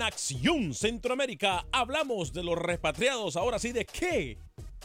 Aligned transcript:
En 0.00 0.06
Acción 0.06 0.72
Centroamérica 0.72 1.66
hablamos 1.72 2.32
de 2.32 2.42
los 2.42 2.56
repatriados. 2.56 3.36
Ahora 3.36 3.58
sí, 3.58 3.72
¿de 3.72 3.84
qué 3.84 4.38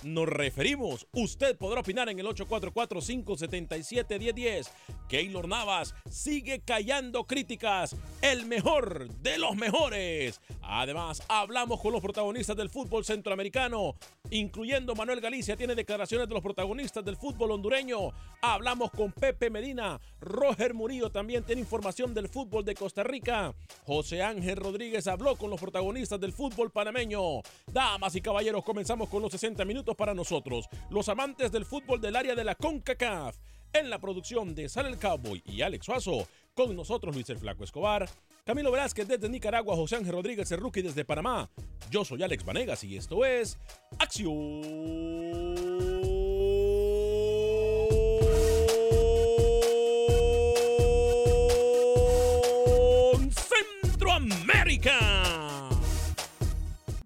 nos 0.05 0.29
referimos? 0.29 1.05
Usted 1.11 1.57
podrá 1.57 1.81
opinar 1.81 2.07
en 2.09 2.19
el 2.19 2.27
844-577-1010. 2.27 4.69
Keylor 5.09 5.47
Navas 5.47 5.95
sigue 6.09 6.61
callando 6.61 7.25
críticas. 7.25 7.95
El 8.21 8.45
mejor 8.45 9.09
de 9.09 9.39
los 9.39 9.55
mejores. 9.55 10.41
Además, 10.61 11.23
hablamos 11.27 11.81
con 11.81 11.91
los 11.91 12.01
protagonistas 12.01 12.55
del 12.55 12.69
fútbol 12.69 13.03
centroamericano, 13.03 13.95
incluyendo 14.29 14.93
Manuel 14.95 15.19
Galicia. 15.21 15.57
Tiene 15.57 15.73
declaraciones 15.75 16.27
de 16.27 16.33
los 16.33 16.43
protagonistas 16.43 17.03
del 17.03 17.17
fútbol 17.17 17.51
hondureño. 17.51 18.11
Hablamos 18.41 18.91
con 18.91 19.11
Pepe 19.11 19.49
Medina. 19.49 19.99
Roger 20.19 20.75
Murillo 20.75 21.11
también 21.11 21.43
tiene 21.43 21.61
información 21.61 22.13
del 22.13 22.29
fútbol 22.29 22.63
de 22.63 22.75
Costa 22.75 23.03
Rica. 23.03 23.55
José 23.85 24.21
Ángel 24.21 24.57
Rodríguez 24.57 25.07
habló 25.07 25.35
con 25.35 25.49
los 25.49 25.59
protagonistas 25.59 26.19
del 26.19 26.31
fútbol 26.31 26.69
panameño. 26.71 27.41
Damas 27.71 28.15
y 28.15 28.21
caballeros, 28.21 28.63
comenzamos 28.63 29.09
con 29.09 29.21
los 29.21 29.31
60 29.31 29.65
minutos 29.65 29.94
para 29.95 30.13
nosotros, 30.13 30.67
los 30.89 31.09
amantes 31.09 31.51
del 31.51 31.65
fútbol 31.65 31.99
del 32.01 32.15
área 32.15 32.35
de 32.35 32.43
la 32.43 32.55
CONCACAF. 32.55 33.37
En 33.73 33.89
la 33.89 33.99
producción 33.99 34.55
de 34.55 34.69
Sal 34.69 34.85
el 34.85 34.97
Cowboy 34.97 35.43
y 35.45 35.61
Alex 35.61 35.85
Suazo, 35.85 36.27
con 36.53 36.75
nosotros 36.75 37.13
Luis 37.13 37.29
el 37.29 37.39
Flaco 37.39 37.63
Escobar, 37.65 38.07
Camilo 38.45 38.71
Velázquez 38.71 39.07
desde 39.07 39.27
Nicaragua, 39.27 39.75
José 39.75 39.97
Ángel 39.97 40.13
Rodríguez 40.13 40.49
el 40.51 40.59
Rookie 40.59 40.81
desde 40.81 41.03
Panamá. 41.03 41.49
Yo 41.89 42.05
soy 42.05 42.23
Alex 42.23 42.45
Vanegas 42.45 42.83
y 42.83 42.95
esto 42.95 43.25
es 43.25 43.57
Acción 43.99 44.61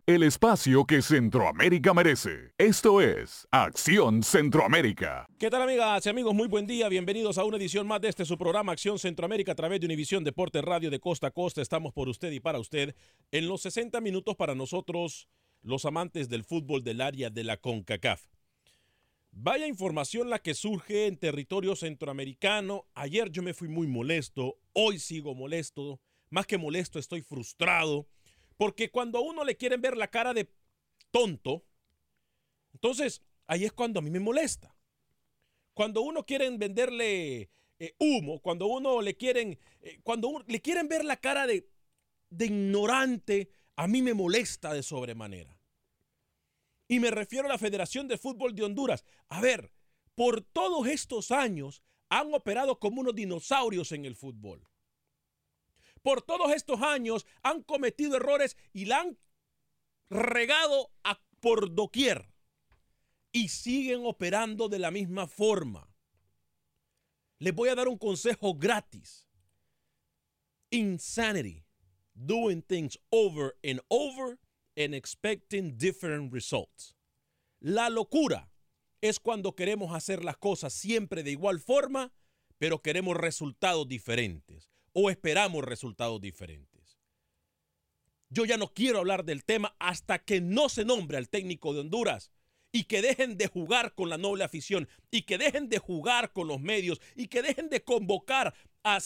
El 0.09 0.23
espacio 0.23 0.85
que 0.85 1.03
Centroamérica 1.03 1.93
merece. 1.93 2.55
Esto 2.57 2.99
es 2.99 3.47
Acción 3.51 4.23
Centroamérica. 4.23 5.27
¿Qué 5.37 5.51
tal 5.51 5.61
amigas 5.61 6.03
y 6.03 6.09
amigos? 6.09 6.33
Muy 6.33 6.47
buen 6.47 6.65
día. 6.65 6.89
Bienvenidos 6.89 7.37
a 7.37 7.43
una 7.43 7.57
edición 7.57 7.85
más 7.85 8.01
de 8.01 8.09
este 8.09 8.25
su 8.25 8.35
programa 8.35 8.71
Acción 8.71 8.97
Centroamérica 8.97 9.51
a 9.51 9.55
través 9.55 9.79
de 9.79 9.85
Univisión 9.85 10.23
Deporte 10.23 10.63
Radio 10.63 10.89
de 10.89 10.99
Costa 10.99 11.27
a 11.27 11.31
Costa. 11.31 11.61
Estamos 11.61 11.93
por 11.93 12.09
usted 12.09 12.31
y 12.31 12.39
para 12.39 12.57
usted 12.57 12.95
en 13.29 13.47
los 13.47 13.61
60 13.61 14.01
minutos 14.01 14.35
para 14.35 14.55
nosotros, 14.55 15.29
los 15.61 15.85
amantes 15.85 16.27
del 16.27 16.43
fútbol 16.43 16.83
del 16.83 17.01
área 17.01 17.29
de 17.29 17.43
la 17.43 17.57
CONCACAF. 17.57 18.23
Vaya 19.29 19.67
información 19.67 20.31
la 20.31 20.39
que 20.39 20.55
surge 20.55 21.05
en 21.05 21.17
territorio 21.17 21.75
centroamericano. 21.75 22.87
Ayer 22.95 23.29
yo 23.29 23.43
me 23.43 23.53
fui 23.53 23.67
muy 23.67 23.85
molesto, 23.85 24.57
hoy 24.73 24.97
sigo 24.97 25.35
molesto. 25.35 26.01
Más 26.31 26.47
que 26.47 26.57
molesto, 26.57 26.97
estoy 26.97 27.21
frustrado. 27.21 28.07
Porque 28.59 28.91
cuando 28.91 29.19
a 29.19 29.21
uno 29.21 29.45
le 29.45 29.55
quieren 29.55 29.79
ver 29.81 29.95
la 29.95 30.09
cara 30.11 30.33
de 30.33 30.51
tonto, 31.11 31.63
entonces 32.73 33.21
ahí 33.47 33.63
es 33.63 33.71
cuando 33.71 33.99
a 33.99 34.01
mí 34.01 34.09
me 34.09 34.19
molesta. 34.19 34.75
Cuando 35.73 36.01
uno 36.01 36.25
quieren 36.25 36.59
venderle 36.59 37.49
eh, 37.79 37.95
humo, 37.99 38.41
cuando 38.41 38.67
uno 38.67 39.01
le 39.01 39.15
quieren, 39.15 39.57
eh, 39.79 40.01
cuando 40.03 40.27
uno- 40.27 40.43
le 40.45 40.59
quieren 40.61 40.89
ver 40.89 41.05
la 41.05 41.15
cara 41.15 41.47
de, 41.47 41.69
de 42.29 42.47
ignorante, 42.47 43.49
a 43.77 43.87
mí 43.87 44.01
me 44.01 44.13
molesta 44.13 44.73
de 44.73 44.83
sobremanera. 44.83 45.57
Y 46.89 46.99
me 46.99 47.11
refiero 47.11 47.45
a 47.45 47.51
la 47.53 47.57
Federación 47.57 48.09
de 48.09 48.17
Fútbol 48.17 48.53
de 48.55 48.63
Honduras. 48.63 49.05
A 49.29 49.39
ver, 49.39 49.71
por 50.15 50.41
todos 50.41 50.85
estos 50.87 51.31
años 51.31 51.81
han 52.09 52.33
operado 52.33 52.77
como 52.77 52.99
unos 52.99 53.15
dinosaurios 53.15 53.93
en 53.93 54.03
el 54.03 54.17
fútbol. 54.17 54.67
Por 56.01 56.21
todos 56.21 56.51
estos 56.51 56.81
años 56.81 57.25
han 57.43 57.63
cometido 57.63 58.17
errores 58.17 58.55
y 58.73 58.85
la 58.85 59.01
han 59.01 59.17
regado 60.09 60.91
a- 61.03 61.21
por 61.39 61.73
doquier. 61.73 62.33
Y 63.31 63.49
siguen 63.49 64.05
operando 64.05 64.69
de 64.69 64.79
la 64.79 64.91
misma 64.91 65.27
forma. 65.27 65.87
Les 67.37 67.53
voy 67.53 67.69
a 67.69 67.75
dar 67.75 67.87
un 67.87 67.97
consejo 67.97 68.55
gratis. 68.55 69.27
Insanity. 70.71 71.65
Doing 72.13 72.61
things 72.63 72.97
over 73.11 73.55
and 73.63 73.79
over 73.89 74.39
and 74.75 74.93
expecting 74.93 75.77
different 75.77 76.33
results. 76.33 76.95
La 77.61 77.89
locura 77.89 78.51
es 79.01 79.19
cuando 79.19 79.55
queremos 79.55 79.93
hacer 79.95 80.23
las 80.25 80.37
cosas 80.37 80.73
siempre 80.73 81.23
de 81.23 81.31
igual 81.31 81.59
forma, 81.59 82.11
pero 82.57 82.81
queremos 82.81 83.15
resultados 83.15 83.87
diferentes 83.87 84.69
o 84.93 85.09
esperamos 85.09 85.63
resultados 85.63 86.19
diferentes. 86.21 86.99
Yo 88.29 88.45
ya 88.45 88.57
no 88.57 88.73
quiero 88.73 88.99
hablar 88.99 89.25
del 89.25 89.43
tema 89.43 89.75
hasta 89.79 90.19
que 90.19 90.39
no 90.39 90.69
se 90.69 90.85
nombre 90.85 91.17
al 91.17 91.29
técnico 91.29 91.73
de 91.73 91.79
Honduras 91.79 92.31
y 92.71 92.83
que 92.83 93.01
dejen 93.01 93.37
de 93.37 93.47
jugar 93.47 93.95
con 93.95 94.09
la 94.09 94.17
noble 94.17 94.43
afición 94.43 94.87
y 95.09 95.23
que 95.23 95.39
dejen 95.39 95.69
de 95.69 95.79
jugar 95.79 96.31
con 96.31 96.47
los 96.47 96.61
medios 96.61 97.01
y 97.15 97.27
que 97.27 97.41
dejen 97.41 97.69
de 97.69 97.83
convocar 97.83 98.53
a, 98.83 98.99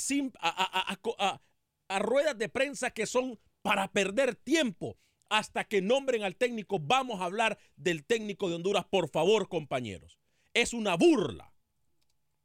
ruedas 2.00 2.38
de 2.38 2.50
prensa 2.50 2.92
que 2.92 3.06
son 3.06 3.40
para 3.62 3.92
perder 3.92 4.36
tiempo. 4.36 4.98
Hasta 5.30 5.64
que 5.64 5.82
nombren 5.82 6.24
al 6.24 6.36
técnico, 6.36 6.78
vamos 6.80 7.20
a 7.20 7.26
hablar 7.26 7.58
del 7.76 8.06
técnico 8.06 8.50
de 8.50 8.56
Honduras, 8.56 8.86
por 8.86 9.10
favor, 9.10 9.50
compañeros. 9.50 10.20
Es 10.54 10.74
una 10.74 10.96
burla. 10.96 11.54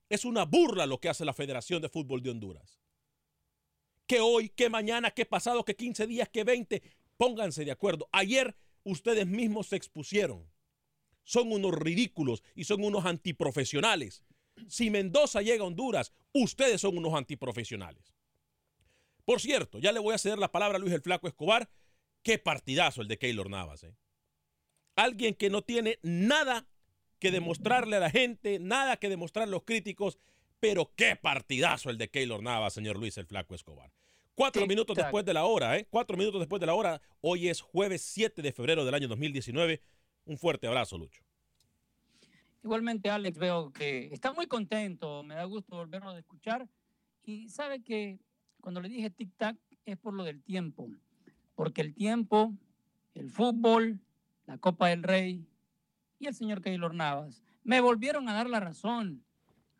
Es 0.08 0.24
una 0.24 0.46
burla 0.46 0.86
lo 0.86 0.98
que 0.98 1.10
hace 1.10 1.26
la 1.26 1.34
Federación 1.34 1.82
de 1.82 1.90
Fútbol 1.90 2.22
de 2.22 2.30
Honduras. 2.30 2.77
Que 4.08 4.18
hoy, 4.18 4.48
que 4.48 4.68
mañana, 4.68 5.12
que 5.12 5.24
pasado, 5.24 5.64
que 5.64 5.76
15 5.76 6.08
días, 6.08 6.28
que 6.28 6.42
20, 6.42 6.82
pónganse 7.16 7.64
de 7.64 7.70
acuerdo. 7.70 8.08
Ayer 8.10 8.56
ustedes 8.82 9.28
mismos 9.28 9.68
se 9.68 9.76
expusieron 9.76 10.50
son 11.28 11.52
unos 11.52 11.74
ridículos 11.74 12.42
y 12.54 12.64
son 12.64 12.82
unos 12.82 13.04
antiprofesionales. 13.04 14.24
Si 14.66 14.88
Mendoza 14.88 15.42
llega 15.42 15.62
a 15.62 15.66
Honduras, 15.66 16.14
ustedes 16.32 16.80
son 16.80 16.96
unos 16.96 17.12
antiprofesionales. 17.12 18.14
Por 19.26 19.38
cierto, 19.42 19.78
ya 19.78 19.92
le 19.92 20.00
voy 20.00 20.14
a 20.14 20.18
ceder 20.18 20.38
la 20.38 20.50
palabra 20.50 20.76
a 20.76 20.80
Luis 20.80 20.94
el 20.94 21.02
Flaco 21.02 21.28
Escobar. 21.28 21.68
Qué 22.22 22.38
partidazo 22.38 23.02
el 23.02 23.08
de 23.08 23.18
Keylor 23.18 23.50
Navas. 23.50 23.84
¿eh? 23.84 23.94
Alguien 24.96 25.34
que 25.34 25.50
no 25.50 25.60
tiene 25.60 25.98
nada 26.00 26.66
que 27.18 27.30
demostrarle 27.30 27.96
a 27.96 28.00
la 28.00 28.10
gente, 28.10 28.58
nada 28.58 28.96
que 28.96 29.10
demostrarle 29.10 29.50
a 29.50 29.56
los 29.56 29.64
críticos, 29.64 30.18
pero 30.60 30.92
qué 30.96 31.16
partidazo 31.16 31.90
el 31.90 31.98
de 31.98 32.08
Keylor 32.08 32.42
Navas, 32.42 32.74
señor 32.74 32.98
Luis 32.98 33.16
el 33.18 33.26
Flaco 33.26 33.54
Escobar. 33.54 33.92
Cuatro 34.34 34.66
minutos 34.66 34.96
después 34.96 35.24
de 35.24 35.34
la 35.34 35.44
hora, 35.44 35.76
¿eh? 35.76 35.86
Cuatro 35.90 36.16
minutos 36.16 36.40
después 36.40 36.60
de 36.60 36.66
la 36.66 36.74
hora. 36.74 37.00
Hoy 37.20 37.48
es 37.48 37.60
jueves 37.60 38.02
7 38.02 38.40
de 38.40 38.52
febrero 38.52 38.84
del 38.84 38.94
año 38.94 39.08
2019. 39.08 39.82
Un 40.26 40.38
fuerte 40.38 40.68
abrazo, 40.68 40.96
Lucho. 40.96 41.22
Igualmente, 42.62 43.10
Alex, 43.10 43.38
veo 43.38 43.72
que 43.72 44.12
está 44.12 44.32
muy 44.32 44.46
contento, 44.46 45.22
me 45.22 45.34
da 45.34 45.44
gusto 45.44 45.76
volverlo 45.76 46.10
a 46.10 46.18
escuchar. 46.18 46.68
Y 47.24 47.48
sabe 47.48 47.82
que 47.82 48.20
cuando 48.60 48.80
le 48.80 48.88
dije 48.88 49.10
tic-tac 49.10 49.56
es 49.84 49.96
por 49.96 50.14
lo 50.14 50.24
del 50.24 50.42
tiempo, 50.42 50.88
porque 51.54 51.80
el 51.80 51.94
tiempo, 51.94 52.52
el 53.14 53.30
fútbol, 53.30 54.00
la 54.46 54.58
Copa 54.58 54.88
del 54.88 55.02
Rey 55.02 55.46
y 56.18 56.26
el 56.26 56.34
señor 56.34 56.62
Keylor 56.62 56.94
Navas 56.94 57.42
me 57.64 57.80
volvieron 57.80 58.28
a 58.28 58.34
dar 58.34 58.48
la 58.48 58.60
razón. 58.60 59.24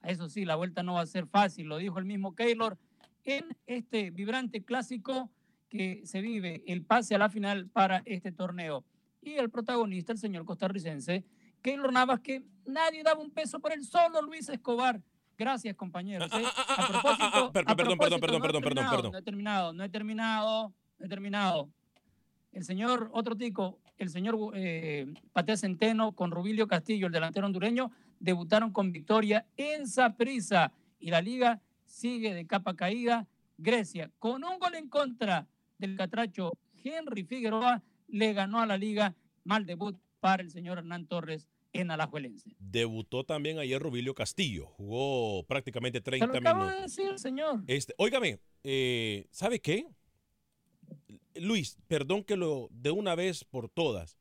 Eso 0.03 0.29
sí, 0.29 0.45
la 0.45 0.57
vuelta 0.57 0.83
no 0.83 0.95
va 0.95 1.03
a 1.03 1.07
ser 1.07 1.27
fácil, 1.27 1.67
lo 1.67 1.79
dijo 1.79 1.99
el 1.99 2.05
mismo 2.05 2.35
Keylor 2.35 2.79
en 3.25 3.57
este 3.67 4.11
vibrante 4.11 4.65
clásico 4.65 5.31
que 5.69 6.03
se 6.05 6.21
vive, 6.21 6.63
el 6.67 6.83
pase 6.83 7.15
a 7.15 7.19
la 7.19 7.29
final 7.29 7.69
para 7.69 8.03
este 8.07 8.33
torneo 8.33 8.85
y 9.21 9.35
el 9.35 9.51
protagonista, 9.51 10.13
el 10.13 10.19
señor 10.19 10.45
costarricense, 10.45 11.25
Keylor 11.61 11.93
Navas, 11.93 12.21
que 12.21 12.43
nadie 12.67 13.03
daba 13.03 13.21
un 13.21 13.31
peso 13.31 13.61
por 13.61 13.73
el 13.73 13.85
solo 13.85 14.23
Luis 14.23 14.49
Escobar. 14.49 15.03
Gracias, 15.37 15.77
compañeros. 15.77 16.31
¿eh? 16.33 16.45
A 16.77 16.89
propósito, 16.89 17.53
perdón, 17.53 17.77
perdón, 17.77 17.99
perdón, 17.99 18.21
perdón, 18.21 18.41
perdón, 18.41 18.91
perdón, 18.91 19.13
No 19.13 19.19
he 19.19 19.23
terminado, 19.23 19.73
no 19.73 19.85
he 19.85 19.89
terminado, 19.89 20.73
no 20.99 21.07
he 21.07 21.09
terminado. 21.09 21.69
El 22.53 22.65
señor, 22.65 23.11
otro 23.13 23.37
tico, 23.37 23.79
el 23.99 24.09
señor 24.09 24.37
eh, 24.55 25.07
Pate 25.33 25.57
Centeno 25.57 26.13
con 26.13 26.31
Rubilio 26.31 26.67
Castillo, 26.67 27.07
el 27.07 27.13
delantero 27.13 27.47
hondureño, 27.47 27.93
debutaron 28.21 28.73
con 28.73 28.93
victoria 28.93 29.47
en 29.57 29.87
Saprissa 29.87 30.73
y 30.99 31.11
la 31.11 31.21
liga 31.21 31.61
sigue 31.85 32.35
de 32.35 32.47
capa 32.47 32.77
caída. 32.77 33.27
Grecia, 33.57 34.11
con 34.19 34.45
un 34.45 34.59
gol 34.59 34.77
en 34.77 34.89
contra 34.89 35.49
del 35.79 35.97
catracho 35.97 36.53
Henry 36.85 37.25
Figueroa, 37.25 37.83
le 38.07 38.33
ganó 38.33 38.61
a 38.61 38.67
la 38.67 38.79
liga. 38.79 39.17
Mal 39.45 39.67
debut 39.67 39.97
para 40.21 40.43
el 40.43 40.51
señor 40.51 40.79
Hernán 40.79 41.07
Torres 41.07 41.49
en 41.73 41.91
Alajuelense. 41.91 42.55
Debutó 42.59 43.25
también 43.25 43.59
ayer 43.59 43.81
Rubilio 43.81 44.15
Castillo. 44.15 44.67
Jugó 44.67 45.45
prácticamente 45.45 46.01
30 46.01 46.27
minutos. 46.27 46.43
Lo 46.43 46.49
acabo 46.51 46.67
de 46.71 46.83
decir, 46.83 47.19
señor. 47.19 47.63
Este, 47.67 47.95
óigame, 47.99 48.41
eh, 48.63 49.27
¿sabe 49.31 49.61
qué? 49.61 49.87
Luis, 51.35 51.79
perdón 51.87 52.25
que 52.25 52.37
lo 52.37 52.69
de 52.73 52.91
una 52.91 53.15
vez 53.15 53.45
por 53.45 53.69
todas 53.69 54.18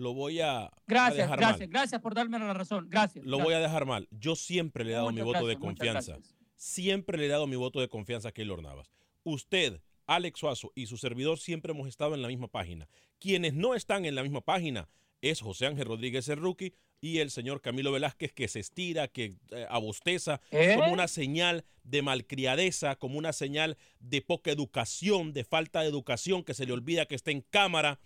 lo 0.00 0.14
voy 0.14 0.40
a, 0.40 0.70
gracias, 0.86 1.18
dejar 1.18 1.38
gracias, 1.38 1.68
Gracias 1.68 2.00
por 2.00 2.14
darme 2.14 2.38
la 2.38 2.54
razón. 2.54 2.88
Gracias. 2.88 3.24
Lo 3.24 3.38
voy 3.38 3.54
a 3.54 3.60
dejar 3.60 3.84
mal. 3.84 4.08
Yo 4.10 4.34
siempre 4.34 4.84
le 4.84 4.92
he 4.92 4.94
dado 4.94 5.12
mi 5.12 5.20
voto 5.20 5.46
de 5.46 5.58
confianza. 5.58 6.18
Siempre 6.56 7.18
le 7.18 7.26
he 7.26 7.28
dado 7.28 7.46
mi 7.46 7.56
voto 7.56 7.80
de 7.80 7.88
confianza 7.88 8.30
a 8.30 8.32
Keylor 8.32 8.62
Navas. 8.62 8.90
Usted 9.22 9.80
Alex 10.06 10.40
Suazo 10.40 10.72
y 10.74 10.86
su 10.86 10.96
servidor 10.96 11.38
siempre 11.38 11.72
hemos 11.72 11.86
estado 11.86 12.14
en 12.14 12.22
la 12.22 12.28
misma 12.28 12.48
página. 12.48 12.88
Quienes 13.18 13.54
no 13.54 13.74
están 13.74 14.04
en 14.04 14.14
la 14.14 14.22
misma 14.22 14.40
página 14.40 14.88
es 15.20 15.40
José 15.40 15.66
Ángel 15.66 15.86
Rodríguez 15.86 16.28
el 16.28 16.38
rookie 16.38 16.74
y 17.00 17.18
el 17.18 17.30
señor 17.30 17.60
Camilo 17.60 17.92
Velázquez 17.92 18.32
que 18.32 18.48
se 18.48 18.60
estira, 18.60 19.08
que 19.08 19.34
eh, 19.50 19.66
abosteza 19.70 20.40
¿Eh? 20.50 20.74
como 20.76 20.92
una 20.92 21.08
señal 21.08 21.64
de 21.84 22.02
malcriadeza, 22.02 22.96
como 22.96 23.18
una 23.18 23.32
señal 23.32 23.76
de 24.00 24.20
poca 24.20 24.50
educación, 24.50 25.32
de 25.32 25.44
falta 25.44 25.80
de 25.82 25.88
educación, 25.88 26.42
que 26.42 26.54
se 26.54 26.66
le 26.66 26.72
olvida 26.72 27.06
que 27.06 27.14
está 27.14 27.30
en 27.30 27.42
cámara. 27.42 28.00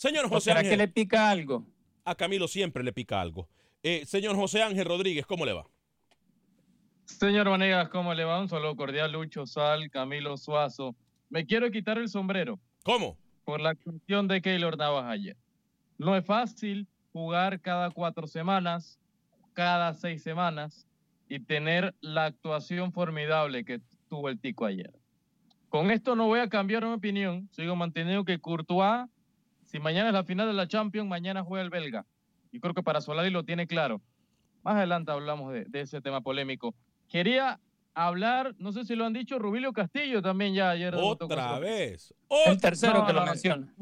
Señor 0.00 0.30
José 0.30 0.52
Ángel. 0.52 0.70
que 0.70 0.76
le 0.78 0.88
pica 0.88 1.28
algo? 1.28 1.66
A 2.06 2.14
Camilo 2.14 2.48
siempre 2.48 2.82
le 2.82 2.92
pica 2.92 3.20
algo. 3.20 3.50
Eh, 3.82 4.06
señor 4.06 4.34
José 4.34 4.62
Ángel 4.62 4.86
Rodríguez, 4.86 5.26
¿cómo 5.26 5.44
le 5.44 5.52
va? 5.52 5.66
Señor 7.04 7.50
Vanegas, 7.50 7.90
¿cómo 7.90 8.14
le 8.14 8.24
va? 8.24 8.40
Un 8.40 8.48
saludo 8.48 8.76
cordial, 8.76 9.12
Lucho 9.12 9.44
Sal, 9.46 9.90
Camilo 9.90 10.38
Suazo 10.38 10.96
me 11.30 11.46
quiero 11.46 11.70
quitar 11.70 11.96
el 11.98 12.08
sombrero. 12.08 12.58
¿Cómo? 12.82 13.16
Por 13.44 13.60
la 13.60 13.70
actuación 13.70 14.26
de 14.26 14.42
Keylor 14.42 14.78
Navas 14.78 15.04
ayer. 15.04 15.36
No 15.96 16.16
es 16.16 16.24
fácil 16.24 16.88
jugar 17.12 17.60
cada 17.60 17.90
cuatro 17.90 18.26
semanas, 18.26 18.98
cada 19.52 19.92
seis 19.92 20.22
semanas 20.22 20.86
y 21.28 21.40
tener 21.40 21.94
la 22.00 22.24
actuación 22.24 22.92
formidable 22.92 23.64
que 23.66 23.80
tuvo 24.08 24.28
el 24.30 24.40
Tico 24.40 24.64
ayer. 24.64 24.92
Con 25.68 25.90
esto 25.90 26.16
no 26.16 26.26
voy 26.26 26.40
a 26.40 26.48
cambiar 26.48 26.84
mi 26.84 26.92
opinión. 26.92 27.48
Sigo 27.52 27.76
manteniendo 27.76 28.24
que 28.24 28.40
Courtois, 28.40 29.06
si 29.70 29.78
mañana 29.78 30.08
es 30.08 30.14
la 30.14 30.24
final 30.24 30.48
de 30.48 30.52
la 30.52 30.66
Champions, 30.66 31.08
mañana 31.08 31.44
juega 31.44 31.62
el 31.62 31.70
belga. 31.70 32.04
Y 32.50 32.58
creo 32.58 32.74
que 32.74 32.82
para 32.82 33.00
Solari 33.00 33.30
lo 33.30 33.44
tiene 33.44 33.68
claro. 33.68 34.00
Más 34.64 34.74
adelante 34.74 35.12
hablamos 35.12 35.52
de, 35.52 35.64
de 35.64 35.82
ese 35.82 36.00
tema 36.00 36.20
polémico. 36.22 36.74
Quería 37.08 37.60
hablar, 37.94 38.56
no 38.58 38.72
sé 38.72 38.84
si 38.84 38.96
lo 38.96 39.04
han 39.04 39.12
dicho, 39.12 39.38
Rubilio 39.38 39.72
Castillo 39.72 40.22
también 40.22 40.54
ya 40.54 40.70
ayer. 40.70 40.92
Otra 40.96 41.60
vez. 41.60 42.12
El 42.46 42.60
tercero 42.60 43.06
que 43.06 43.12
lo 43.12 43.24
menciona. 43.24 43.72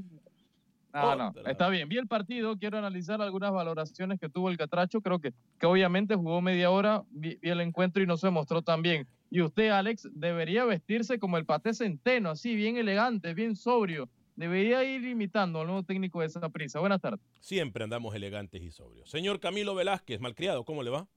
No, 0.93 1.17
no, 1.17 1.32
está 1.46 1.70
bien. 1.70 1.88
Vi 1.88 1.96
el 1.96 2.06
partido, 2.06 2.59
quiero 2.59 2.76
analizar 2.76 3.23
algunas 3.23 3.50
valoraciones 3.52 4.21
que 4.21 4.28
tuvo 4.28 4.50
el 4.50 4.59
Catracho. 4.59 5.00
Creo 5.00 5.21
que, 5.21 5.33
que 5.59 5.66
obviamente 5.66 6.16
jugó 6.16 6.42
media 6.42 6.71
hora, 6.71 7.02
vi, 7.11 7.38
el 7.40 7.62
encuentro 7.62 8.02
y 8.02 8.07
no 8.07 8.18
se 8.18 8.28
mostró 8.28 8.61
tan 8.61 8.83
bien. 8.83 9.07
Y 9.30 9.40
usted, 9.40 9.71
Alex, 9.71 10.09
debería 10.12 10.66
vestirse 10.66 11.18
como 11.18 11.38
el 11.38 11.47
Paté 11.47 11.73
Centeno, 11.73 12.30
así, 12.30 12.54
bien 12.54 12.76
elegante, 12.76 13.33
bien 13.33 13.57
sobrio. 13.57 14.09
Debería 14.38 14.85
ir 14.85 15.04
imitando 15.04 15.61
al 15.61 15.66
nuevo 15.66 15.83
técnico 15.83 16.21
de 16.21 16.28
esa 16.28 16.49
prisa. 16.49 16.78
Buenas 16.78 17.00
tardes. 17.00 17.18
Siempre 17.40 17.83
andamos 17.83 18.14
elegantes 18.14 18.62
y 18.62 18.71
sobrios. 18.71 19.11
Señor 19.11 19.40
Camilo 19.40 19.75
Velázquez, 19.75 20.21
malcriado, 20.21 20.64
¿cómo 20.64 20.85
le 20.85 20.90
va? 20.90 21.09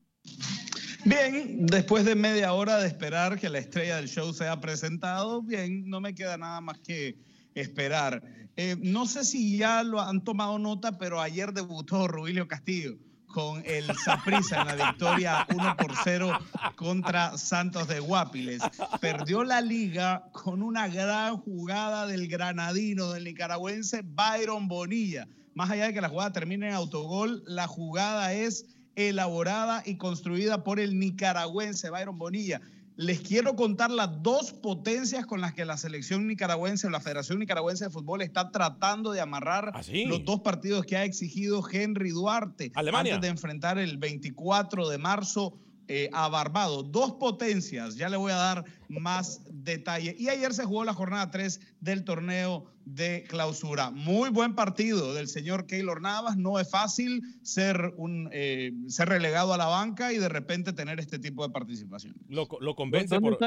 Bien, 1.06 1.68
después 1.68 2.04
de 2.04 2.16
media 2.16 2.52
hora 2.54 2.80
de 2.80 2.88
esperar 2.88 3.40
que 3.40 3.50
la 3.50 3.60
estrella 3.60 3.98
del 3.98 4.08
show 4.08 4.34
sea 4.34 4.60
presentado, 4.60 5.44
bien, 5.44 5.88
no 5.88 6.02
me 6.02 6.16
queda 6.16 6.36
nada 6.40 6.62
más 6.62 6.80
que 6.80 7.16
esperar. 7.54 8.24
Eh, 8.56 8.76
no 8.80 9.06
sé 9.06 9.24
si 9.24 9.56
ya 9.56 9.84
lo 9.84 10.02
han 10.02 10.24
tomado 10.24 10.58
nota, 10.58 10.98
pero 10.98 11.22
ayer 11.22 11.54
debutó 11.54 12.08
Rubilio 12.08 12.48
Castillo 12.48 12.98
con 13.34 13.64
el 13.66 13.86
Saprissa 13.98 14.62
en 14.62 14.68
la 14.68 14.88
victoria 14.92 15.48
1 15.54 15.78
por 15.78 15.92
0 16.04 16.40
contra 16.76 17.38
Santos 17.38 17.88
de 17.88 18.00
Guapiles. 18.00 18.62
Perdió 19.00 19.44
la 19.44 19.62
liga 19.62 20.26
con 20.32 20.62
una 20.62 20.88
gran 20.88 21.38
jugada 21.38 22.06
del 22.08 22.28
granadino, 22.28 23.12
del 23.12 23.24
nicaragüense 23.24 24.02
Byron 24.04 24.68
Bonilla. 24.68 25.28
Más 25.54 25.70
allá 25.70 25.88
de 25.88 25.94
que 25.94 26.02
la 26.02 26.10
jugada 26.10 26.32
termine 26.32 26.68
en 26.68 26.74
autogol, 26.74 27.44
la 27.46 27.68
jugada 27.68 28.34
es 28.34 28.66
elaborada 28.96 29.84
y 29.86 29.98
construida 29.98 30.64
por 30.64 30.80
el 30.80 31.00
nicaragüense 31.00 31.90
Byron 31.90 32.18
Bonilla. 32.18 32.62
Les 32.98 33.22
quiero 33.22 33.56
contar 33.56 33.90
las 33.90 34.22
dos 34.22 34.52
potencias 34.54 35.26
con 35.26 35.42
las 35.42 35.54
que 35.54 35.66
la 35.66 35.78
selección 35.78 36.28
nicaragüense 36.28 36.88
o 36.88 36.90
la 36.90 37.00
Federación 37.00 37.40
Nicaragüense 37.40 37.86
de 37.86 37.90
Fútbol 37.90 38.22
está 38.22 38.52
tratando 38.52 39.12
de 39.12 39.22
amarrar 39.22 39.72
¿Ah, 39.74 39.82
los 40.08 40.26
dos 40.26 40.42
partidos 40.42 40.86
que 40.86 40.98
ha 40.98 41.04
exigido 41.06 41.64
Henry 41.70 42.12
Duarte 42.12 42.72
Alemania. 42.76 43.16
antes 43.16 43.28
de 43.28 43.32
enfrentar 43.32 43.78
el 43.80 43.98
24 43.98 44.90
de 44.90 44.98
marzo 44.98 45.58
eh, 45.88 46.10
a 46.14 46.28
Barbados. 46.30 46.92
Dos 46.92 47.14
potencias, 47.14 47.96
ya 47.96 48.10
le 48.10 48.18
voy 48.18 48.32
a 48.32 48.36
dar 48.36 48.66
más 48.90 49.42
detalle. 49.52 50.16
Y 50.18 50.30
ayer 50.30 50.54
se 50.54 50.66
jugó 50.66 50.84
la 50.84 50.94
jornada 50.94 51.32
3 51.32 51.60
del 51.80 52.04
torneo 52.04 52.66
de 52.86 53.24
clausura. 53.28 53.92
Muy 53.92 54.30
buen 54.30 54.56
partido 54.56 55.14
del 55.14 55.28
señor 55.28 55.68
Keylor 55.68 56.02
Navas. 56.02 56.38
No 56.38 56.60
es 56.60 56.70
fácil 56.70 57.22
ser, 57.42 57.94
un, 57.98 58.30
eh, 58.32 58.72
ser 58.88 59.10
relegado 59.10 59.54
a 59.54 59.58
la 59.58 59.66
banca 59.66 60.14
y 60.14 60.18
de 60.18 60.30
repente 60.30 60.74
tener 60.74 61.00
este 61.00 61.20
tipo 61.20 61.46
de 61.46 61.54
participación. 61.54 62.16
Lo, 62.28 62.48
lo 62.60 62.76
convence 62.76 63.20
por... 63.20 63.38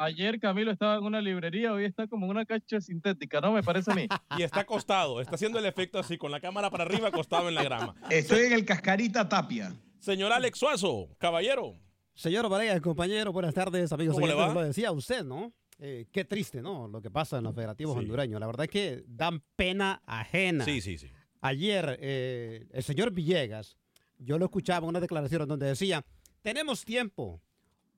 Ayer 0.00 0.38
Camilo 0.38 0.70
estaba 0.70 0.94
en 0.94 1.02
una 1.02 1.20
librería, 1.20 1.72
hoy 1.72 1.84
está 1.84 2.06
como 2.06 2.26
en 2.26 2.30
una 2.30 2.44
cacha 2.44 2.80
sintética, 2.80 3.40
¿no? 3.40 3.52
Me 3.52 3.64
parece 3.64 3.90
a 3.90 3.94
mí. 3.96 4.06
Y 4.38 4.44
está 4.44 4.60
acostado, 4.60 5.20
está 5.20 5.34
haciendo 5.34 5.58
el 5.58 5.66
efecto 5.66 5.98
así, 5.98 6.16
con 6.16 6.30
la 6.30 6.38
cámara 6.38 6.70
para 6.70 6.84
arriba, 6.84 7.08
acostado 7.08 7.48
en 7.48 7.56
la 7.56 7.64
grama. 7.64 7.96
Estoy 8.08 8.46
en 8.46 8.52
el 8.52 8.64
Cascarita 8.64 9.28
Tapia. 9.28 9.74
Señor 10.00 10.32
Alex 10.32 10.58
Suazo, 10.58 11.08
caballero. 11.18 11.76
Señor 12.14 12.48
Varela, 12.48 12.80
compañero, 12.80 13.32
buenas 13.32 13.54
tardes, 13.54 13.92
amigos. 13.92 14.14
¿Cómo 14.14 14.26
le 14.26 14.34
va? 14.34 14.52
Lo 14.52 14.62
decía 14.62 14.90
usted, 14.92 15.24
¿no? 15.24 15.52
Eh, 15.78 16.06
qué 16.12 16.24
triste, 16.24 16.60
¿no? 16.60 16.88
Lo 16.88 17.00
que 17.00 17.10
pasa 17.10 17.38
en 17.38 17.44
los 17.44 17.54
federativos 17.54 17.94
Sí. 17.94 18.00
hondureños. 18.00 18.40
La 18.40 18.46
verdad 18.46 18.64
es 18.64 18.70
que 18.70 19.04
dan 19.06 19.40
pena 19.54 20.02
ajena. 20.06 20.64
Sí, 20.64 20.80
sí, 20.80 20.98
sí. 20.98 21.08
Ayer, 21.40 21.96
eh, 22.00 22.66
el 22.72 22.82
señor 22.82 23.12
Villegas, 23.12 23.76
yo 24.18 24.38
lo 24.38 24.46
escuchaba 24.46 24.84
en 24.84 24.88
una 24.88 25.00
declaración 25.00 25.46
donde 25.48 25.66
decía, 25.66 26.04
tenemos 26.42 26.84
tiempo. 26.84 27.40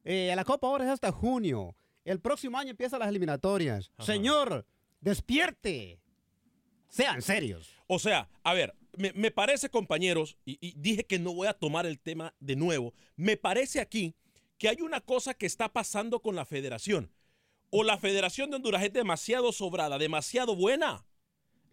Eh, 0.05 0.33
la 0.37 0.45
Copa 0.45 0.67
ahora 0.67 0.85
es 0.85 0.91
hasta 0.91 1.11
junio. 1.13 1.75
El 2.05 2.21
próximo 2.21 2.59
año 2.59 2.71
empiezan 2.71 3.01
las 3.01 3.09
eliminatorias. 3.09 3.91
Señor, 4.01 4.67
despierte. 5.01 6.01
Sean 6.89 7.23
serios. 7.23 7.75
O 7.87 7.99
sea, 7.99 8.29
a 8.43 8.53
ver, 8.53 8.75
me, 8.97 9.31
parece, 9.31 9.71
compañeros, 9.71 10.37
y, 10.45 10.59
y 10.61 10.75
dije 10.77 11.05
que 11.05 11.19
no 11.19 11.35
voy 11.35 11.49
a 11.49 11.55
tomar 11.55 11.87
el 11.87 11.99
tema 11.99 12.35
de 12.41 12.57
nuevo, 12.57 12.95
me 13.17 13.37
parece 13.37 13.81
aquí 13.81 14.15
que 14.59 14.69
hay 14.69 14.81
una 14.83 15.01
cosa 15.01 15.35
que 15.35 15.47
está 15.47 15.73
pasando 15.73 16.21
con 16.21 16.37
la 16.37 16.45
federación. 16.45 17.13
O 17.71 17.85
la 17.85 17.99
federación 17.99 18.51
de 18.51 18.57
Honduras 18.57 18.83
es 18.83 18.93
demasiado 18.93 19.53
sobrada, 19.53 19.97
demasiado 19.97 20.57
buena, 20.57 21.07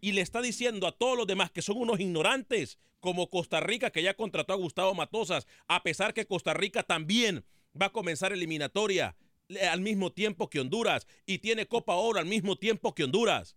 y 0.00 0.12
le 0.12 0.20
está 0.20 0.40
diciendo 0.40 0.86
a 0.86 0.92
todos 0.92 1.16
los 1.16 1.26
demás 1.26 1.50
que 1.50 1.62
son 1.62 1.76
unos 1.76 2.00
ignorantes, 2.00 2.78
como 3.00 3.30
Costa 3.30 3.60
Rica, 3.60 3.90
que 3.90 4.02
ya 4.02 4.14
contrató 4.14 4.52
a 4.52 4.56
Gustavo 4.56 4.94
Matosas, 4.94 5.46
a 5.66 5.82
pesar 5.82 6.14
que 6.14 6.26
Costa 6.26 6.54
Rica 6.54 6.82
también 6.82 7.44
va 7.80 7.86
a 7.86 7.92
comenzar 7.92 8.32
eliminatoria 8.32 9.16
eh, 9.48 9.66
al 9.66 9.80
mismo 9.80 10.12
tiempo 10.12 10.50
que 10.50 10.60
Honduras 10.60 11.06
y 11.26 11.38
tiene 11.38 11.66
Copa 11.66 11.94
Oro 11.94 12.18
al 12.18 12.26
mismo 12.26 12.56
tiempo 12.56 12.94
que 12.94 13.04
Honduras. 13.04 13.56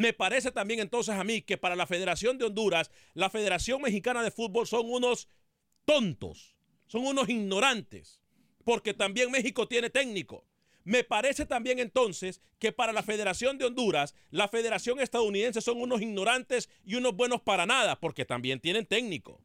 Me 0.00 0.14
parece 0.14 0.50
también 0.50 0.80
entonces 0.80 1.14
a 1.14 1.24
mí 1.24 1.42
que 1.42 1.58
para 1.58 1.76
la 1.76 1.86
Federación 1.86 2.38
de 2.38 2.46
Honduras, 2.46 2.90
la 3.12 3.28
Federación 3.28 3.82
Mexicana 3.82 4.22
de 4.22 4.30
Fútbol 4.30 4.66
son 4.66 4.88
unos 4.88 5.28
tontos, 5.84 6.56
son 6.86 7.04
unos 7.04 7.28
ignorantes, 7.28 8.22
porque 8.64 8.94
también 8.94 9.30
México 9.30 9.68
tiene 9.68 9.90
técnico. 9.90 10.46
Me 10.84 11.04
parece 11.04 11.44
también 11.44 11.78
entonces 11.78 12.40
que 12.58 12.72
para 12.72 12.94
la 12.94 13.02
Federación 13.02 13.58
de 13.58 13.66
Honduras, 13.66 14.14
la 14.30 14.48
Federación 14.48 15.00
estadounidense 15.00 15.60
son 15.60 15.78
unos 15.78 16.00
ignorantes 16.00 16.70
y 16.82 16.94
unos 16.94 17.14
buenos 17.14 17.42
para 17.42 17.66
nada, 17.66 18.00
porque 18.00 18.24
también 18.24 18.58
tienen 18.58 18.86
técnico. 18.86 19.44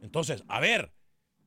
Entonces, 0.00 0.44
a 0.46 0.60
ver, 0.60 0.92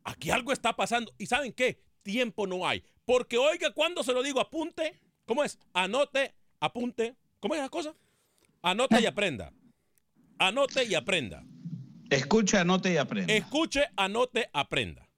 aquí 0.03 0.29
algo 0.29 0.51
está 0.51 0.75
pasando. 0.75 1.13
¿Y 1.17 1.27
saben 1.27 1.53
qué? 1.53 1.79
Tiempo 2.01 2.47
no 2.47 2.67
hay. 2.67 2.83
Porque 3.05 3.37
oiga, 3.37 3.71
cuando 3.71 4.03
se 4.03 4.11
lo 4.11 4.21
digo, 4.23 4.41
apunte. 4.41 4.99
¿Cómo 5.25 5.45
es? 5.45 5.57
Anote, 5.71 6.35
apunte. 6.59 7.15
¿Cómo 7.43 7.55
es 7.55 7.59
la 7.59 7.67
cosa? 7.67 7.93
Anote 8.61 9.01
y 9.01 9.05
aprenda. 9.05 9.51
Anote 10.39 10.85
y 10.85 10.95
aprenda. 10.95 11.43
Escucha, 12.09 12.61
anote 12.61 12.93
y 12.93 12.95
aprenda. 12.95 13.33
Escuche, 13.33 13.83
anote, 13.97 14.49
aprenda. 14.53 15.09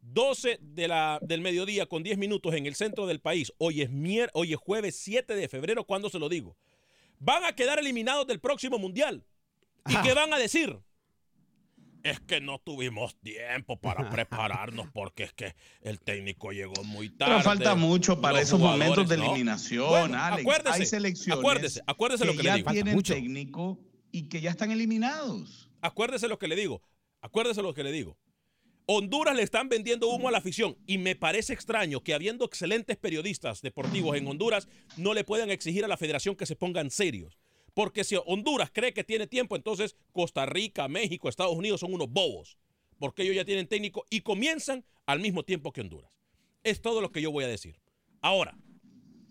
12 0.00 0.58
de 0.60 0.88
la, 0.88 1.20
del 1.22 1.40
mediodía 1.40 1.86
con 1.86 2.02
10 2.02 2.18
minutos 2.18 2.52
en 2.54 2.66
el 2.66 2.74
centro 2.74 3.06
del 3.06 3.20
país. 3.20 3.52
Hoy 3.58 3.82
es, 3.82 3.90
mier 3.90 4.28
hoy 4.34 4.54
es 4.54 4.58
jueves 4.58 4.96
7 4.98 5.36
de 5.36 5.46
febrero. 5.46 5.84
¿Cuándo 5.84 6.10
se 6.10 6.18
lo 6.18 6.28
digo? 6.28 6.56
Van 7.20 7.44
a 7.44 7.52
quedar 7.52 7.78
eliminados 7.78 8.26
del 8.26 8.40
próximo 8.40 8.80
mundial. 8.80 9.24
¿Y 9.86 9.96
qué 9.98 10.14
van 10.14 10.32
a 10.32 10.38
decir? 10.38 10.80
Es 12.04 12.20
que 12.20 12.40
no 12.40 12.58
tuvimos 12.60 13.16
tiempo 13.20 13.78
para 13.80 14.08
prepararnos 14.10 14.88
porque 14.92 15.24
es 15.24 15.32
que 15.32 15.54
el 15.82 16.00
técnico 16.00 16.52
llegó 16.52 16.84
muy 16.84 17.10
tarde. 17.10 17.32
Pero 17.34 17.44
falta 17.44 17.74
mucho 17.74 18.20
para 18.20 18.38
Los 18.38 18.48
esos 18.48 18.60
momentos 18.60 19.08
de 19.08 19.16
¿no? 19.16 19.24
eliminación, 19.24 19.88
Bueno, 19.88 20.18
Alex. 20.18 20.40
acuérdese, 20.42 20.80
Hay 20.80 20.86
selecciones 20.86 21.38
acuérdese, 21.38 21.82
acuérdese 21.86 22.24
lo 22.24 22.32
que 22.32 22.38
le 22.38 22.44
ya 22.44 22.54
digo. 22.56 22.70
tienen 22.70 22.94
Mucho. 22.94 23.14
técnico 23.14 23.78
y 24.12 24.28
que 24.28 24.40
ya 24.40 24.50
están 24.50 24.70
eliminados. 24.70 25.68
Acuérdese 25.80 26.28
lo 26.28 26.38
que 26.38 26.48
le 26.48 26.56
digo. 26.56 26.82
Acuérdese 27.20 27.62
lo 27.62 27.74
que 27.74 27.82
le 27.84 27.92
digo. 27.92 28.16
Honduras 28.86 29.36
le 29.36 29.42
están 29.42 29.68
vendiendo 29.68 30.08
humo 30.08 30.28
a 30.28 30.30
la 30.30 30.38
afición 30.38 30.78
y 30.86 30.96
me 30.96 31.14
parece 31.14 31.52
extraño 31.52 32.00
que 32.02 32.14
habiendo 32.14 32.46
excelentes 32.46 32.96
periodistas 32.96 33.60
deportivos 33.60 34.16
en 34.16 34.26
Honduras 34.26 34.66
no 34.96 35.12
le 35.12 35.24
puedan 35.24 35.50
exigir 35.50 35.84
a 35.84 35.88
la 35.88 35.98
federación 35.98 36.36
que 36.36 36.46
se 36.46 36.56
pongan 36.56 36.90
serios. 36.90 37.38
Porque 37.78 38.02
si 38.02 38.16
Honduras 38.26 38.70
cree 38.74 38.92
que 38.92 39.04
tiene 39.04 39.28
tiempo, 39.28 39.54
entonces 39.54 39.94
Costa 40.10 40.44
Rica, 40.46 40.88
México, 40.88 41.28
Estados 41.28 41.54
Unidos 41.54 41.78
son 41.78 41.94
unos 41.94 42.10
bobos. 42.10 42.58
Porque 42.98 43.22
ellos 43.22 43.36
ya 43.36 43.44
tienen 43.44 43.68
técnico 43.68 44.04
y 44.10 44.22
comienzan 44.22 44.84
al 45.06 45.20
mismo 45.20 45.44
tiempo 45.44 45.72
que 45.72 45.82
Honduras. 45.82 46.10
Es 46.64 46.82
todo 46.82 47.00
lo 47.00 47.12
que 47.12 47.22
yo 47.22 47.30
voy 47.30 47.44
a 47.44 47.46
decir. 47.46 47.76
Ahora, 48.20 48.58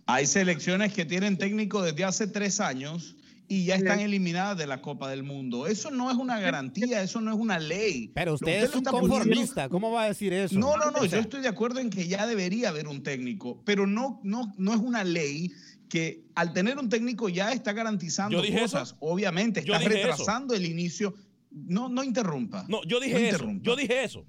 Hay 0.05 0.25
selecciones 0.27 0.93
que 0.93 1.03
tienen 1.03 1.37
técnico 1.37 1.81
desde 1.81 2.05
hace 2.05 2.25
tres 2.27 2.61
años 2.61 3.17
y 3.49 3.65
ya 3.65 3.75
están 3.75 3.99
eliminadas 3.99 4.57
de 4.57 4.65
la 4.65 4.81
Copa 4.81 5.09
del 5.09 5.23
Mundo. 5.23 5.67
Eso 5.67 5.91
no 5.91 6.09
es 6.09 6.15
una 6.15 6.39
garantía, 6.39 7.01
eso 7.01 7.19
no 7.19 7.33
es 7.33 7.37
una 7.37 7.59
ley. 7.59 8.11
Pero 8.15 8.35
usted 8.35 8.59
lo 8.61 8.65
es 8.65 8.71
un 8.71 8.77
está 8.77 8.91
poniendo- 8.91 9.15
conformista. 9.17 9.67
¿Cómo 9.67 9.91
va 9.91 10.03
a 10.03 10.07
decir 10.07 10.31
eso? 10.31 10.57
No, 10.57 10.77
no, 10.77 10.91
no, 10.91 10.99
O 10.99 11.05
yo 11.05 11.19
estoy 11.19 11.41
de 11.41 11.49
acuerdo 11.49 11.81
en 11.81 11.89
que 11.89 12.07
ya 12.07 12.25
debería 12.25 12.69
haber 12.69 12.87
un 12.87 13.03
técnico, 13.03 13.61
pero 13.65 13.85
no, 13.85 14.21
no, 14.23 14.53
no 14.57 14.73
es 14.73 14.79
una 14.79 15.03
ley 15.03 15.51
que 15.89 16.24
al 16.36 16.53
tener 16.53 16.77
un 16.77 16.89
técnico 16.89 17.29
ya 17.29 17.51
está 17.51 17.74
garantizando 17.74 18.41
cosas. 18.60 18.96
Obviamente, 19.00 19.62
está 19.62 19.77
eso. 19.77 19.89
retrasando 19.89 20.53
el 20.53 20.65
inicio. 20.65 21.13
No, 21.51 21.89
no 21.89 22.03
interrumpa. 22.03 22.65
no, 22.67 22.84
yo 22.84 23.00
No 23.00 23.06
dije 23.06 23.15
eso. 23.17 23.36
interrumpa. 23.36 23.63
Yo 23.63 23.75
dije 23.75 24.03
eso. 24.03 24.25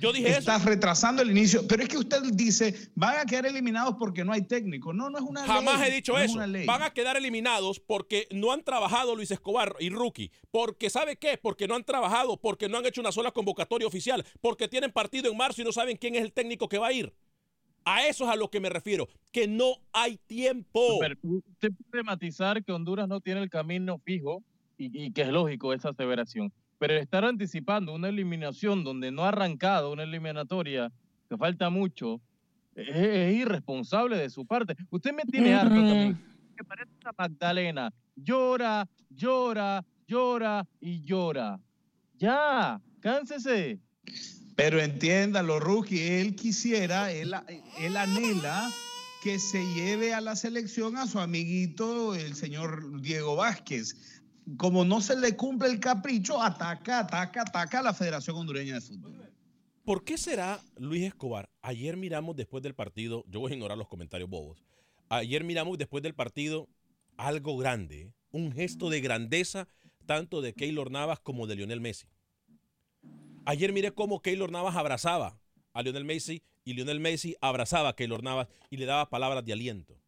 Yo 0.00 0.12
dije 0.12 0.28
eso. 0.28 0.38
Estás 0.40 0.64
retrasando 0.64 1.22
el 1.22 1.30
inicio. 1.30 1.66
Pero 1.68 1.82
es 1.82 1.88
que 1.88 1.96
usted 1.96 2.20
dice, 2.32 2.74
van 2.96 3.18
a 3.18 3.24
quedar 3.24 3.46
eliminados 3.46 3.94
porque 3.98 4.24
no 4.24 4.32
hay 4.32 4.42
técnico. 4.42 4.92
No, 4.92 5.08
no 5.08 5.18
es 5.18 5.24
una 5.24 5.44
Jamás 5.46 5.80
ley. 5.80 5.90
he 5.90 5.94
dicho 5.94 6.12
no 6.12 6.18
es 6.18 6.30
eso. 6.30 6.40
Van 6.66 6.82
a 6.82 6.90
quedar 6.92 7.16
eliminados 7.16 7.78
porque 7.80 8.26
no 8.32 8.52
han 8.52 8.64
trabajado 8.64 9.14
Luis 9.14 9.30
Escobar 9.30 9.76
y 9.78 9.90
Rookie. 9.90 10.32
Porque, 10.50 10.90
¿sabe 10.90 11.16
qué? 11.16 11.38
Porque 11.40 11.68
no 11.68 11.76
han 11.76 11.84
trabajado, 11.84 12.38
porque 12.40 12.68
no 12.68 12.78
han 12.78 12.86
hecho 12.86 13.00
una 13.00 13.12
sola 13.12 13.30
convocatoria 13.30 13.86
oficial, 13.86 14.24
porque 14.40 14.66
tienen 14.68 14.90
partido 14.90 15.30
en 15.30 15.36
marzo 15.36 15.62
y 15.62 15.64
no 15.64 15.72
saben 15.72 15.96
quién 15.96 16.16
es 16.16 16.22
el 16.22 16.32
técnico 16.32 16.68
que 16.68 16.78
va 16.78 16.88
a 16.88 16.92
ir. 16.92 17.14
A 17.84 18.06
eso 18.06 18.24
es 18.24 18.30
a 18.30 18.36
lo 18.36 18.48
que 18.50 18.60
me 18.60 18.70
refiero, 18.70 19.08
que 19.30 19.46
no 19.46 19.76
hay 19.92 20.16
tiempo. 20.26 20.98
Pero 21.00 21.16
usted 21.22 21.70
puede 21.90 22.02
matizar 22.02 22.64
que 22.64 22.72
Honduras 22.72 23.08
no 23.08 23.20
tiene 23.20 23.42
el 23.42 23.50
camino 23.50 23.98
fijo 23.98 24.42
y, 24.78 25.06
y 25.06 25.12
que 25.12 25.22
es 25.22 25.28
lógico 25.28 25.72
esa 25.72 25.90
aseveración. 25.90 26.52
Pero 26.78 26.94
estar 26.94 27.24
anticipando 27.24 27.94
una 27.94 28.08
eliminación 28.08 28.84
donde 28.84 29.10
no 29.10 29.24
ha 29.24 29.28
arrancado 29.28 29.92
una 29.92 30.02
eliminatoria, 30.02 30.90
que 31.28 31.36
falta 31.36 31.70
mucho, 31.70 32.20
es, 32.74 32.88
es 32.94 33.34
irresponsable 33.36 34.16
de 34.16 34.30
su 34.30 34.46
parte. 34.46 34.74
Usted 34.90 35.12
me 35.12 35.22
tiene 35.24 35.54
harto 35.54 35.74
también. 35.74 36.18
Que 36.56 36.64
parece 36.64 36.90
una 37.00 37.12
Magdalena. 37.16 37.92
Llora, 38.16 38.88
llora, 39.10 39.84
llora 40.06 40.66
y 40.80 41.02
llora. 41.04 41.60
Ya, 42.16 42.80
cánsese. 43.00 43.80
Pero 44.56 44.80
entiéndalo, 44.80 45.58
Rookie, 45.58 46.20
él 46.20 46.36
quisiera, 46.36 47.10
él, 47.10 47.34
él 47.80 47.96
anhela 47.96 48.70
que 49.22 49.38
se 49.38 49.64
lleve 49.74 50.12
a 50.12 50.20
la 50.20 50.36
selección 50.36 50.96
a 50.96 51.06
su 51.06 51.18
amiguito, 51.18 52.14
el 52.14 52.34
señor 52.34 53.00
Diego 53.00 53.36
Vázquez. 53.36 54.20
Como 54.58 54.84
no 54.84 55.00
se 55.00 55.16
le 55.16 55.34
cumple 55.34 55.68
el 55.68 55.80
capricho, 55.80 56.42
ataca, 56.42 57.00
ataca, 57.00 57.42
ataca 57.42 57.80
a 57.80 57.82
la 57.82 57.94
Federación 57.94 58.36
Hondureña 58.36 58.74
de 58.74 58.80
Fútbol. 58.82 59.32
¿Por 59.84 60.04
qué 60.04 60.18
será 60.18 60.60
Luis 60.76 61.02
Escobar? 61.04 61.48
Ayer 61.62 61.96
miramos 61.96 62.36
después 62.36 62.62
del 62.62 62.74
partido, 62.74 63.24
yo 63.28 63.40
voy 63.40 63.52
a 63.52 63.54
ignorar 63.54 63.76
los 63.76 63.88
comentarios 63.88 64.28
bobos. 64.28 64.62
Ayer 65.08 65.44
miramos 65.44 65.78
después 65.78 66.02
del 66.02 66.14
partido 66.14 66.68
algo 67.16 67.56
grande, 67.56 68.12
un 68.30 68.52
gesto 68.52 68.90
de 68.90 69.00
grandeza 69.00 69.68
tanto 70.06 70.42
de 70.42 70.52
Keylor 70.52 70.90
Navas 70.90 71.18
como 71.20 71.46
de 71.46 71.56
Lionel 71.56 71.80
Messi. 71.80 72.06
Ayer 73.46 73.72
miré 73.72 73.92
cómo 73.92 74.20
Keylor 74.22 74.50
Navas 74.50 74.76
abrazaba 74.76 75.38
a 75.72 75.82
Lionel 75.82 76.04
Messi 76.04 76.42
y 76.64 76.74
Lionel 76.74 77.00
Messi 77.00 77.36
abrazaba 77.40 77.90
a 77.90 77.96
Keylor 77.96 78.22
Navas 78.22 78.48
y 78.70 78.76
le 78.78 78.86
daba 78.86 79.10
palabras 79.10 79.44
de 79.44 79.52
aliento. 79.52 79.98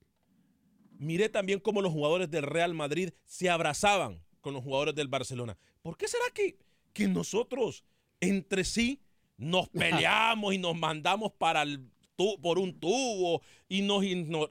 Miré 0.98 1.28
también 1.28 1.60
cómo 1.60 1.82
los 1.82 1.92
jugadores 1.92 2.30
del 2.30 2.44
Real 2.44 2.72
Madrid 2.72 3.10
se 3.26 3.50
abrazaban 3.50 4.22
con 4.40 4.54
los 4.54 4.62
jugadores 4.64 4.94
del 4.94 5.08
Barcelona. 5.08 5.58
¿Por 5.82 5.98
qué 5.98 6.08
será 6.08 6.24
que, 6.32 6.56
que 6.94 7.08
nosotros 7.08 7.84
entre 8.20 8.64
sí 8.64 9.02
nos 9.36 9.68
peleamos 9.70 10.54
y 10.54 10.58
nos 10.58 10.74
mandamos 10.74 11.32
para 11.32 11.62
el 11.62 11.90
tu- 12.16 12.40
por 12.40 12.58
un 12.58 12.80
tubo 12.80 13.42
y 13.68 13.82
nos, 13.82 14.02
no- 14.24 14.48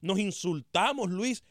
nos 0.00 0.18
insultamos, 0.18 1.10
Luis? 1.10 1.44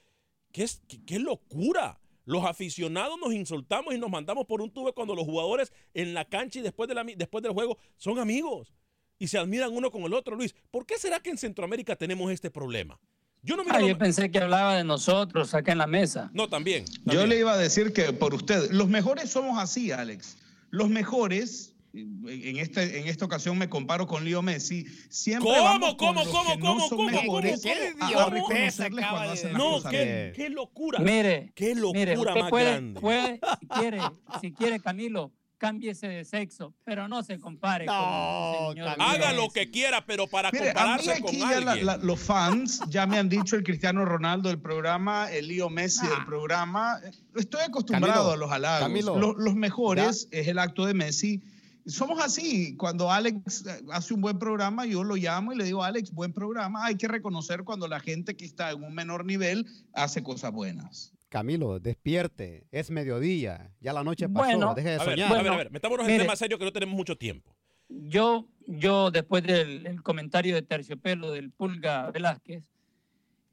¿Qué, 0.52 0.64
es, 0.64 0.82
qué, 0.88 1.04
qué 1.06 1.20
locura? 1.20 2.01
Los 2.26 2.46
aficionados 2.46 3.18
nos 3.20 3.34
insultamos 3.34 3.94
y 3.94 3.98
nos 3.98 4.10
mandamos 4.10 4.46
por 4.46 4.62
un 4.62 4.72
tubo 4.72 4.94
cuando 4.94 5.16
los 5.16 5.26
jugadores 5.26 5.72
en 5.94 6.14
la 6.14 6.26
cancha 6.26 6.60
y 6.60 6.62
después, 6.62 6.88
de 6.88 6.96
la 6.96 7.04
mi- 7.04 7.16
después 7.16 7.42
del 7.44 7.52
juego 7.54 7.78
son 7.98 8.20
amigos 8.20 8.72
y 9.18 9.28
se 9.28 9.38
admiran 9.38 9.72
uno 9.76 9.92
con 9.92 10.04
el 10.04 10.14
otro, 10.14 10.36
Luis. 10.36 10.54
¿Por 10.70 10.86
qué 10.86 10.98
será 10.98 11.20
que 11.20 11.30
en 11.32 11.38
Centroamérica 11.38 11.96
tenemos 11.96 12.32
este 12.32 12.50
problema? 12.52 13.00
Yo 13.44 13.56
no 13.58 13.64
miro 13.64 13.76
Ah, 13.76 13.80
lo- 13.80 13.88
yo 13.88 13.98
pensé 13.98 14.30
que 14.30 14.38
hablaba 14.38 14.78
de 14.78 14.84
nosotros 14.84 15.54
acá 15.56 15.72
en 15.72 15.80
la 15.80 15.88
mesa. 15.88 16.30
No, 16.34 16.48
también. 16.48 16.86
Yo 17.06 17.26
le 17.26 17.40
iba 17.40 17.54
a 17.54 17.58
decir 17.58 17.92
que 17.92 18.14
por 18.14 18.36
usted, 18.36 18.70
los 18.72 18.88
mejores 18.88 19.32
somos 19.32 19.58
así, 19.58 19.92
Alex. 19.92 20.38
Los 20.70 20.90
mejores 20.90 21.71
en, 21.94 22.58
este, 22.58 23.00
en 23.00 23.08
esta 23.08 23.26
ocasión 23.26 23.58
me 23.58 23.68
comparo 23.70 24.08
con 24.08 24.24
Leo 24.24 24.42
Messi, 24.42 24.86
siempre 25.10 25.50
¿Cómo, 25.52 25.64
vamos 25.64 25.96
con 25.96 26.08
cómo, 26.10 26.24
los 26.24 26.30
cómo, 26.30 26.52
que 26.54 26.58
no 26.60 26.66
cómo, 26.66 26.80
son 26.88 26.98
cómo, 26.98 27.10
mejores 27.12 27.62
cómo, 27.62 27.74
cómo? 28.10 29.52
No, 29.54 29.84
qué, 29.90 30.34
qué 30.36 30.50
locura. 30.50 31.00
Mire, 31.00 31.52
qué 31.56 31.76
locura 31.76 32.00
mire, 32.00 32.18
usted 32.18 32.42
más 32.42 32.50
puede, 32.50 32.72
grande. 32.72 33.00
puede, 33.00 33.40
si 33.60 33.68
quiere, 33.68 34.00
si 34.42 34.52
quiere, 34.54 34.80
Camilo, 34.80 35.32
cámbiese 35.58 36.08
de 36.08 36.26
sexo, 36.26 36.74
pero 36.84 37.08
no 37.08 37.22
se 37.24 37.40
compare 37.40 37.86
con 37.86 37.96
el 37.96 38.70
señor 38.74 38.96
Haga 39.00 39.34
lo 39.34 39.50
que 39.50 39.70
quiera, 39.70 40.04
pero 40.06 40.28
para 40.28 40.50
Mire, 40.52 40.72
a 40.72 40.74
mí 40.74 40.74
compararse 40.74 41.12
aquí 41.12 41.22
con 41.22 41.50
ya 41.50 41.60
la- 41.62 41.72
alguien. 41.72 41.86
la- 41.86 41.98
los 41.98 42.20
fans 42.20 42.82
ya 42.90 43.06
me 43.06 43.20
han 43.20 43.30
dicho 43.30 43.56
el 43.56 43.64
Cristiano 43.64 44.04
Ronaldo 44.06 44.50
del 44.50 44.60
programa, 44.60 45.32
el 45.32 45.48
Leo 45.50 45.70
Messi 45.70 46.08
del 46.08 46.26
programa. 46.26 47.00
Estoy 47.36 47.62
acostumbrado 47.62 48.14
Camilo, 48.30 48.32
a 48.34 48.38
los 48.38 48.52
halagos. 48.52 48.88
Camilo, 48.88 49.20
Los, 49.20 49.36
los 49.38 49.54
mejores 49.56 50.28
es 50.32 50.48
el 50.48 50.58
acto 50.58 50.86
de 50.86 50.94
Messi. 50.96 51.42
Somos 51.86 52.22
así. 52.22 52.76
Cuando 52.78 53.12
Alex 53.12 53.66
eh, 53.66 53.84
hace 53.92 54.14
un 54.14 54.22
buen 54.22 54.38
programa, 54.38 54.86
yo 54.86 55.04
lo 55.04 55.16
llamo 55.16 55.54
y 55.54 55.58
le 55.58 55.64
digo, 55.64 55.84
Alex, 55.84 56.12
buen 56.12 56.32
programa. 56.34 56.86
Hay 56.86 56.96
que 56.96 57.08
reconocer 57.08 57.64
cuando 57.64 57.88
la 57.88 58.00
gente 58.00 58.36
que 58.36 58.46
está 58.46 58.72
en 58.72 58.84
un 58.84 58.94
menor 58.94 59.26
nivel 59.26 59.66
hace 59.94 60.22
cosas 60.22 60.52
buenas. 60.52 61.14
Camilo, 61.30 61.80
despierte. 61.80 62.68
Es 62.72 62.92
mediodía. 62.92 63.72
Ya 63.80 63.94
la 63.94 64.04
noche 64.04 64.28
pasó. 64.30 64.46
Bueno, 64.46 64.74
Deje 64.76 64.90
de 64.90 64.96
A 64.96 65.04
ver, 65.06 65.10
soñar. 65.20 65.32
a 65.32 65.42
ver, 65.44 65.52
a 65.52 65.58
ver, 65.58 65.72
metámonos 65.72 66.06
en 66.06 66.12
mire. 66.14 66.24
tema 66.26 66.36
serio 66.36 66.58
que 66.60 66.66
no 66.66 66.72
tenemos 66.74 66.96
mucho 66.96 67.18
tiempo. 67.18 67.56
Yo, 67.90 68.48
yo 68.68 69.12
después 69.12 69.44
del 69.44 69.86
el 69.88 70.04
comentario 70.04 70.56
de 70.56 70.62
terciopelo 70.62 71.32
del 71.32 71.52
Pulga 71.52 72.12
Velázquez, 72.12 72.64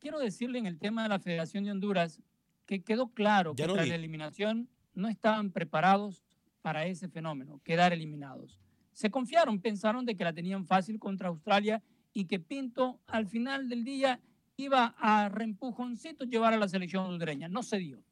quiero 0.00 0.18
decirle 0.18 0.58
en 0.58 0.66
el 0.66 0.78
tema 0.78 1.02
de 1.04 1.08
la 1.08 1.18
Federación 1.18 1.64
de 1.64 1.70
Honduras 1.72 2.20
que 2.66 2.82
quedó 2.82 3.08
claro 3.08 3.54
Ya 3.56 3.64
que 3.64 3.68
no 3.68 3.74
tras 3.74 3.84
di- 3.86 3.90
la 3.90 3.96
eliminación 3.96 4.68
no 4.94 5.08
estaban 5.08 5.50
preparados 5.50 6.22
para 6.68 6.84
ese 6.84 7.08
fenómeno, 7.08 7.62
quedar 7.64 7.94
eliminados. 7.94 8.60
Se 8.92 9.10
confiaron, 9.10 9.58
pensaron 9.58 10.04
de 10.04 10.14
que 10.14 10.22
la 10.22 10.34
tenían 10.34 10.66
fácil 10.66 10.98
contra 10.98 11.28
Australia 11.28 11.82
y 12.12 12.26
que 12.26 12.40
Pinto 12.40 13.00
al 13.06 13.26
final 13.26 13.70
del 13.70 13.84
día 13.84 14.20
iba 14.58 14.94
a 14.98 15.30
reempujoncito 15.30 16.26
llevar 16.26 16.52
a 16.52 16.58
la 16.58 16.68
selección 16.68 17.06
hondureña. 17.06 17.48
No 17.48 17.62
se 17.62 17.78
dio. 17.78 18.04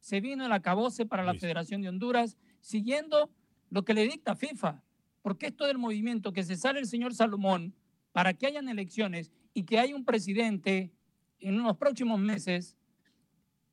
Se 0.00 0.22
vino 0.22 0.46
el 0.46 0.52
acabose 0.52 1.04
para 1.04 1.22
la. 1.22 1.34
Federación 1.34 1.82
de 1.82 1.90
Honduras 1.90 2.38
siguiendo 2.62 3.28
lo 3.68 3.84
que 3.84 3.92
le 3.92 4.04
dicta 4.04 4.34
FIFA. 4.34 4.82
Porque 5.20 5.48
esto 5.48 5.66
del 5.66 5.76
movimiento 5.76 6.32
que 6.32 6.44
se 6.44 6.56
sale 6.56 6.80
el 6.80 6.86
señor 6.86 7.12
Salomón 7.12 7.74
para 8.12 8.32
que 8.32 8.46
hayan 8.46 8.70
elecciones 8.70 9.30
y 9.52 9.64
que 9.64 9.78
haya 9.78 9.94
un 9.94 10.06
presidente 10.06 10.94
en 11.40 11.62
los 11.62 11.76
próximos 11.76 12.18
meses 12.18 12.74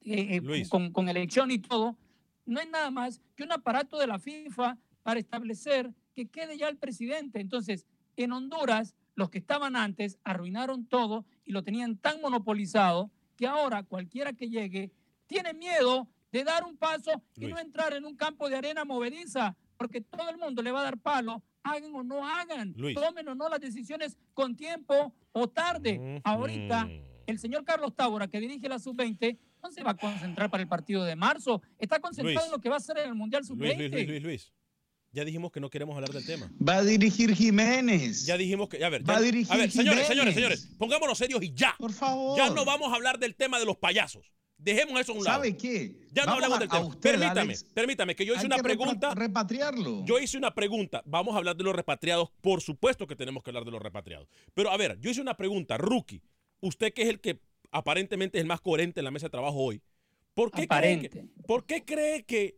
eh, 0.01 0.41
eh, 0.43 0.67
con, 0.67 0.91
con 0.91 1.07
elección 1.07 1.51
y 1.51 1.59
todo, 1.59 1.95
no 2.45 2.59
es 2.59 2.69
nada 2.69 2.91
más 2.91 3.21
que 3.35 3.43
un 3.43 3.51
aparato 3.51 3.97
de 3.97 4.07
la 4.07 4.19
FIFA 4.19 4.77
para 5.03 5.19
establecer 5.19 5.93
que 6.13 6.27
quede 6.27 6.57
ya 6.57 6.67
el 6.67 6.77
presidente. 6.77 7.39
Entonces, 7.39 7.85
en 8.15 8.31
Honduras, 8.31 8.95
los 9.15 9.29
que 9.29 9.37
estaban 9.37 9.75
antes 9.75 10.19
arruinaron 10.23 10.85
todo 10.85 11.25
y 11.43 11.51
lo 11.51 11.63
tenían 11.63 11.97
tan 11.97 12.21
monopolizado 12.21 13.11
que 13.35 13.47
ahora 13.47 13.83
cualquiera 13.83 14.33
que 14.33 14.49
llegue 14.49 14.91
tiene 15.27 15.53
miedo 15.53 16.07
de 16.31 16.43
dar 16.43 16.63
un 16.63 16.77
paso 16.77 17.11
y 17.35 17.47
no 17.47 17.57
entrar 17.57 17.93
en 17.93 18.05
un 18.05 18.15
campo 18.15 18.49
de 18.49 18.57
arena 18.57 18.83
movediza, 18.83 19.55
porque 19.77 20.01
todo 20.01 20.29
el 20.29 20.37
mundo 20.37 20.61
le 20.61 20.71
va 20.71 20.81
a 20.81 20.83
dar 20.83 20.97
palo, 20.97 21.41
hagan 21.63 21.95
o 21.95 22.03
no 22.03 22.27
hagan, 22.27 22.73
Luis. 22.77 22.95
tomen 22.95 23.27
o 23.29 23.35
no 23.35 23.49
las 23.49 23.59
decisiones 23.59 24.17
con 24.33 24.55
tiempo 24.55 25.13
o 25.31 25.47
tarde. 25.47 26.21
Ahorita, 26.23 26.89
el 27.25 27.39
señor 27.39 27.63
Carlos 27.63 27.95
Tábora, 27.95 28.27
que 28.27 28.39
dirige 28.39 28.69
la 28.69 28.79
sub-20, 28.79 29.37
no 29.54 29.54
se 29.71 29.83
va 29.83 29.91
a 29.91 29.97
concentrar 29.97 30.49
para 30.49 30.63
el 30.63 30.69
partido 30.69 31.03
de 31.03 31.15
marzo, 31.15 31.61
está 31.79 31.99
concentrado 31.99 32.35
Luis. 32.39 32.45
en 32.45 32.51
lo 32.51 32.59
que 32.59 32.69
va 32.69 32.75
a 32.75 32.77
hacer 32.79 32.97
en 32.97 33.09
el 33.09 33.15
Mundial 33.15 33.41
Luis, 33.41 33.47
sub-20. 33.47 33.77
Luis, 33.77 33.91
Luis, 33.91 34.07
Luis, 34.07 34.23
Luis. 34.23 34.53
Ya 35.11 35.23
dijimos 35.23 35.49
que 35.51 35.61
no 35.61 35.69
queremos 35.69 35.95
hablar 35.95 36.11
del 36.11 36.25
tema. 36.25 36.51
Va 36.67 36.75
a 36.77 36.83
dirigir 36.83 37.33
Jiménez. 37.33 38.25
Ya 38.25 38.35
dijimos 38.37 38.67
que, 38.67 38.83
a 38.83 38.89
ver, 38.89 39.01
Va 39.09 39.13
ya- 39.13 39.19
a 39.19 39.21
dirigir 39.21 39.53
a 39.53 39.57
ver, 39.57 39.71
señores, 39.71 40.07
señores, 40.07 40.33
Jiménez. 40.35 40.59
señores, 40.59 40.77
pongámonos 40.77 41.17
serios 41.17 41.41
y 41.41 41.53
ya. 41.53 41.73
Por 41.77 41.93
favor. 41.93 42.37
Ya 42.37 42.49
no 42.49 42.65
vamos 42.65 42.91
a 42.91 42.95
hablar 42.95 43.17
del 43.17 43.33
tema 43.35 43.57
de 43.57 43.65
los 43.65 43.77
payasos. 43.77 44.31
Dejemos 44.57 44.99
eso 44.99 45.13
a 45.13 45.15
un 45.15 45.23
lado. 45.23 45.37
¿Sabe 45.37 45.55
qué? 45.57 45.99
Ya 46.11 46.25
no 46.25 46.31
hablemos 46.33 46.57
a- 46.57 46.59
del 46.59 46.69
a 46.69 46.71
tema. 46.71 46.85
usted, 46.85 47.11
permítame, 47.11 47.41
Alex, 47.41 47.63
permítame, 47.73 48.15
que 48.15 48.25
yo 48.25 48.33
hice 48.33 48.41
hay 48.41 48.45
una 48.47 48.55
que 48.57 48.63
pregunta. 48.63 49.13
Repatriarlo. 49.15 50.05
Yo 50.05 50.19
hice 50.19 50.37
una 50.37 50.53
pregunta. 50.53 51.01
Vamos 51.05 51.33
a 51.35 51.37
hablar 51.37 51.55
de 51.55 51.63
los 51.63 51.75
repatriados. 51.75 52.29
Por 52.41 52.61
supuesto 52.61 53.05
que 53.07 53.15
tenemos 53.15 53.43
que 53.43 53.49
hablar 53.51 53.63
de 53.65 53.71
los 53.71 53.81
repatriados. 53.81 54.27
Pero 54.53 54.69
a 54.71 54.77
ver, 54.77 54.97
yo 54.99 55.09
hice 55.11 55.21
una 55.21 55.35
pregunta. 55.37 55.77
Rookie, 55.77 56.21
usted 56.61 56.93
que 56.93 57.03
es 57.03 57.09
el 57.09 57.19
que 57.21 57.39
aparentemente 57.71 58.37
es 58.37 58.41
el 58.41 58.47
más 58.47 58.61
coherente 58.61 58.99
en 58.99 59.05
la 59.05 59.11
mesa 59.11 59.27
de 59.27 59.31
trabajo 59.31 59.57
hoy. 59.57 59.81
¿Por 60.33 60.51
qué, 60.51 60.67
cree 60.67 60.99
que. 61.09 61.25
¿por 61.47 61.65
qué 61.65 61.83
cree 61.85 62.23
que 62.23 62.57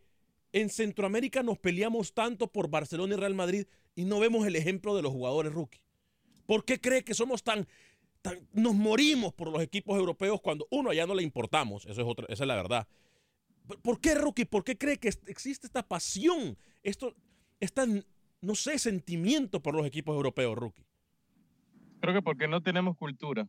en 0.51 0.69
Centroamérica 0.69 1.43
nos 1.43 1.57
peleamos 1.59 2.13
tanto 2.13 2.47
por 2.47 2.69
Barcelona 2.69 3.13
y 3.13 3.17
Real 3.17 3.35
Madrid 3.35 3.65
y 3.95 4.05
no 4.05 4.19
vemos 4.19 4.45
el 4.47 4.55
ejemplo 4.55 4.95
de 4.95 5.01
los 5.01 5.11
jugadores 5.11 5.53
rookie? 5.53 5.81
¿Por 6.45 6.65
qué 6.65 6.79
cree 6.79 7.03
que 7.03 7.13
somos 7.13 7.43
tan, 7.43 7.67
tan- 8.21 8.47
nos 8.53 8.73
morimos 8.73 9.33
por 9.33 9.51
los 9.51 9.61
equipos 9.61 9.97
europeos 9.97 10.41
cuando 10.41 10.67
uno 10.71 10.89
allá 10.89 11.05
no 11.05 11.13
le 11.13 11.23
importamos? 11.23 11.85
Eso 11.85 12.01
es 12.01 12.07
otra, 12.07 12.25
esa 12.29 12.43
es 12.43 12.47
la 12.47 12.55
verdad. 12.55 12.87
¿Por- 13.67 13.79
¿Por 13.81 13.99
qué 13.99 14.15
rookie? 14.15 14.45
¿Por 14.45 14.63
qué 14.63 14.77
cree 14.77 14.97
que 14.97 15.09
existe 15.27 15.67
esta 15.67 15.83
pasión, 15.83 16.57
esto, 16.83 17.13
esta, 17.59 17.85
no 18.41 18.55
sé, 18.55 18.79
sentimiento 18.79 19.61
por 19.61 19.75
los 19.75 19.85
equipos 19.85 20.15
europeos, 20.15 20.57
rookie? 20.57 20.85
Creo 21.99 22.13
que 22.13 22.21
porque 22.21 22.47
no 22.47 22.61
tenemos 22.61 22.95
cultura. 22.95 23.47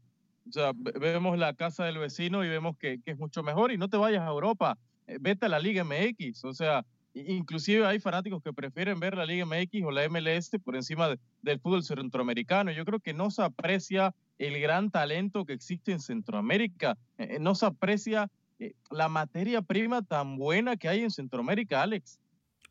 O 0.49 0.53
sea, 0.53 0.73
ve- 0.75 0.93
vemos 0.99 1.39
la 1.39 1.55
casa 1.55 1.85
del 1.85 1.99
vecino 1.99 2.45
y 2.45 2.49
vemos 2.49 2.77
que, 2.79 3.01
que 3.03 3.11
es 3.13 3.19
mucho 3.19 3.43
mejor 3.43 3.73
y 3.73 3.79
no 3.79 3.89
te 3.89 3.97
vayas 3.97 4.23
a 4.23 4.29
Europa, 4.31 4.79
eh, 5.07 5.19
vete 5.21 5.47
a 5.47 5.49
la 5.49 5.59
Liga 5.59 5.85
MX. 5.85 6.45
O 6.45 6.55
sea, 6.55 6.85
inclusive 7.15 7.85
hay 7.87 7.99
fanáticos 7.99 8.43
que 8.43 8.53
prefieren 8.53 9.01
ver 9.01 9.17
la 9.17 9.27
Liga 9.27 9.45
MX 9.45 9.83
o 9.85 9.91
la 9.91 10.05
MLS 10.09 10.59
por 10.63 10.77
encima 10.77 11.09
de- 11.09 11.19
del 11.43 11.59
fútbol 11.61 11.83
centroamericano. 11.83 12.71
Yo 12.73 12.85
creo 12.85 13.01
que 13.01 13.13
no 13.15 13.31
se 13.31 13.43
aprecia 13.43 14.15
el 14.39 14.61
gran 14.61 14.91
talento 14.91 15.45
que 15.45 15.53
existe 15.53 15.93
en 15.93 16.01
Centroamérica, 16.01 16.97
eh, 17.19 17.29
eh, 17.33 17.39
no 17.41 17.55
se 17.55 17.67
aprecia 17.67 18.31
eh, 18.61 18.73
la 18.91 19.09
materia 19.09 19.63
prima 19.63 20.03
tan 20.03 20.37
buena 20.37 20.77
que 20.77 20.89
hay 20.89 21.01
en 21.03 21.11
Centroamérica, 21.11 21.83
Alex. 21.83 22.19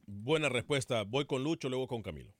Buena 0.06 0.50
respuesta. 0.50 1.04
Voy 1.04 1.26
con 1.26 1.44
Lucho, 1.44 1.70
luego 1.70 1.88
con 1.88 2.02
Camilo. 2.02 2.34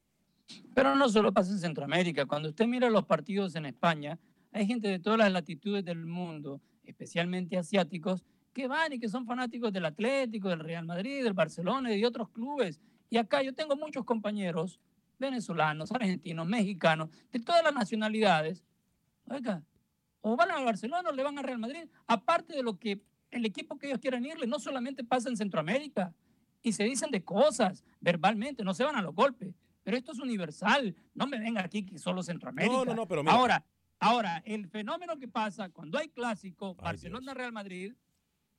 Pero 0.74 0.96
no 0.96 1.10
solo 1.10 1.34
pasa 1.34 1.52
en 1.52 1.60
Centroamérica. 1.60 2.26
Cuando 2.26 2.50
usted 2.50 2.66
mira 2.68 2.90
los 2.90 3.06
partidos 3.06 3.56
en 3.56 3.66
España, 3.66 4.18
hay 4.58 4.66
gente 4.66 4.88
de 4.88 5.00
todas 5.00 5.20
las 5.20 5.32
latitudes 5.32 5.86
del 5.86 6.06
mundo, 6.06 6.62
especialmente 6.84 7.58
asiáticos, 7.58 8.24
que 8.54 8.68
van 8.68 8.94
y 8.94 9.00
que 9.00 9.08
son 9.08 9.26
fanáticos 9.26 9.72
del 9.72 9.86
Atlético, 9.86 10.50
del 10.50 10.62
Real 10.62 10.84
Madrid, 10.84 11.24
del 11.24 11.34
Barcelona 11.34 11.94
y 11.94 12.00
de 12.00 12.08
otros 12.08 12.30
clubes. 12.30 12.80
Y 13.10 13.18
acá 13.18 13.44
yo 13.44 13.54
tengo 13.54 13.76
muchos 13.76 14.04
compañeros 14.04 14.80
venezolanos, 15.20 15.92
argentinos, 15.92 16.48
mexicanos, 16.48 17.10
de 17.32 17.40
todas 17.40 17.64
las 17.64 17.74
nacionalidades. 17.74 18.64
Oiga, 19.26 19.64
o 20.22 20.36
van 20.36 20.50
al 20.50 20.66
Barcelona 20.66 21.10
o 21.10 21.14
le 21.14 21.24
van 21.24 21.38
al 21.38 21.44
Real 21.44 21.60
Madrid, 21.60 21.88
aparte 22.08 22.56
de 22.56 22.64
lo 22.64 22.80
que 22.80 23.02
el 23.30 23.46
equipo 23.46 23.78
que 23.78 23.88
ellos 23.88 24.00
quieran 24.00 24.26
irle, 24.26 24.48
no 24.48 24.58
solamente 24.58 25.04
pasa 25.04 25.30
en 25.30 25.38
Centroamérica, 25.38 26.16
y 26.64 26.72
se 26.72 26.84
dicen 26.84 27.12
de 27.12 27.24
cosas 27.24 27.84
verbalmente, 28.00 28.64
no 28.64 28.74
se 28.74 28.84
van 28.84 28.96
a 28.96 29.04
los 29.04 29.14
golpes, 29.14 29.54
pero 29.84 29.96
esto 29.96 30.14
es 30.14 30.20
universal, 30.20 30.96
no 31.14 31.28
me 31.28 31.40
venga 31.40 31.64
aquí 31.64 31.86
que 31.86 32.00
solo 32.00 32.24
Centroamérica. 32.24 32.74
No, 32.74 32.86
no, 32.86 32.96
no, 32.96 33.08
pero 33.08 33.24
mira. 33.24 33.36
Ahora, 33.36 33.66
ahora, 34.00 34.42
el 34.46 34.68
fenómeno 34.68 35.18
que 35.18 35.28
pasa 35.28 35.70
cuando 35.70 35.98
hay 35.98 36.10
clásico, 36.10 36.76
Barcelona-Real 36.76 37.52
Madrid, 37.52 37.94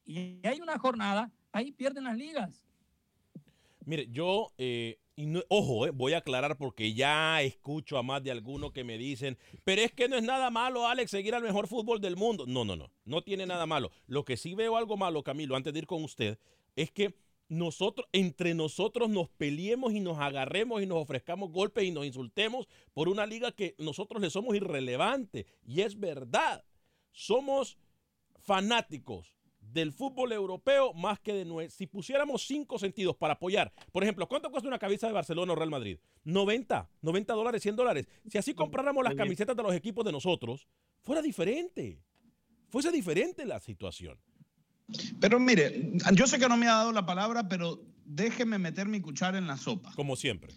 y 0.04 0.40
hay 0.46 0.60
una 0.60 0.78
jornada, 0.78 1.30
ahí 1.52 1.72
pierden 1.72 2.04
las 2.04 2.16
ligas. 2.16 2.64
Mire, 3.84 4.06
yo, 4.10 4.52
eh, 4.58 4.98
y 5.16 5.26
no- 5.26 5.42
ojo, 5.48 5.86
eh, 5.86 5.90
voy 5.90 6.12
a 6.12 6.18
aclarar 6.18 6.56
porque 6.56 6.92
ya 6.94 7.40
escucho 7.42 7.98
a 7.98 8.02
más 8.02 8.22
de 8.22 8.30
algunos 8.30 8.72
que 8.72 8.84
me 8.84 8.98
dicen, 8.98 9.38
pero 9.64 9.82
es 9.82 9.92
que 9.92 10.08
no 10.08 10.16
es 10.16 10.22
nada 10.22 10.50
malo, 10.50 10.86
Alex, 10.86 11.10
seguir 11.10 11.34
al 11.34 11.42
mejor 11.42 11.68
fútbol 11.68 12.00
del 12.00 12.16
mundo. 12.16 12.44
No, 12.46 12.64
no, 12.64 12.76
no, 12.76 12.90
no 13.04 13.22
tiene 13.22 13.46
nada 13.46 13.66
malo. 13.66 13.90
Lo 14.06 14.24
que 14.24 14.36
sí 14.36 14.54
veo 14.54 14.76
algo 14.76 14.96
malo, 14.96 15.22
Camilo, 15.22 15.56
antes 15.56 15.72
de 15.72 15.78
ir 15.80 15.86
con 15.86 16.04
usted, 16.04 16.38
es 16.76 16.90
que 16.90 17.14
nosotros, 17.48 18.06
entre 18.12 18.54
nosotros 18.54 19.08
nos 19.08 19.28
peleemos 19.30 19.92
y 19.92 20.00
nos 20.00 20.18
agarremos 20.18 20.82
y 20.82 20.86
nos 20.86 20.98
ofrezcamos 20.98 21.50
golpes 21.50 21.84
y 21.84 21.90
nos 21.90 22.06
insultemos 22.06 22.68
por 22.92 23.08
una 23.08 23.26
liga 23.26 23.52
que 23.52 23.74
nosotros 23.78 24.20
le 24.20 24.30
somos 24.30 24.54
irrelevante. 24.54 25.46
Y 25.64 25.80
es 25.80 25.98
verdad, 25.98 26.64
somos 27.12 27.78
fanáticos 28.38 29.34
del 29.60 29.92
fútbol 29.92 30.32
europeo 30.32 30.92
más 30.94 31.20
que 31.20 31.32
de 31.32 31.44
nuestro. 31.44 31.76
Si 31.76 31.86
pusiéramos 31.86 32.46
cinco 32.46 32.78
sentidos 32.78 33.16
para 33.16 33.34
apoyar, 33.34 33.72
por 33.92 34.02
ejemplo, 34.02 34.26
¿cuánto 34.28 34.50
cuesta 34.50 34.68
una 34.68 34.78
camisa 34.78 35.06
de 35.06 35.12
Barcelona 35.12 35.52
o 35.52 35.56
Real 35.56 35.70
Madrid? 35.70 35.98
90, 36.24 36.90
90 37.02 37.32
dólares, 37.34 37.62
100 37.62 37.76
dólares. 37.76 38.08
Si 38.28 38.38
así 38.38 38.54
compráramos 38.54 39.04
las 39.04 39.14
camisetas 39.14 39.56
de 39.56 39.62
los 39.62 39.74
equipos 39.74 40.04
de 40.04 40.12
nosotros, 40.12 40.68
fuera 41.02 41.22
diferente. 41.22 42.02
Fuese 42.68 42.92
diferente 42.92 43.46
la 43.46 43.60
situación. 43.60 44.18
Pero 45.20 45.38
mire, 45.38 45.92
yo 46.14 46.26
sé 46.26 46.38
que 46.38 46.48
no 46.48 46.56
me 46.56 46.66
ha 46.66 46.74
dado 46.74 46.92
la 46.92 47.06
palabra, 47.06 47.48
pero 47.48 47.82
déjeme 48.04 48.58
meter 48.58 48.88
mi 48.88 49.00
cuchara 49.00 49.38
en 49.38 49.46
la 49.46 49.56
sopa. 49.56 49.92
Como 49.94 50.16
siempre. 50.16 50.54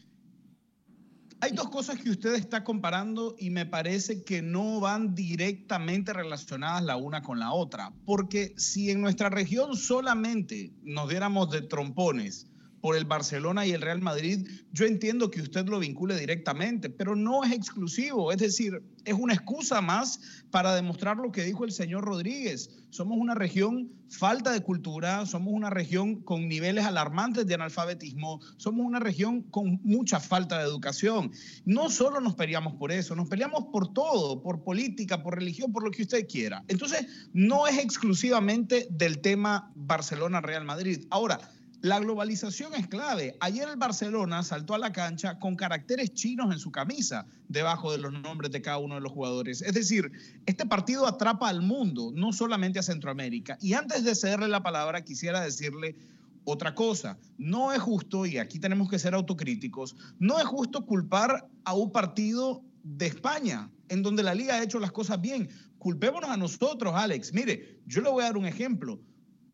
Hay 1.43 1.53
dos 1.53 1.69
cosas 1.69 1.97
que 1.97 2.11
usted 2.11 2.35
está 2.35 2.63
comparando 2.63 3.35
y 3.39 3.49
me 3.49 3.65
parece 3.65 4.23
que 4.23 4.43
no 4.43 4.79
van 4.79 5.15
directamente 5.15 6.13
relacionadas 6.13 6.83
la 6.83 6.97
una 6.97 7.23
con 7.23 7.39
la 7.39 7.51
otra. 7.51 7.91
Porque 8.05 8.53
si 8.57 8.91
en 8.91 9.01
nuestra 9.01 9.29
región 9.29 9.75
solamente 9.75 10.71
nos 10.83 11.09
diéramos 11.09 11.49
de 11.49 11.63
trompones 11.63 12.50
por 12.81 12.95
el 12.95 13.05
Barcelona 13.05 13.65
y 13.65 13.71
el 13.71 13.81
Real 13.81 14.01
Madrid, 14.01 14.47
yo 14.73 14.85
entiendo 14.85 15.29
que 15.29 15.41
usted 15.41 15.67
lo 15.67 15.79
vincule 15.79 16.17
directamente, 16.17 16.89
pero 16.89 17.15
no 17.15 17.43
es 17.43 17.51
exclusivo, 17.51 18.31
es 18.31 18.39
decir, 18.39 18.81
es 19.05 19.13
una 19.13 19.33
excusa 19.33 19.81
más 19.81 20.19
para 20.51 20.75
demostrar 20.75 21.17
lo 21.17 21.31
que 21.31 21.43
dijo 21.43 21.63
el 21.63 21.71
señor 21.71 22.03
Rodríguez. 22.03 22.69
Somos 22.89 23.17
una 23.17 23.35
región 23.35 23.89
falta 24.09 24.51
de 24.51 24.61
cultura, 24.61 25.25
somos 25.25 25.53
una 25.53 25.69
región 25.69 26.17
con 26.21 26.49
niveles 26.49 26.85
alarmantes 26.85 27.47
de 27.47 27.53
analfabetismo, 27.53 28.41
somos 28.57 28.85
una 28.85 28.99
región 28.99 29.43
con 29.43 29.79
mucha 29.83 30.19
falta 30.19 30.57
de 30.57 30.65
educación. 30.65 31.31
No 31.65 31.89
solo 31.89 32.19
nos 32.19 32.35
peleamos 32.35 32.73
por 32.73 32.91
eso, 32.91 33.15
nos 33.15 33.29
peleamos 33.29 33.65
por 33.71 33.93
todo, 33.93 34.41
por 34.41 34.63
política, 34.63 35.23
por 35.23 35.35
religión, 35.35 35.71
por 35.71 35.83
lo 35.83 35.91
que 35.91 36.01
usted 36.01 36.27
quiera. 36.27 36.63
Entonces, 36.67 37.29
no 37.33 37.67
es 37.67 37.77
exclusivamente 37.77 38.87
del 38.91 39.19
tema 39.19 39.71
Barcelona-Real 39.75 40.65
Madrid. 40.65 41.05
Ahora, 41.09 41.39
la 41.81 41.99
globalización 41.99 42.75
es 42.75 42.87
clave. 42.87 43.35
Ayer 43.39 43.67
el 43.67 43.75
Barcelona 43.75 44.43
saltó 44.43 44.75
a 44.75 44.77
la 44.77 44.91
cancha 44.91 45.39
con 45.39 45.55
caracteres 45.55 46.13
chinos 46.13 46.53
en 46.53 46.59
su 46.59 46.71
camisa, 46.71 47.25
debajo 47.47 47.91
de 47.91 47.97
los 47.97 48.13
nombres 48.13 48.51
de 48.51 48.61
cada 48.61 48.77
uno 48.77 48.95
de 48.95 49.01
los 49.01 49.11
jugadores. 49.11 49.63
Es 49.63 49.73
decir, 49.73 50.11
este 50.45 50.65
partido 50.65 51.07
atrapa 51.07 51.49
al 51.49 51.61
mundo, 51.61 52.11
no 52.13 52.33
solamente 52.33 52.77
a 52.77 52.83
Centroamérica. 52.83 53.57
Y 53.61 53.73
antes 53.73 54.03
de 54.03 54.13
cederle 54.13 54.47
la 54.47 54.61
palabra, 54.61 55.03
quisiera 55.03 55.41
decirle 55.41 55.95
otra 56.43 56.75
cosa. 56.75 57.17
No 57.39 57.73
es 57.73 57.79
justo, 57.79 58.27
y 58.27 58.37
aquí 58.37 58.59
tenemos 58.59 58.87
que 58.87 58.99
ser 58.99 59.15
autocríticos, 59.15 59.95
no 60.19 60.37
es 60.37 60.45
justo 60.45 60.85
culpar 60.85 61.47
a 61.65 61.73
un 61.73 61.91
partido 61.91 62.63
de 62.83 63.07
España, 63.07 63.71
en 63.89 64.03
donde 64.03 64.21
la 64.23 64.35
liga 64.35 64.55
ha 64.55 64.63
hecho 64.63 64.79
las 64.79 64.91
cosas 64.91 65.19
bien. 65.19 65.49
Culpémonos 65.79 66.29
a 66.29 66.37
nosotros, 66.37 66.93
Alex. 66.95 67.33
Mire, 67.33 67.79
yo 67.87 68.01
le 68.01 68.09
voy 68.11 68.21
a 68.21 68.27
dar 68.27 68.37
un 68.37 68.45
ejemplo. 68.45 68.99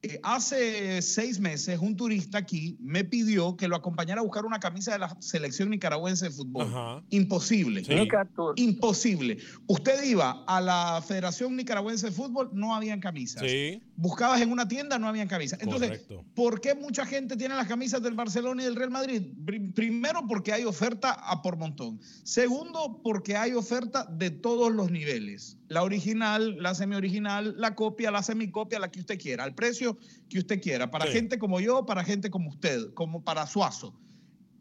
Eh, 0.03 0.19
hace 0.21 1.01
seis 1.01 1.39
meses 1.39 1.79
un 1.79 1.95
turista 1.95 2.37
aquí 2.37 2.77
me 2.79 3.03
pidió 3.03 3.57
que 3.57 3.67
lo 3.67 3.75
acompañara 3.75 4.21
a 4.21 4.23
buscar 4.23 4.45
una 4.45 4.59
camisa 4.59 4.91
de 4.91 4.99
la 4.99 5.17
selección 5.19 5.71
nicaragüense 5.71 6.25
de 6.25 6.31
fútbol. 6.31 7.03
Imposible. 7.09 7.81
Imposible. 8.57 9.37
Usted 9.65 10.03
iba 10.03 10.43
a 10.47 10.61
la 10.61 11.03
Federación 11.05 11.55
Nicaragüense 11.55 12.07
de 12.07 12.11
Fútbol, 12.11 12.49
no 12.53 12.75
habían 12.75 12.99
camisas. 12.99 13.43
Buscabas 13.95 14.41
en 14.41 14.51
una 14.51 14.67
tienda, 14.67 14.99
no 14.99 15.07
habían 15.07 15.27
camisas. 15.27 15.59
Entonces, 15.61 16.05
¿por 16.35 16.61
qué 16.61 16.75
mucha 16.75 17.05
gente 17.05 17.35
tiene 17.35 17.55
las 17.55 17.67
camisas 17.67 18.01
del 18.01 18.13
Barcelona 18.13 18.61
y 18.61 18.65
del 18.65 18.75
Real 18.75 18.91
Madrid? 18.91 19.23
Primero, 19.73 20.25
porque 20.27 20.53
hay 20.53 20.63
oferta 20.63 21.11
a 21.11 21.41
por 21.41 21.57
montón. 21.57 21.99
Segundo, 22.23 23.01
porque 23.03 23.35
hay 23.35 23.53
oferta 23.53 24.05
de 24.05 24.29
todos 24.29 24.71
los 24.71 24.91
niveles. 24.91 25.56
La 25.67 25.83
original, 25.83 26.57
la 26.61 26.73
semi-original, 26.73 27.55
la 27.57 27.75
copia, 27.75 28.11
la 28.11 28.23
semicopia, 28.23 28.79
la 28.79 28.89
que 28.89 29.01
usted 29.01 29.19
quiera, 29.19 29.43
al 29.43 29.53
precio 29.53 29.97
que 30.29 30.39
usted 30.39 30.61
quiera. 30.61 30.89
Para 30.89 31.07
gente 31.07 31.37
como 31.37 31.59
yo, 31.59 31.85
para 31.85 32.03
gente 32.03 32.29
como 32.29 32.49
usted, 32.49 32.93
como 32.93 33.23
para 33.23 33.45
Suazo. 33.47 33.93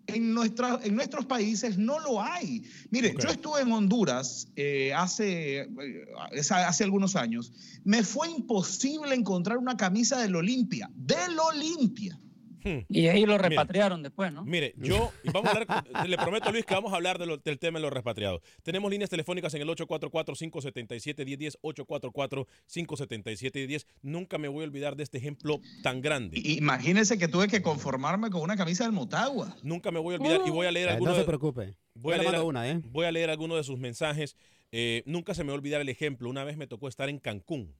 En, 0.09 0.35
nuestra, 0.35 0.79
en 0.85 0.95
nuestros 0.95 1.27
países 1.27 1.79
no 1.79 1.99
lo 1.99 2.23
hay. 2.23 2.63
Mire, 2.91 3.15
yo 3.21 3.29
estuve 3.29 3.61
en 3.63 3.73
Honduras 3.73 4.49
eh, 4.55 4.93
hace, 4.95 5.63
eh, 5.63 6.07
hace 6.51 6.85
algunos 6.85 7.17
años. 7.17 7.53
Me 7.85 8.03
fue 8.05 8.31
imposible 8.31 9.15
encontrar 9.15 9.59
una 9.59 9.77
camisa 9.77 10.21
del 10.21 10.37
Olimpia, 10.37 10.91
del 10.95 11.39
Olimpia. 11.39 12.19
Hmm. 12.67 12.85
Y 12.89 13.07
ahí 13.07 13.25
lo 13.25 13.39
repatriaron 13.39 14.03
después, 14.03 14.33
¿no? 14.33 14.45
Mire, 14.45 14.75
yo, 14.77 15.13
vamos 15.33 15.55
a 15.55 15.59
hablar, 15.59 15.67
le 16.09 16.17
prometo 16.17 16.49
a 16.49 16.53
Luis 16.53 16.65
que 16.65 16.75
vamos 16.75 16.93
a 16.93 16.97
hablar 16.97 17.17
del 17.19 17.59
tema 17.61 17.79
de 17.79 17.83
los 17.83 17.93
repatriados. 17.93 18.41
Tenemos 18.65 18.91
líneas 18.91 19.09
telefónicas 19.09 19.55
en 19.55 19.63
el 19.63 19.69
844-577-1010, 19.69 21.59
844-577-1010. 21.63 23.87
Nunca 24.03 24.39
me 24.39 24.49
voy 24.49 24.65
a 24.65 24.67
olvidar 24.67 24.97
de 24.97 25.05
este 25.05 25.19
ejemplo 25.19 25.61
tan 25.85 26.01
grande. 26.01 26.41
Imagínese 26.43 27.19
que 27.19 27.29
tuve 27.29 27.47
que 27.47 27.63
conformarme 27.63 28.31
con 28.31 28.43
una 28.43 28.57
camisa 28.57 28.83
del 28.83 28.93
Motagua. 28.93 29.57
Nunca 29.63 29.93
me 29.93 30.01
voy 30.01 30.17
a 30.17 30.19
olvidar 30.19 30.41
y 30.45 30.51
voy 30.51 30.67
a 30.67 30.73
leer 30.73 30.89
algunos. 30.89 31.15
No 31.15 31.21
se 31.21 31.27
preocupe. 31.27 31.77
Voy 31.95 32.15
a, 32.15 32.17
leer, 32.19 32.41
una, 32.41 32.69
¿eh? 32.69 32.81
voy 32.91 33.07
a 33.07 33.13
leer 33.13 33.31
algunos 33.31 33.57
de 33.57 33.65
sus 33.65 33.79
mensajes. 33.79 34.37
Eh, 34.73 35.05
nunca 35.07 35.35
se 35.35 35.45
me 35.45 35.49
va 35.49 35.55
a 35.55 35.59
olvidar 35.59 35.81
el 35.81 35.89
ejemplo. 35.89 36.29
Una 36.29 36.43
vez 36.45 36.57
me 36.57 36.67
tocó 36.67 36.89
estar 36.89 37.09
en 37.09 37.21
Cancún 37.21 37.77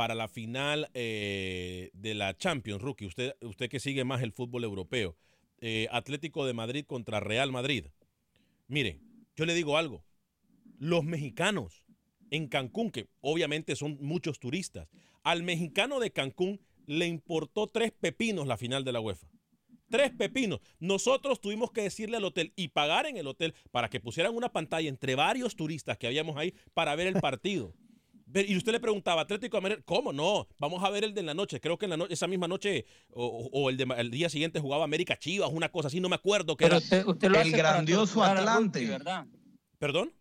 para 0.00 0.14
la 0.14 0.28
final 0.28 0.88
eh, 0.94 1.90
de 1.92 2.14
la 2.14 2.34
Champions, 2.34 2.80
Rookie, 2.80 3.04
usted, 3.04 3.36
usted 3.42 3.68
que 3.68 3.80
sigue 3.80 4.02
más 4.02 4.22
el 4.22 4.32
fútbol 4.32 4.64
europeo, 4.64 5.14
eh, 5.58 5.88
Atlético 5.90 6.46
de 6.46 6.54
Madrid 6.54 6.86
contra 6.86 7.20
Real 7.20 7.52
Madrid. 7.52 7.84
Mire, 8.66 9.02
yo 9.36 9.44
le 9.44 9.52
digo 9.52 9.76
algo, 9.76 10.02
los 10.78 11.04
mexicanos 11.04 11.84
en 12.30 12.48
Cancún, 12.48 12.90
que 12.90 13.10
obviamente 13.20 13.76
son 13.76 13.98
muchos 14.00 14.40
turistas, 14.40 14.88
al 15.22 15.42
mexicano 15.42 16.00
de 16.00 16.12
Cancún 16.12 16.62
le 16.86 17.06
importó 17.06 17.66
tres 17.66 17.92
pepinos 17.92 18.46
la 18.46 18.56
final 18.56 18.84
de 18.84 18.92
la 18.92 19.00
UEFA. 19.00 19.28
Tres 19.90 20.12
pepinos. 20.12 20.60
Nosotros 20.78 21.42
tuvimos 21.42 21.72
que 21.72 21.82
decirle 21.82 22.16
al 22.16 22.24
hotel 22.24 22.54
y 22.56 22.68
pagar 22.68 23.04
en 23.04 23.18
el 23.18 23.26
hotel 23.26 23.52
para 23.70 23.90
que 23.90 24.00
pusieran 24.00 24.34
una 24.34 24.50
pantalla 24.50 24.88
entre 24.88 25.14
varios 25.14 25.56
turistas 25.56 25.98
que 25.98 26.06
habíamos 26.06 26.38
ahí 26.38 26.54
para 26.72 26.96
ver 26.96 27.06
el 27.06 27.20
partido. 27.20 27.74
Y 28.34 28.56
usted 28.56 28.72
le 28.72 28.80
preguntaba, 28.80 29.22
Atlético 29.22 29.56
de 29.56 29.60
Madrid, 29.62 29.78
¿cómo 29.84 30.12
no? 30.12 30.46
Vamos 30.58 30.82
a 30.84 30.90
ver 30.90 31.04
el 31.04 31.14
de 31.14 31.22
la 31.22 31.34
noche. 31.34 31.60
Creo 31.60 31.78
que 31.78 31.86
en 31.86 31.98
la 31.98 32.06
esa 32.08 32.26
misma 32.26 32.48
noche 32.48 32.84
o, 33.10 33.70
el, 33.70 33.76
de, 33.76 33.86
el 33.98 34.10
día 34.10 34.28
siguiente 34.28 34.60
jugaba 34.60 34.84
América 34.84 35.18
Chivas, 35.18 35.50
una 35.52 35.70
cosa 35.70 35.88
así, 35.88 36.00
no 36.00 36.08
me 36.08 36.16
acuerdo. 36.16 36.56
Que 36.56 36.66
era. 36.66 36.78
el 36.78 37.52
grandioso 37.52 38.22
Atlante. 38.22 38.86
¿verdad? 38.86 39.26
¿Perdón? 39.78 40.12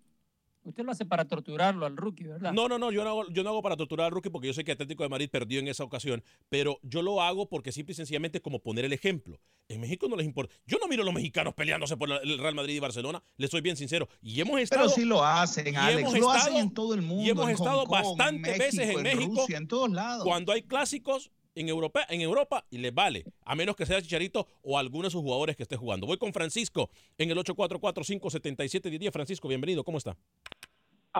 Usted 0.69 0.83
lo 0.83 0.91
hace 0.91 1.03
para 1.03 1.25
torturarlo 1.25 1.87
al 1.87 1.97
rookie, 1.97 2.25
¿verdad? 2.25 2.53
No, 2.53 2.67
no, 2.67 2.77
no, 2.77 2.91
yo 2.91 3.03
no, 3.03 3.09
hago, 3.09 3.29
yo 3.29 3.43
no 3.43 3.49
hago 3.49 3.63
para 3.63 3.75
torturar 3.75 4.05
al 4.05 4.11
rookie 4.11 4.29
porque 4.29 4.47
yo 4.47 4.53
sé 4.53 4.63
que 4.63 4.71
Atlético 4.71 5.01
de 5.01 5.09
Madrid 5.09 5.27
perdió 5.27 5.59
en 5.59 5.67
esa 5.67 5.83
ocasión, 5.83 6.23
pero 6.47 6.79
yo 6.83 7.01
lo 7.01 7.23
hago 7.23 7.49
porque 7.49 7.71
simple 7.71 7.93
y 7.93 7.95
sencillamente 7.95 8.37
es 8.37 8.43
como 8.43 8.59
poner 8.59 8.85
el 8.85 8.93
ejemplo. 8.93 9.39
En 9.67 9.81
México 9.81 10.07
no 10.07 10.15
les 10.15 10.27
importa. 10.27 10.53
Yo 10.67 10.77
no 10.79 10.87
miro 10.87 11.01
a 11.01 11.05
los 11.05 11.13
mexicanos 11.13 11.55
peleándose 11.55 11.97
por 11.97 12.11
el 12.11 12.37
Real 12.37 12.53
Madrid 12.53 12.75
y 12.75 12.79
Barcelona, 12.79 13.21
les 13.37 13.49
soy 13.49 13.61
bien 13.61 13.77
sincero. 13.77 14.07
Y 14.21 14.39
hemos 14.39 14.59
estado. 14.61 14.83
Pero 14.83 14.95
sí 14.95 15.05
lo 15.05 15.25
hacen, 15.25 15.75
Alex, 15.75 16.01
hemos 16.01 16.13
lo 16.13 16.19
estado, 16.19 16.37
hacen 16.37 16.57
en 16.57 16.73
todo 16.73 16.93
el 16.93 17.01
mundo. 17.01 17.23
Y 17.23 17.29
hemos 17.29 17.49
estado 17.49 17.87
bastantes 17.87 18.57
veces 18.59 18.89
en, 18.89 19.01
México. 19.01 19.47
en 19.49 19.67
todos 19.67 19.89
lados. 19.89 20.23
Cuando 20.23 20.51
hay 20.51 20.61
clásicos, 20.61 21.31
en 21.55 21.67
Europa, 21.67 22.05
en 22.09 22.21
Europa 22.21 22.65
y 22.69 22.77
les 22.77 22.93
vale, 22.93 23.25
a 23.43 23.55
menos 23.55 23.75
que 23.75 23.85
sea 23.85 24.01
Chicharito 24.01 24.47
o 24.61 24.77
alguno 24.77 25.05
de 25.05 25.11
sus 25.11 25.21
jugadores 25.21 25.55
que 25.55 25.63
esté 25.63 25.75
jugando. 25.75 26.07
Voy 26.07 26.17
con 26.17 26.31
Francisco 26.31 26.89
en 27.17 27.31
el 27.31 27.37
844-577-10. 27.37 29.11
Francisco, 29.11 29.47
bienvenido, 29.47 29.83
¿cómo 29.83 29.97
está? 29.97 30.15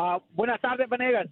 Ah, 0.02 0.22
buenas 0.32 0.62
tardes, 0.62 0.88
Venegas. 0.88 1.28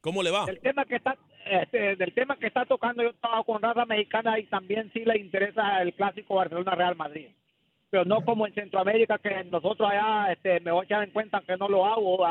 ¿Cómo 0.00 0.22
le 0.22 0.30
va? 0.30 0.46
El 0.48 0.58
tema 0.60 0.86
que 0.86 0.96
está, 0.96 1.18
este, 1.44 1.96
del 1.96 2.14
tema 2.14 2.38
que 2.38 2.46
está 2.46 2.64
tocando, 2.64 3.02
yo 3.02 3.10
estaba 3.10 3.44
con 3.44 3.60
raza 3.60 3.84
mexicana 3.84 4.38
y 4.38 4.46
también 4.46 4.90
sí 4.94 5.04
le 5.04 5.18
interesa 5.18 5.82
el 5.82 5.92
clásico 5.92 6.36
Barcelona-Real 6.36 6.96
Madrid. 6.96 7.28
Pero 7.90 8.06
no 8.06 8.24
como 8.24 8.46
en 8.46 8.54
Centroamérica, 8.54 9.18
que 9.18 9.44
nosotros 9.44 9.90
allá 9.90 10.32
este, 10.32 10.60
me 10.60 10.72
voy 10.72 10.82
a 10.82 10.84
echar 10.84 11.02
en 11.04 11.10
cuenta 11.10 11.42
que 11.46 11.58
no 11.58 11.68
lo 11.68 11.84
hago, 11.84 12.26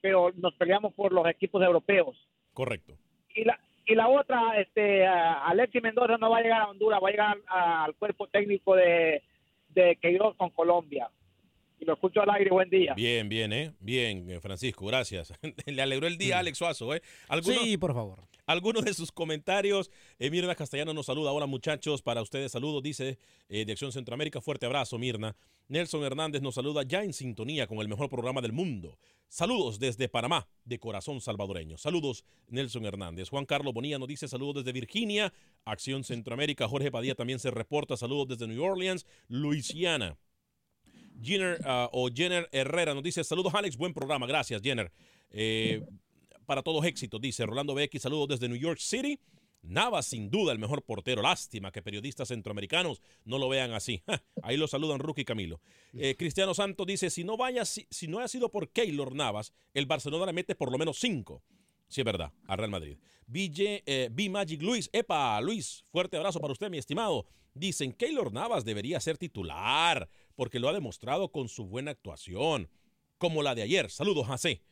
pero 0.00 0.32
nos 0.36 0.54
peleamos 0.54 0.94
por 0.94 1.12
los 1.12 1.26
equipos 1.26 1.62
europeos. 1.62 2.16
Correcto. 2.54 2.94
Y 3.34 3.44
la, 3.44 3.60
y 3.84 3.94
la 3.94 4.08
otra, 4.08 4.58
este, 4.58 5.06
Alexis 5.06 5.82
Mendoza 5.82 6.16
no 6.16 6.30
va 6.30 6.38
a 6.38 6.42
llegar 6.42 6.62
a 6.62 6.70
Honduras, 6.70 7.00
va 7.04 7.08
a 7.08 7.10
llegar 7.10 7.36
al 7.46 7.94
cuerpo 7.96 8.26
técnico 8.28 8.74
de, 8.74 9.22
de 9.68 9.96
Queiroz 9.96 10.34
con 10.36 10.48
Colombia 10.48 11.10
y 11.80 11.84
lo 11.84 11.94
escucho 11.94 12.20
al 12.20 12.30
aire. 12.30 12.50
Buen 12.50 12.70
día. 12.70 12.94
Bien, 12.94 13.28
bien, 13.28 13.52
¿eh? 13.52 13.72
Bien, 13.80 14.30
eh, 14.30 14.40
Francisco, 14.40 14.86
gracias. 14.86 15.32
Le 15.66 15.82
alegró 15.82 16.06
el 16.06 16.18
día 16.18 16.36
a 16.36 16.40
Alex 16.40 16.58
Suazo, 16.58 16.94
¿eh? 16.94 17.02
sí, 17.42 17.76
por 17.76 17.94
favor. 17.94 18.28
Algunos 18.48 18.82
de 18.82 18.94
sus 18.94 19.12
comentarios. 19.12 19.90
Eh, 20.18 20.30
Mirna 20.30 20.54
Castellano 20.54 20.94
nos 20.94 21.04
saluda. 21.04 21.32
Hola, 21.32 21.44
muchachos. 21.44 22.00
Para 22.00 22.22
ustedes, 22.22 22.50
saludos, 22.50 22.82
dice 22.82 23.18
eh, 23.50 23.66
de 23.66 23.72
Acción 23.72 23.92
Centroamérica. 23.92 24.40
Fuerte 24.40 24.64
abrazo, 24.64 24.98
Mirna. 24.98 25.36
Nelson 25.68 26.02
Hernández 26.02 26.40
nos 26.40 26.54
saluda 26.54 26.82
ya 26.82 27.04
en 27.04 27.12
sintonía 27.12 27.66
con 27.66 27.76
el 27.80 27.88
mejor 27.88 28.08
programa 28.08 28.40
del 28.40 28.54
mundo. 28.54 28.96
Saludos 29.28 29.78
desde 29.78 30.08
Panamá, 30.08 30.48
de 30.64 30.78
corazón 30.78 31.20
salvadoreño. 31.20 31.76
Saludos, 31.76 32.24
Nelson 32.48 32.86
Hernández. 32.86 33.28
Juan 33.28 33.44
Carlos 33.44 33.74
Bonilla 33.74 33.98
nos 33.98 34.08
dice 34.08 34.26
saludos 34.28 34.64
desde 34.64 34.72
Virginia. 34.72 35.30
Acción 35.66 36.02
Centroamérica. 36.02 36.66
Jorge 36.66 36.90
Padilla 36.90 37.14
también 37.14 37.38
se 37.38 37.50
reporta. 37.50 37.98
Saludos 37.98 38.28
desde 38.28 38.48
New 38.48 38.64
Orleans, 38.64 39.04
Luisiana. 39.28 40.16
Jenner 41.20 41.60
uh, 41.64 41.88
o 41.92 42.08
Jenner 42.12 42.48
Herrera 42.52 42.94
nos 42.94 43.02
dice, 43.02 43.24
saludos 43.24 43.54
Alex, 43.54 43.76
buen 43.76 43.94
programa, 43.94 44.26
gracias 44.26 44.62
Jenner. 44.62 44.92
Eh, 45.30 45.82
para 46.46 46.62
todos 46.62 46.84
éxitos, 46.84 47.20
dice 47.20 47.44
Rolando 47.44 47.74
BX, 47.74 48.02
saludos 48.02 48.28
desde 48.28 48.48
New 48.48 48.58
York 48.58 48.78
City. 48.78 49.20
Navas, 49.62 50.06
sin 50.06 50.30
duda, 50.30 50.52
el 50.52 50.58
mejor 50.58 50.82
portero. 50.82 51.20
Lástima 51.20 51.72
que 51.72 51.82
periodistas 51.82 52.28
centroamericanos 52.28 53.02
no 53.24 53.38
lo 53.38 53.48
vean 53.48 53.72
así. 53.72 54.02
Ahí 54.42 54.56
lo 54.56 54.68
saludan 54.68 55.00
Rookie 55.00 55.24
Camilo. 55.24 55.60
Eh, 55.92 56.14
Cristiano 56.16 56.54
Santos 56.54 56.86
dice: 56.86 57.10
si 57.10 57.24
no, 57.24 57.36
vaya, 57.36 57.64
si, 57.64 57.86
no 58.06 58.20
ha 58.20 58.28
sido 58.28 58.50
por 58.50 58.70
Keylor 58.70 59.14
Navas, 59.14 59.52
el 59.74 59.86
Barcelona 59.86 60.26
le 60.26 60.32
mete 60.32 60.54
por 60.54 60.70
lo 60.70 60.78
menos 60.78 60.98
cinco. 60.98 61.42
Sí, 61.88 62.02
es 62.02 62.04
verdad, 62.04 62.32
a 62.46 62.56
Real 62.56 62.70
Madrid. 62.70 62.98
BJ, 63.26 63.82
eh, 63.84 64.08
B 64.10 64.30
Magic 64.30 64.62
Luis. 64.62 64.88
Epa, 64.92 65.40
Luis, 65.40 65.84
fuerte 65.90 66.16
abrazo 66.16 66.40
para 66.40 66.52
usted, 66.52 66.70
mi 66.70 66.78
estimado. 66.78 67.26
Dicen: 67.52 67.92
Keylor 67.92 68.32
Navas 68.32 68.64
debería 68.64 69.00
ser 69.00 69.18
titular 69.18 70.08
porque 70.38 70.60
lo 70.60 70.68
ha 70.68 70.72
demostrado 70.72 71.32
con 71.32 71.48
su 71.48 71.66
buena 71.66 71.90
actuación, 71.90 72.70
como 73.18 73.42
la 73.42 73.56
de 73.56 73.62
ayer. 73.62 73.90
Saludos, 73.90 74.28
José. 74.28 74.62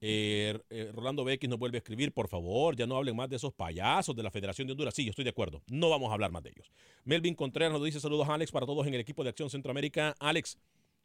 Eh, 0.00 0.56
eh, 0.70 0.92
Rolando 0.94 1.24
Becky 1.24 1.48
nos 1.48 1.58
vuelve 1.58 1.76
a 1.76 1.80
escribir, 1.80 2.12
por 2.12 2.28
favor, 2.28 2.76
ya 2.76 2.86
no 2.86 2.96
hablen 2.96 3.16
más 3.16 3.28
de 3.28 3.34
esos 3.34 3.52
payasos 3.52 4.14
de 4.14 4.22
la 4.22 4.30
Federación 4.30 4.68
de 4.68 4.74
Honduras. 4.74 4.94
Sí, 4.94 5.04
yo 5.04 5.10
estoy 5.10 5.24
de 5.24 5.30
acuerdo, 5.30 5.60
no 5.66 5.90
vamos 5.90 6.10
a 6.10 6.14
hablar 6.14 6.30
más 6.30 6.44
de 6.44 6.50
ellos. 6.50 6.70
Melvin 7.02 7.34
Contreras 7.34 7.72
nos 7.72 7.82
dice 7.82 7.98
saludos 7.98 8.28
Alex 8.28 8.52
para 8.52 8.64
todos 8.64 8.86
en 8.86 8.94
el 8.94 9.00
equipo 9.00 9.24
de 9.24 9.30
Acción 9.30 9.50
Centroamérica. 9.50 10.14
Alex, 10.20 10.56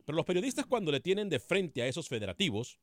pero 0.06 0.15
los 0.15 0.28
periodistas 0.28 0.67
cuando 0.67 0.91
le 0.91 0.99
tienen 0.99 1.28
de 1.28 1.39
frente 1.39 1.82
a 1.82 1.88
esos 1.88 2.08
federativos, 2.08 2.78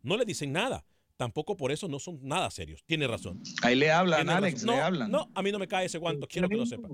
no 0.00 0.16
le 0.16 0.24
dicen 0.24 0.52
nada. 0.52 0.86
Tampoco 1.16 1.56
por 1.56 1.72
eso 1.72 1.88
no 1.88 1.98
son 1.98 2.20
nada 2.22 2.52
serios. 2.52 2.84
Tiene 2.84 3.08
razón. 3.08 3.42
Ahí 3.62 3.74
le 3.74 3.90
hablan, 3.90 4.20
Tiene 4.20 4.32
Alex, 4.32 4.62
razón. 4.62 4.68
le 4.68 4.76
no, 4.76 4.84
hablan. 4.84 5.10
No, 5.10 5.28
a 5.34 5.42
mí 5.42 5.50
no 5.50 5.58
me 5.58 5.66
cae 5.66 5.86
ese 5.86 5.98
guanto. 5.98 6.28
Quiero 6.28 6.48
que 6.48 6.56
lo 6.56 6.66
sepa. 6.66 6.88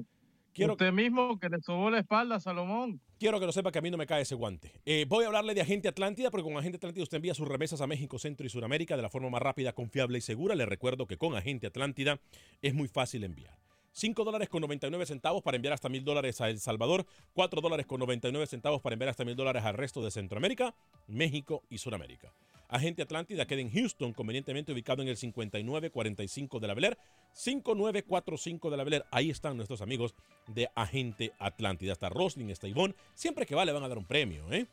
Quiero, 0.53 0.73
Usted 0.73 0.93
mismo 0.93 1.39
que 1.39 1.49
le 1.49 1.61
sobó 1.61 1.91
la 1.91 2.01
espalda 2.01 2.37
a 2.37 2.41
Salomón. 2.41 3.01
Quiero 3.19 3.41
que 3.41 3.47
lo 3.47 3.53
sepa 3.53 3.73
que 3.73 3.79
a 3.79 3.83
mí 3.83 3.91
no 3.91 3.97
me 3.97 4.07
cae 4.07 4.23
ese 4.23 4.35
guante. 4.35 4.73
Eh, 4.85 5.07
voy 5.09 5.25
a 5.25 5.29
hablarle 5.29 5.55
de 5.55 5.63
Agente 5.63 5.89
Atlántida, 5.89 6.31
porque 6.31 6.45
con 6.45 6.57
Agente 6.59 6.77
Atlántida 6.77 7.03
usted 7.03 7.17
envía 7.17 7.35
sus 7.35 7.49
remesas 7.49 7.81
a 7.81 7.87
México, 7.87 8.19
Centro 8.19 8.47
y 8.47 8.51
Sudamérica 8.51 8.97
de 8.97 9.03
la 9.03 9.09
forma 9.09 9.31
más 9.31 9.41
rápida, 9.41 9.73
confiable 9.73 10.19
y 10.19 10.21
segura. 10.21 10.55
Le 10.55 10.67
recuerdo 10.67 11.07
que 11.07 11.17
con 11.17 11.35
Agente 11.35 11.67
Atlántida 11.67 12.21
es 12.61 12.75
muy 12.75 12.89
fácil 12.89 13.25
enviar. 13.25 13.57
5 13.93 14.25
dólares 14.25 14.49
con 14.49 14.61
99 14.63 15.07
centavos 15.07 15.43
para 15.43 15.57
enviar 15.57 15.75
hasta 15.75 15.89
mil 15.89 16.05
dólares 16.05 16.41
a 16.41 16.49
El 16.49 16.59
Salvador, 16.59 17.07
4 17.35 17.61
dólares 17.61 17.87
con 17.87 18.01
99 18.01 18.47
centavos 18.47 18.81
para 18.81 18.95
enviar 18.95 19.11
hasta 19.11 19.25
mil 19.25 19.37
dólares 19.37 19.65
al 19.65 19.75
resto 19.75 20.03
de 20.03 20.11
Centroamérica, 20.11 20.75
México 21.07 21.63
y 21.69 21.79
Sudamérica. 21.79 22.33
Agente 22.73 23.03
Atlántida 23.03 23.47
queda 23.47 23.61
en 23.61 23.71
Houston, 23.71 24.15
convenientemente 24.15 24.73
ubicado 24.73 25.03
en 25.03 25.09
el 25.09 25.19
5945 25.19 26.59
de 26.59 26.67
la 26.67 26.73
Bel 26.73 26.85
Air, 26.85 26.99
5945 27.35 28.71
de 28.71 28.77
la 28.79 28.85
Bel. 28.85 29.05
Ahí 29.11 29.29
están 29.29 29.59
nuestros 29.59 29.83
amigos 29.83 30.15
de 30.47 30.71
Agente 30.75 31.33
Atlántida. 31.39 31.93
Hasta 31.93 32.09
Roslin, 32.09 32.49
está 32.49 32.69
Ivonne. 32.69 32.95
Siempre 33.15 33.45
que 33.45 33.55
va 33.55 33.67
le 33.67 33.73
van 33.73 33.85
a 33.85 33.89
dar 33.89 33.99
un 33.99 34.07
premio, 34.07 34.51
¿eh? 34.51 34.67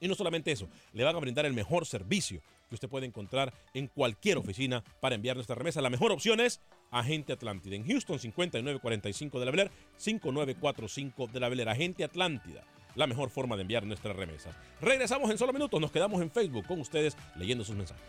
Y 0.00 0.08
no 0.08 0.14
solamente 0.14 0.50
eso, 0.50 0.66
le 0.94 1.04
van 1.04 1.14
a 1.14 1.18
brindar 1.18 1.44
el 1.44 1.52
mejor 1.52 1.84
servicio 1.84 2.40
que 2.70 2.74
usted 2.74 2.88
puede 2.88 3.04
encontrar 3.04 3.52
en 3.74 3.88
cualquier 3.88 4.38
oficina 4.38 4.82
para 5.00 5.14
enviar 5.14 5.36
nuestra 5.36 5.56
remesa. 5.56 5.82
La 5.82 5.90
mejor 5.90 6.12
opción 6.12 6.40
es 6.40 6.62
Agente 6.90 7.34
Atlántida. 7.34 7.76
En 7.76 7.86
Houston, 7.86 8.18
5945 8.18 9.38
de 9.38 9.44
la 9.44 9.50
Bel 9.50 9.60
Air, 9.60 9.70
5945 9.98 11.26
de 11.26 11.40
la 11.40 11.48
Bel. 11.50 11.68
Agente 11.68 12.02
Atlántida. 12.02 12.64
La 12.96 13.06
mejor 13.06 13.30
forma 13.30 13.56
de 13.56 13.62
enviar 13.62 13.84
nuestras 13.86 14.16
remesas. 14.16 14.54
Regresamos 14.80 15.30
en 15.30 15.38
solo 15.38 15.52
minutos. 15.52 15.80
Nos 15.80 15.92
quedamos 15.92 16.20
en 16.20 16.30
Facebook 16.30 16.66
con 16.66 16.80
ustedes 16.80 17.16
leyendo 17.36 17.64
sus 17.64 17.76
mensajes. 17.76 18.02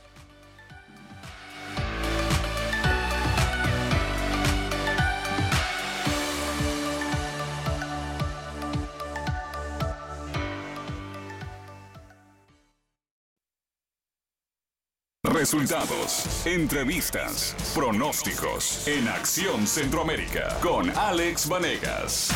Resultados, 15.38 16.48
entrevistas, 16.48 17.56
pronósticos 17.76 18.88
en 18.88 19.08
Acción 19.08 19.68
Centroamérica 19.68 20.58
con 20.62 20.90
Alex 20.90 21.48
Vanegas. 21.48 22.32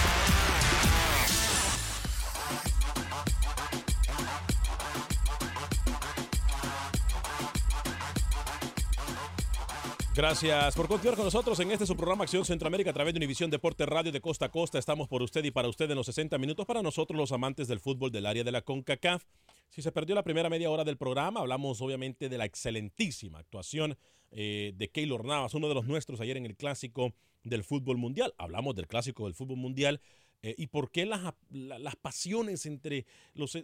Gracias 10.21 10.75
por 10.75 10.88
continuar 10.88 11.15
con 11.15 11.25
nosotros 11.25 11.60
en 11.62 11.71
este 11.71 11.88
su 11.88 11.95
programa 11.97 12.25
Acción 12.25 12.45
Centroamérica 12.45 12.91
a 12.91 12.93
través 12.93 13.12
de 13.12 13.17
Univisión 13.17 13.49
Deporte 13.49 13.88
Radio 13.88 14.12
de 14.12 14.21
Costa 14.21 14.45
a 14.45 14.49
Costa. 14.51 14.77
Estamos 14.77 15.07
por 15.07 15.23
usted 15.23 15.43
y 15.43 15.49
para 15.49 15.67
usted 15.67 15.89
en 15.89 15.95
los 15.95 16.05
60 16.05 16.38
minutos 16.38 16.67
para 16.67 16.84
nosotros 16.84 17.17
los 17.17 17.31
amantes 17.31 17.67
del 17.67 17.79
fútbol 17.79 18.12
del 18.12 18.27
área 18.27 18.43
de 18.43 18.51
la 18.51 18.62
CONCACAF. 18.62 19.23
Si 19.71 19.81
se 19.81 19.91
perdió 19.91 20.13
la 20.13 20.21
primera 20.21 20.47
media 20.47 20.69
hora 20.69 20.84
del 20.84 20.95
programa, 20.95 21.39
hablamos 21.39 21.81
obviamente 21.81 22.29
de 22.29 22.38
la 22.38 22.45
excelentísima 22.45 23.39
actuación 23.39 23.97
eh, 24.29 24.73
de 24.75 24.91
Keylor 24.91 25.25
Navas, 25.25 25.55
uno 25.55 25.67
de 25.67 25.73
los 25.73 25.88
nuestros 25.88 26.21
ayer 26.21 26.38
en 26.38 26.45
el 26.45 26.55
clásico 26.55 27.15
del 27.43 27.63
fútbol 27.63 27.97
mundial. 27.97 28.36
Hablamos 28.38 28.75
del 28.75 28.86
clásico 28.86 29.23
del 29.25 29.34
fútbol 29.34 29.57
mundial 29.57 30.01
eh, 30.43 30.53
y 30.55 30.67
por 30.67 30.91
qué 30.91 31.07
las, 31.07 31.34
la- 31.49 31.79
las 31.79 31.95
pasiones 31.95 32.67
entre 32.67 33.07
los, 33.34 33.57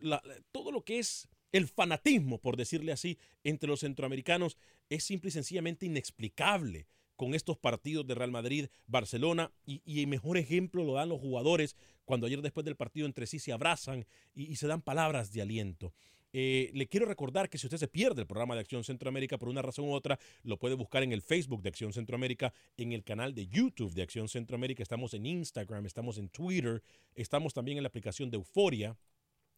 todo 0.51 0.71
lo 0.71 0.81
que 0.81 0.97
es 0.97 1.27
el 1.51 1.67
fanatismo, 1.67 2.39
por 2.39 2.57
decirle 2.57 2.91
así, 2.91 3.17
entre 3.43 3.69
los 3.69 3.81
centroamericanos 3.81 4.57
es 4.89 5.03
simple 5.03 5.29
y 5.29 5.31
sencillamente 5.31 5.85
inexplicable 5.85 6.87
con 7.15 7.33
estos 7.33 7.57
partidos 7.57 8.05
de 8.05 8.15
Real 8.15 8.31
Madrid, 8.31 8.67
Barcelona, 8.85 9.51
y, 9.65 9.81
el 10.01 10.07
mejor 10.07 10.37
ejemplo 10.37 10.83
lo 10.83 10.93
dan 10.93 11.09
los 11.09 11.19
jugadores 11.19 11.75
cuando 12.05 12.27
ayer 12.27 12.41
después 12.41 12.63
del 12.63 12.75
partido 12.75 13.07
entre 13.07 13.25
sí 13.25 13.39
se 13.39 13.51
abrazan 13.51 14.05
y, 14.35 14.51
y 14.51 14.55
se 14.55 14.67
dan 14.67 14.81
palabras 14.81 15.33
de 15.33 15.41
aliento. 15.41 15.93
Eh, 16.33 16.69
le 16.73 16.87
quiero 16.87 17.05
recordar 17.05 17.49
que 17.49 17.57
si 17.57 17.65
usted 17.67 17.77
se 17.77 17.87
pierde 17.87 18.21
el 18.21 18.27
programa 18.27 18.53
de 18.53 18.61
Acción 18.61 18.83
Centroamérica 18.83 19.37
por 19.37 19.49
una 19.49 19.61
razón 19.61 19.85
u 19.85 19.93
otra, 19.93 20.19
lo 20.43 20.59
puede 20.59 20.75
buscar 20.75 21.01
en 21.01 21.13
el 21.13 21.21
Facebook 21.21 21.61
de 21.61 21.69
Acción 21.69 21.93
Centroamérica, 21.93 22.53
en 22.75 22.91
el 22.91 23.03
canal 23.03 23.33
de 23.33 23.47
YouTube 23.47 23.93
de 23.93 24.01
Acción 24.01 24.27
Centroamérica, 24.27 24.83
estamos 24.83 25.13
en 25.13 25.25
Instagram, 25.25 25.85
estamos 25.85 26.17
en 26.17 26.29
Twitter, 26.29 26.83
estamos 27.15 27.53
también 27.53 27.77
en 27.77 27.83
la 27.83 27.87
aplicación 27.87 28.29
de 28.29 28.37
Euforia 28.37 28.95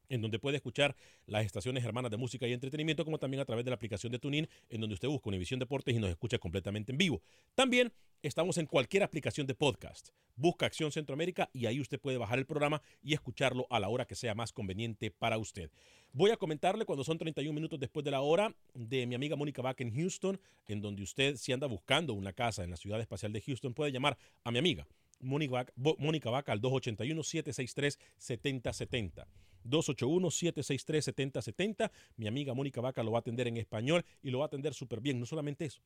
en 0.10 0.22
donde 0.22 0.40
puede 0.40 0.58
escuchar 0.58 0.96
las 1.26 1.46
estaciones 1.46 1.86
hermanas 1.86 2.12
de 2.12 2.18
música 2.18 2.48
y 2.48 2.54
entretenimiento, 2.54 3.06
como 3.06 3.20
también 3.20 3.42
a 3.42 3.46
través 3.46 3.64
de 3.64 3.72
la 3.72 3.76
aplicación 3.76 4.12
de 4.12 4.20
TuneIn, 4.20 4.50
en 4.70 4.82
donde 4.82 4.96
usted 4.96 5.08
busca 5.08 5.30
Univisión 5.30 5.60
Deportes 5.60 5.96
y 5.96 6.00
nos 6.00 6.10
escucha 6.10 6.38
completamente 6.38 6.92
en 6.92 6.98
vivo. 6.98 7.22
También 7.56 7.94
estamos 8.22 8.58
en 8.58 8.66
cualquier 8.66 9.04
aplicación 9.04 9.48
de 9.48 9.56
podcast. 9.56 10.10
Busca 10.36 10.66
Acción 10.66 10.92
Centroamérica 10.92 11.50
y 11.54 11.66
ahí 11.66 11.80
usted 11.80 12.00
puede 12.00 12.18
bajar 12.18 12.40
el 12.40 12.46
programa 12.46 12.82
y 13.02 13.14
escucharlo 13.14 13.68
a 13.70 13.80
la 13.80 13.90
hora 13.90 14.06
que 14.06 14.16
sea 14.16 14.36
más 14.36 14.52
conveniente 14.52 15.12
para 15.12 15.38
usted. 15.38 15.72
Voy 16.12 16.32
a 16.32 16.38
comentarle 16.38 16.86
cuando 16.86 17.04
son 17.04 17.18
31 17.18 17.54
minutos 17.54 17.80
después 17.80 18.04
de 18.04 18.12
la 18.12 18.22
hora 18.22 18.54
de 18.74 19.06
mi 19.06 19.16
amiga 19.16 19.36
Mónica 19.36 19.62
Vaca 19.62 19.84
en 19.84 19.94
Houston, 19.94 20.40
en 20.68 20.82
donde 20.82 21.04
usted, 21.04 21.36
si 21.36 21.52
anda 21.52 21.68
buscando 21.68 22.14
una 22.14 22.34
casa 22.34 22.64
en 22.64 22.72
la 22.72 22.78
ciudad 22.78 23.00
espacial 23.00 23.32
de 23.32 23.42
Houston, 23.42 23.74
puede 23.74 23.92
llamar 23.92 24.18
a 24.44 24.52
mi 24.52 24.58
amiga 24.58 24.88
Mónica 25.20 26.30
Vaca 26.30 26.52
al 26.52 26.62
281-763-7070. 26.62 29.26
281-763-7070. 29.70 31.92
Mi 32.18 32.28
amiga 32.28 32.54
Mónica 32.54 32.82
Vaca 32.82 33.04
lo 33.04 33.12
va 33.12 33.20
a 33.20 33.22
atender 33.22 33.48
en 33.48 33.56
español 33.58 34.04
y 34.22 34.32
lo 34.32 34.40
va 34.40 34.46
a 34.46 34.48
atender 34.48 34.74
súper 34.74 35.02
bien. 35.02 35.20
No 35.20 35.26
solamente 35.26 35.66
eso, 35.66 35.82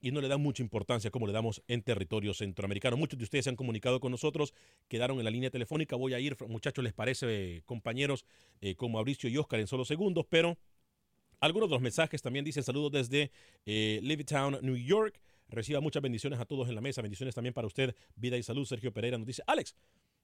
y 0.00 0.12
no 0.12 0.20
le 0.20 0.28
dan 0.28 0.40
mucha 0.40 0.62
importancia 0.62 1.10
como 1.10 1.26
le 1.26 1.32
damos 1.32 1.62
en 1.66 1.82
territorio 1.82 2.32
centroamericano. 2.34 2.96
Muchos 2.96 3.18
de 3.18 3.24
ustedes 3.24 3.44
se 3.44 3.50
han 3.50 3.56
comunicado 3.56 3.98
con 3.98 4.12
nosotros, 4.12 4.54
quedaron 4.86 5.18
en 5.18 5.24
la 5.24 5.30
línea 5.30 5.50
telefónica. 5.50 5.96
Voy 5.96 6.14
a 6.14 6.20
ir, 6.20 6.36
muchachos, 6.46 6.84
les 6.84 6.92
parece, 6.92 7.56
eh, 7.56 7.62
compañeros, 7.64 8.24
eh, 8.60 8.76
con 8.76 8.92
Mauricio 8.92 9.28
y 9.28 9.36
Oscar 9.38 9.58
en 9.58 9.66
solo 9.66 9.84
segundos, 9.84 10.26
pero 10.28 10.56
algunos 11.40 11.68
de 11.68 11.74
los 11.74 11.82
mensajes 11.82 12.22
también 12.22 12.44
dicen 12.44 12.62
saludos 12.62 12.92
desde 12.92 13.30
eh, 13.66 14.00
Levittown, 14.02 14.58
New 14.62 14.76
York. 14.76 15.20
Reciba 15.48 15.80
muchas 15.80 16.02
bendiciones 16.02 16.38
a 16.40 16.44
todos 16.44 16.68
en 16.68 16.74
la 16.74 16.80
mesa. 16.80 17.00
Bendiciones 17.00 17.34
también 17.34 17.54
para 17.54 17.66
usted. 17.66 17.94
Vida 18.16 18.36
y 18.36 18.42
salud. 18.42 18.66
Sergio 18.66 18.92
Pereira 18.92 19.16
nos 19.18 19.26
dice, 19.26 19.42
Alex, 19.46 19.74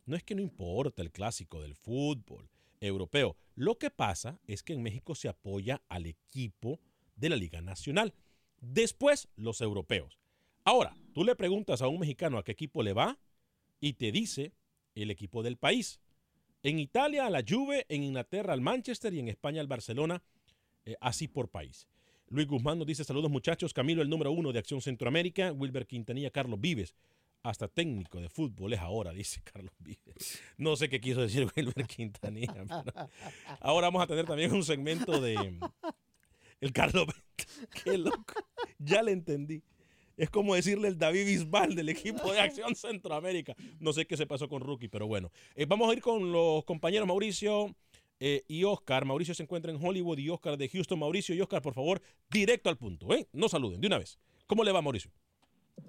no 0.07 0.16
es 0.16 0.23
que 0.23 0.35
no 0.35 0.42
importa 0.42 1.03
el 1.03 1.11
clásico 1.11 1.62
del 1.62 1.75
fútbol 1.75 2.49
europeo. 2.85 3.37
Lo 3.55 3.79
que 3.79 3.90
pasa 3.90 4.40
es 4.47 4.62
que 4.62 4.73
en 4.73 4.83
México 4.83 5.14
se 5.14 5.29
apoya 5.29 5.83
al 5.88 6.07
equipo 6.07 6.81
de 7.16 7.29
la 7.29 7.37
Liga 7.37 7.61
Nacional. 7.61 8.14
Después, 8.61 9.29
los 9.37 9.61
europeos. 9.61 10.18
Ahora, 10.64 10.97
tú 11.12 11.25
le 11.25 11.37
preguntas 11.37 11.83
a 11.83 11.88
un 11.88 12.01
mexicano 12.01 12.38
a 12.38 12.44
qué 12.44 12.53
equipo 12.53 12.83
le 12.83 12.92
va 12.92 13.18
y 13.81 13.94
te 13.94 14.12
dice 14.12 14.53
el 14.94 15.11
equipo 15.11 15.42
del 15.42 15.57
país. 15.57 16.01
En 16.62 16.79
Italia 16.79 17.27
a 17.27 17.31
la 17.31 17.44
Juve, 17.47 17.85
en 17.88 18.03
Inglaterra 18.03 18.55
al 18.55 18.62
Manchester 18.62 19.12
y 19.12 19.18
en 19.18 19.29
España 19.29 19.61
al 19.61 19.66
Barcelona, 19.66 20.23
eh, 20.87 20.97
así 21.01 21.29
por 21.29 21.51
país. 21.51 21.87
Luis 22.29 22.47
Guzmán 22.47 22.79
nos 22.79 22.87
dice 22.87 23.05
saludos 23.05 23.31
muchachos, 23.31 23.75
Camilo 23.75 24.01
el 24.01 24.09
número 24.09 24.33
uno 24.33 24.53
de 24.53 24.59
Acción 24.59 24.81
Centroamérica, 24.81 25.53
Wilber 25.53 25.87
Quintanilla, 25.87 26.31
Carlos 26.31 26.61
Vives. 26.61 26.94
Hasta 27.45 27.69
técnico 27.69 28.23
de 28.23 28.31
fútbol 28.31 28.73
es 28.73 28.81
ahora, 28.81 29.13
dice 29.13 29.43
Carlos 29.53 29.75
Vives. 29.79 30.41
No 30.57 30.77
sé 30.77 30.89
qué 30.89 30.99
quiso 30.99 31.21
decir 31.21 31.47
Wilber 31.55 31.87
Quintanilla. 31.87 32.65
Ahora 33.61 33.89
vamos 33.89 34.03
a 34.03 34.07
tener 34.07 34.25
también 34.25 34.51
un 34.53 34.65
segmento 34.65 35.21
de 35.21 35.61
el 36.61 36.73
Carlos. 36.73 37.07
Qué 37.85 37.99
loco. 37.99 38.35
Ya 38.79 39.03
le 39.03 39.13
entendí. 39.13 39.63
Es 40.17 40.31
como 40.31 40.55
decirle 40.55 40.89
el 40.89 40.99
David 40.99 41.27
Bisbal 41.27 41.75
del 41.75 41.91
equipo 41.91 42.33
de 42.33 42.41
Acción 42.41 42.75
Centroamérica. 42.75 43.55
No 43.79 43.93
sé 43.93 44.07
qué 44.07 44.17
se 44.17 44.27
pasó 44.27 44.49
con 44.49 44.63
Rookie, 44.63 44.89
pero 44.89 45.07
bueno. 45.07 45.31
Eh, 45.55 45.67
vamos 45.67 45.91
a 45.91 45.93
ir 45.93 46.01
con 46.01 46.33
los 46.33 46.65
compañeros 46.65 47.07
Mauricio 47.07 47.75
eh, 48.21 48.43
y 48.49 48.65
Oscar. 48.65 49.05
Mauricio 49.05 49.35
se 49.35 49.43
encuentra 49.43 49.71
en 49.71 49.85
Hollywood 49.85 50.17
y 50.17 50.31
Oscar 50.31 50.57
de 50.57 50.69
Houston. 50.69 50.99
Mauricio 50.99 51.35
y 51.35 51.43
Oscar, 51.43 51.61
por 51.61 51.75
favor, 51.75 52.01
directo 52.31 52.71
al 52.71 52.79
punto. 52.79 53.13
¿eh? 53.13 53.29
No 53.33 53.51
saluden, 53.51 53.83
de 53.83 53.89
una 53.89 53.99
vez. 53.99 54.19
¿Cómo 54.47 54.65
le 54.65 54.73
va, 54.73 54.81
Mauricio? 54.81 55.11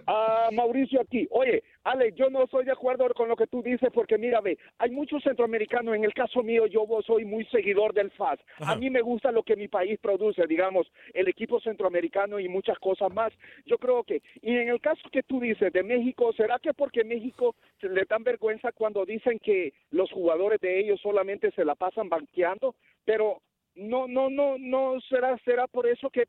Ah, 0.08 0.50
Mauricio 0.52 1.02
aquí. 1.02 1.28
Oye, 1.32 1.64
Ale, 1.84 2.14
yo 2.14 2.30
no 2.30 2.44
estoy 2.44 2.66
de 2.66 2.72
acuerdo 2.72 3.08
con 3.16 3.28
lo 3.28 3.36
que 3.36 3.48
tú 3.48 3.62
dices 3.64 3.90
porque 3.94 4.18
mira, 4.18 4.40
ve, 4.42 4.58
hay 4.78 4.92
muchos 4.92 5.24
centroamericanos, 5.24 5.96
en 5.96 6.04
el 6.04 6.14
caso 6.14 6.44
mío 6.44 6.68
yo 6.68 6.86
soy 7.06 7.26
muy 7.26 7.46
seguidor 7.46 7.94
del 7.94 8.12
FAS. 8.12 8.40
A 8.60 8.76
mí 8.76 8.90
me 8.90 9.02
gusta 9.02 9.32
lo 9.32 9.44
que 9.44 9.56
mi 9.56 9.68
país 9.68 10.00
produce, 10.00 10.46
digamos, 10.48 10.88
el 11.14 11.28
equipo 11.28 11.60
centroamericano 11.60 12.40
y 12.40 12.48
muchas 12.48 12.78
cosas 12.80 13.12
más. 13.14 13.34
Yo 13.66 13.78
creo 13.78 14.04
que, 14.04 14.22
y 14.42 14.56
en 14.56 14.70
el 14.70 14.80
caso 14.80 15.02
que 15.12 15.24
tú 15.24 15.40
dices 15.40 15.74
de 15.74 15.84
México, 15.84 16.32
¿será 16.34 16.60
que 16.60 16.74
porque 16.74 17.04
México 17.04 17.56
se 17.82 17.90
le 17.90 18.06
dan 18.06 18.24
vergüenza 18.24 18.72
cuando 18.72 19.06
dicen 19.06 19.40
que 19.40 19.74
los 19.90 20.12
jugadores 20.12 20.60
de 20.62 20.80
ellos 20.80 21.00
solamente 21.02 21.52
se 21.52 21.66
la 21.66 21.76
pasan 21.76 22.10
banqueando? 22.10 22.76
Pero 23.06 23.42
no, 23.76 24.08
no, 24.08 24.30
no, 24.30 24.58
no 24.58 25.00
será, 25.10 25.38
será 25.44 25.68
por 25.68 25.88
eso 25.88 26.10
que 26.10 26.26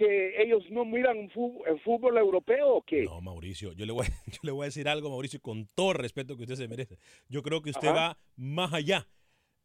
que 0.00 0.42
ellos 0.42 0.62
no 0.70 0.84
miran 0.86 1.18
un 1.18 1.30
el 1.66 1.78
fútbol 1.80 2.16
europeo 2.16 2.76
o 2.76 2.82
qué? 2.82 3.02
No, 3.04 3.20
Mauricio, 3.20 3.72
yo 3.74 3.84
le, 3.84 3.92
voy, 3.92 4.06
yo 4.26 4.38
le 4.42 4.50
voy 4.50 4.64
a 4.64 4.66
decir 4.66 4.88
algo, 4.88 5.10
Mauricio, 5.10 5.40
con 5.40 5.66
todo 5.74 5.92
el 5.92 5.98
respeto 5.98 6.36
que 6.36 6.44
usted 6.44 6.56
se 6.56 6.68
merece. 6.68 6.96
Yo 7.28 7.42
creo 7.42 7.60
que 7.60 7.70
usted 7.70 7.88
Ajá. 7.88 7.96
va 7.96 8.18
más 8.36 8.72
allá 8.72 9.06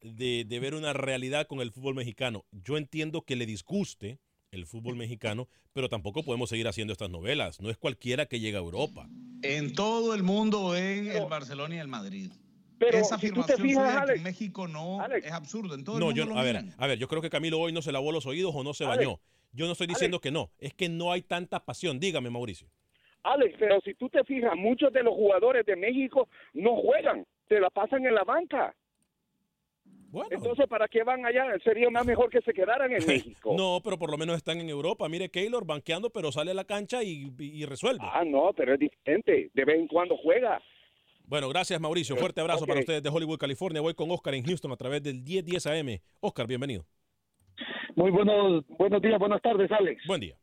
de, 0.01 0.43
de 0.45 0.59
ver 0.59 0.75
una 0.75 0.91
realidad 0.93 1.47
con 1.47 1.61
el 1.61 1.71
fútbol 1.71 1.95
mexicano. 1.95 2.45
Yo 2.51 2.77
entiendo 2.77 3.21
que 3.21 3.37
le 3.37 3.45
disguste 3.45 4.19
el 4.51 4.65
fútbol 4.65 4.95
mexicano, 4.95 5.47
pero 5.73 5.87
tampoco 5.89 6.23
podemos 6.23 6.49
seguir 6.49 6.67
haciendo 6.67 6.91
estas 6.91 7.09
novelas. 7.09 7.61
No 7.61 7.69
es 7.69 7.77
cualquiera 7.77 8.25
que 8.25 8.39
llega 8.39 8.59
a 8.59 8.61
Europa. 8.61 9.07
En 9.41 9.73
todo 9.73 10.13
el 10.13 10.23
mundo 10.23 10.69
ven 10.69 11.11
el 11.11 11.25
Barcelona 11.25 11.75
y 11.75 11.79
el 11.79 11.87
Madrid. 11.87 12.31
Pero 12.77 12.97
Esa 12.97 13.17
si 13.17 13.29
tú 13.29 13.43
te 13.43 13.53
afirmación 13.53 13.85
fijas, 13.85 14.01
Alex, 14.03 14.17
en 14.17 14.23
México 14.23 14.67
no 14.67 15.05
es 15.05 15.31
absurdo. 15.31 15.75
En 15.75 15.83
todo 15.85 15.97
No, 15.97 16.09
el 16.09 16.15
yo, 16.15 16.23
mundo 16.25 16.35
lo 16.35 16.41
a 16.41 16.43
ver, 16.43 16.65
a 16.77 16.87
ver, 16.87 16.99
yo 16.99 17.07
creo 17.07 17.21
que 17.21 17.29
Camilo 17.29 17.59
hoy 17.59 17.71
no 17.71 17.81
se 17.81 17.91
lavó 17.93 18.11
los 18.11 18.25
oídos 18.25 18.53
o 18.53 18.63
no 18.63 18.73
se 18.73 18.83
Alex, 18.83 18.97
bañó. 18.97 19.21
Yo 19.55 19.65
no 19.65 19.71
estoy 19.71 19.87
diciendo 19.87 20.19
que 20.19 20.31
no, 20.31 20.51
es 20.59 20.73
que 20.73 20.89
no 20.89 21.11
hay 21.11 21.21
tanta 21.21 21.63
pasión. 21.63 21.99
Dígame, 21.99 22.29
Mauricio. 22.29 22.67
Alex, 23.23 23.55
pero 23.57 23.79
si 23.81 23.93
tú 23.95 24.07
te 24.09 24.23
fijas, 24.23 24.53
muchos 24.55 24.93
de 24.93 25.01
los 25.01 25.13
jugadores 25.15 25.65
de 25.65 25.75
México 25.75 26.27
no 26.53 26.75
juegan, 26.75 27.25
se 27.49 27.59
la 27.59 27.69
pasan 27.69 28.05
en 28.05 28.13
la 28.13 28.23
banca. 28.23 28.75
Entonces, 30.31 30.65
¿para 30.67 30.87
qué 30.87 31.03
van 31.03 31.25
allá? 31.25 31.45
Sería 31.63 31.89
más 31.89 32.05
mejor 32.05 32.29
que 32.29 32.39
se 32.41 32.53
quedaran 32.53 32.89
en 32.91 32.97
México. 33.07 33.53
No, 33.57 33.81
pero 33.83 33.97
por 33.97 34.09
lo 34.09 34.17
menos 34.17 34.37
están 34.37 34.59
en 34.61 34.69
Europa. 34.69 35.09
Mire, 35.09 35.29
Keylor 35.29 35.65
banqueando, 35.65 36.09
pero 36.09 36.31
sale 36.31 36.51
a 36.51 36.53
la 36.53 36.63
cancha 36.63 37.03
y, 37.03 37.33
y- 37.37 37.61
y 37.63 37.65
resuelve. 37.65 37.99
Ah, 38.01 38.23
no, 38.25 38.53
pero 38.55 38.73
es 38.75 38.79
diferente. 38.79 39.49
De 39.53 39.65
vez 39.65 39.77
en 39.79 39.87
cuando 39.87 40.15
juega. 40.17 40.61
Bueno, 41.27 41.49
gracias 41.49 41.81
Mauricio. 41.81 42.15
Fuerte 42.15 42.39
abrazo 42.39 42.65
para 42.67 42.79
ustedes 42.79 43.01
de 43.03 43.09
Hollywood, 43.09 43.39
California. 43.39 43.81
Voy 43.81 43.93
con 43.95 44.09
Oscar 44.11 44.35
en 44.35 44.43
Houston 44.45 44.71
a 44.71 44.77
través 44.77 45.01
del 45.03 45.21
1010 45.21 45.65
AM. 45.67 45.99
Oscar, 46.21 46.47
bienvenido. 46.47 46.85
Muy 47.95 48.11
buenos, 48.11 48.65
buenos 48.77 49.01
días, 49.01 49.17
buenas 49.17 49.41
tardes, 49.41 49.71
Alex. 49.71 50.03
Buen 50.05 50.21
día. 50.21 50.35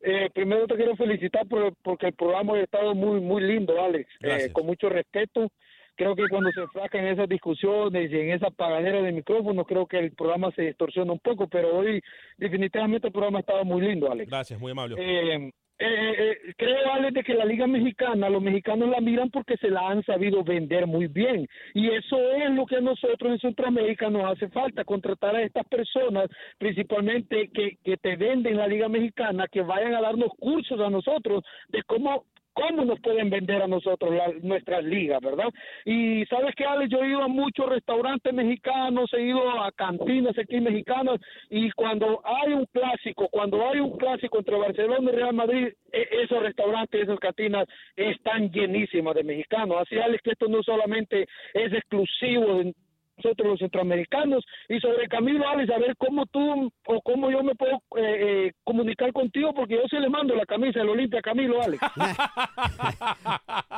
Eh, 0.00 0.30
primero 0.32 0.66
te 0.66 0.76
quiero 0.76 0.94
felicitar 0.94 1.46
por, 1.48 1.74
porque 1.82 2.06
el 2.06 2.12
programa 2.12 2.54
ha 2.54 2.60
estado 2.60 2.94
muy, 2.94 3.20
muy 3.20 3.42
lindo, 3.42 3.80
Alex. 3.82 4.08
Eh, 4.20 4.50
con 4.52 4.66
mucho 4.66 4.88
respeto. 4.88 5.50
Creo 5.96 6.14
que 6.14 6.28
cuando 6.28 6.52
se 6.52 6.60
enfrascan 6.60 7.06
en 7.06 7.14
esas 7.14 7.28
discusiones 7.28 8.12
y 8.12 8.16
en 8.16 8.30
esa 8.30 8.50
pagadera 8.50 9.00
de 9.00 9.12
micrófonos, 9.12 9.66
creo 9.66 9.86
que 9.86 9.98
el 9.98 10.12
programa 10.12 10.52
se 10.52 10.62
distorsiona 10.62 11.10
un 11.10 11.18
poco, 11.18 11.48
pero 11.48 11.78
hoy 11.78 12.02
definitivamente 12.36 13.06
el 13.06 13.12
programa 13.14 13.38
ha 13.38 13.40
estado 13.40 13.64
muy 13.64 13.80
lindo, 13.80 14.12
Alex. 14.12 14.30
Gracias, 14.30 14.60
muy 14.60 14.72
amable. 14.72 14.96
Eh, 14.98 15.50
eh, 15.78 16.14
eh, 16.18 16.54
creo, 16.56 16.92
Alex, 16.92 17.14
de 17.14 17.22
que 17.22 17.34
la 17.34 17.44
Liga 17.44 17.66
Mexicana, 17.66 18.30
los 18.30 18.42
mexicanos 18.42 18.88
la 18.88 19.00
miran 19.00 19.30
porque 19.30 19.56
se 19.58 19.68
la 19.68 19.88
han 19.88 20.02
sabido 20.04 20.42
vender 20.42 20.86
muy 20.86 21.06
bien. 21.06 21.46
Y 21.74 21.90
eso 21.90 22.18
es 22.32 22.50
lo 22.50 22.64
que 22.64 22.76
a 22.76 22.80
nosotros 22.80 23.32
en 23.32 23.38
Centroamérica 23.38 24.08
nos 24.08 24.24
hace 24.24 24.48
falta, 24.48 24.84
contratar 24.84 25.36
a 25.36 25.42
estas 25.42 25.66
personas, 25.66 26.28
principalmente 26.58 27.50
que, 27.52 27.76
que 27.84 27.96
te 27.98 28.16
venden 28.16 28.56
la 28.56 28.66
Liga 28.66 28.88
Mexicana, 28.88 29.46
que 29.50 29.60
vayan 29.60 29.94
a 29.94 30.00
darnos 30.00 30.30
cursos 30.38 30.80
a 30.80 30.88
nosotros 30.88 31.44
de 31.68 31.82
cómo 31.82 32.24
cómo 32.56 32.84
nos 32.86 32.98
pueden 33.00 33.28
vender 33.28 33.60
a 33.62 33.68
nosotros 33.68 34.14
la- 34.14 34.32
nuestras 34.42 34.82
ligas, 34.82 35.20
¿verdad? 35.20 35.50
Y 35.84 36.24
sabes 36.26 36.54
que, 36.54 36.64
Alex, 36.64 36.90
yo 36.90 37.02
he 37.04 37.10
ido 37.10 37.22
a 37.22 37.28
muchos 37.28 37.68
restaurantes 37.68 38.32
mexicanos, 38.32 39.12
he 39.12 39.22
ido 39.22 39.42
a 39.60 39.70
cantinas 39.72 40.36
aquí 40.38 40.60
mexicanas, 40.60 41.20
y 41.50 41.70
cuando 41.72 42.22
hay 42.24 42.54
un 42.54 42.64
clásico, 42.72 43.28
cuando 43.28 43.68
hay 43.68 43.80
un 43.80 43.96
clásico 43.98 44.38
entre 44.38 44.56
Barcelona 44.56 45.10
y 45.12 45.14
Real 45.14 45.34
Madrid, 45.34 45.68
e- 45.92 46.08
esos 46.22 46.42
restaurantes, 46.42 47.02
esas 47.02 47.20
cantinas 47.20 47.66
están 47.94 48.50
llenísimas 48.50 49.14
de 49.14 49.24
mexicanos. 49.24 49.76
Así, 49.82 49.98
Alex, 49.98 50.22
que 50.22 50.30
esto 50.30 50.48
no 50.48 50.62
solamente 50.62 51.26
es 51.52 51.72
exclusivo 51.72 52.54
de 52.58 52.74
nosotros 53.16 53.48
los 53.48 53.58
centroamericanos 53.58 54.44
y 54.68 54.78
sobre 54.80 55.08
Camilo 55.08 55.48
Alex 55.48 55.70
a 55.70 55.78
ver 55.78 55.96
cómo 55.96 56.26
tú 56.26 56.70
o 56.86 57.00
cómo 57.02 57.30
yo 57.30 57.42
me 57.42 57.54
puedo 57.54 57.76
eh, 57.96 58.48
eh, 58.48 58.52
comunicar 58.64 59.12
contigo 59.12 59.52
porque 59.54 59.74
yo 59.74 59.82
sí 59.88 59.96
le 59.98 60.08
mando 60.08 60.34
la 60.34 60.44
camisa 60.46 60.80
del 60.80 60.90
Olimpia 60.90 61.20
a 61.20 61.22
Camilo 61.22 61.62
Alex 61.62 61.82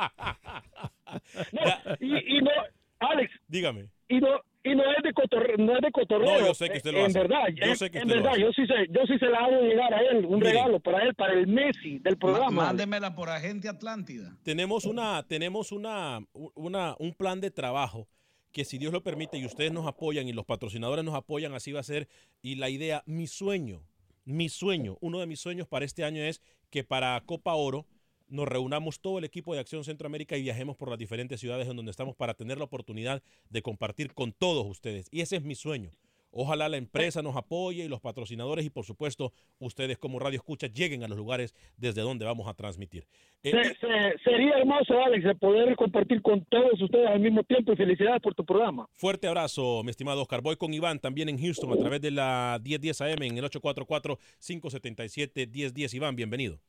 No, 1.51 1.61
y, 1.99 2.37
y 2.37 2.41
no 2.41 2.51
Alex 2.99 3.31
Dígame. 3.47 3.89
y 4.07 4.19
no 4.19 4.27
y 4.61 4.75
no 4.75 4.83
es 4.91 5.01
de 5.03 5.13
cotorreo, 5.13 5.55
no 5.57 5.73
es 5.73 5.81
de 5.81 5.89
cotorreo. 5.89 6.41
No, 6.41 6.47
yo 6.47 6.53
sé 6.53 6.69
que 6.69 6.77
usted 6.77 6.91
lo 6.91 6.99
en 6.99 7.05
hace. 7.05 7.19
verdad, 7.19 7.45
Yo 7.55 7.63
en- 7.65 7.75
sé 7.77 7.89
que 7.89 7.99
en 7.99 8.03
usted 8.07 8.17
lo 8.17 8.23
verdad, 8.23 8.33
hace. 8.33 8.41
yo 8.41 8.51
sí 8.51 8.67
se, 8.67 8.87
yo 8.91 9.01
sí 9.07 9.17
se 9.17 9.25
la 9.27 9.39
hago 9.39 9.61
llegar 9.61 9.93
a 9.93 10.01
él, 10.01 10.25
un 10.25 10.41
regalo 10.41 10.81
para 10.81 11.01
él, 11.03 11.15
para 11.15 11.33
el 11.33 11.47
Messi 11.47 11.97
del 11.99 12.17
programa. 12.17 12.51
Ma- 12.51 12.65
Mándemela 12.65 13.15
por 13.15 13.29
agente 13.29 13.69
Atlántida. 13.69 14.35
tenemos 14.43 14.83
una 14.83 15.23
tenemos 15.27 15.71
una, 15.71 16.19
una 16.55 16.93
un 16.99 17.13
plan 17.13 17.39
de 17.39 17.51
trabajo 17.51 18.05
que 18.51 18.65
si 18.65 18.77
Dios 18.77 18.91
lo 18.91 19.03
permite 19.03 19.37
y 19.37 19.45
ustedes 19.45 19.71
nos 19.71 19.87
apoyan 19.87 20.27
y 20.27 20.33
los 20.33 20.45
patrocinadores 20.45 21.05
nos 21.05 21.15
apoyan 21.15 21.53
así 21.53 21.71
va 21.71 21.79
a 21.79 21.83
ser. 21.83 22.07
Y 22.41 22.55
la 22.55 22.69
idea 22.69 23.03
mi 23.05 23.27
sueño 23.27 23.83
mi 24.25 24.47
sueño 24.49 24.97
uno 25.01 25.19
de 25.19 25.25
mis 25.25 25.39
sueños 25.39 25.67
para 25.67 25.85
este 25.85 26.03
año 26.03 26.21
es 26.21 26.41
que 26.69 26.83
para 26.83 27.19
Copa 27.25 27.55
Oro 27.55 27.87
nos 28.27 28.47
reunamos 28.47 28.99
todo 28.99 29.17
el 29.17 29.23
equipo 29.23 29.53
de 29.53 29.59
Acción 29.59 29.83
Centroamérica 29.83 30.37
y 30.37 30.43
viajemos 30.43 30.77
por 30.77 30.89
las 30.89 30.99
diferentes 30.99 31.39
ciudades 31.39 31.67
en 31.67 31.75
donde 31.75 31.89
estamos 31.89 32.15
para 32.15 32.35
tener 32.35 32.59
la 32.59 32.65
oportunidad 32.65 33.23
de 33.49 33.61
compartir 33.63 34.13
con 34.13 34.31
todos 34.31 34.67
ustedes. 34.67 35.07
Y 35.09 35.21
ese 35.21 35.37
es 35.37 35.43
mi 35.43 35.55
sueño 35.55 35.91
Ojalá 36.31 36.69
la 36.69 36.77
empresa 36.77 37.23
nos 37.23 37.35
apoye 37.35 37.85
y 37.85 37.87
los 37.87 38.01
patrocinadores 38.01 38.63
y 38.63 38.69
por 38.69 38.85
supuesto 38.85 39.33
ustedes 39.57 39.97
como 39.97 40.19
Radio 40.19 40.37
Escucha 40.37 40.67
lleguen 40.67 41.03
a 41.03 41.07
los 41.07 41.17
lugares 41.17 41.55
desde 41.75 42.01
donde 42.01 42.23
vamos 42.25 42.47
a 42.47 42.53
transmitir. 42.53 43.07
Eh, 43.41 43.49
Se- 43.51 43.63
se- 43.75 44.17
sería 44.23 44.57
hermoso, 44.59 44.93
Alex, 45.03 45.23
de 45.23 45.33
poder 45.35 45.75
compartir 45.75 46.21
con 46.21 46.45
todos 46.45 46.79
ustedes 46.79 47.07
al 47.07 47.19
mismo 47.19 47.41
tiempo 47.43 47.73
y 47.73 47.75
felicidades 47.75 48.21
por 48.21 48.35
tu 48.35 48.45
programa. 48.45 48.87
Fuerte 48.95 49.27
abrazo, 49.27 49.81
mi 49.83 49.89
estimado 49.89 50.21
Oscar. 50.21 50.41
Voy 50.41 50.55
con 50.55 50.71
Iván 50.73 50.99
también 50.99 51.29
en 51.29 51.39
Houston 51.39 51.73
a 51.73 51.77
través 51.77 51.99
de 52.01 52.11
la 52.11 52.59
1010 52.63 53.01
AM 53.01 53.23
en 53.25 53.37
el 53.37 53.45
844-577-1010. 53.45 55.93
Iván, 55.95 56.15
bienvenido. 56.15 56.59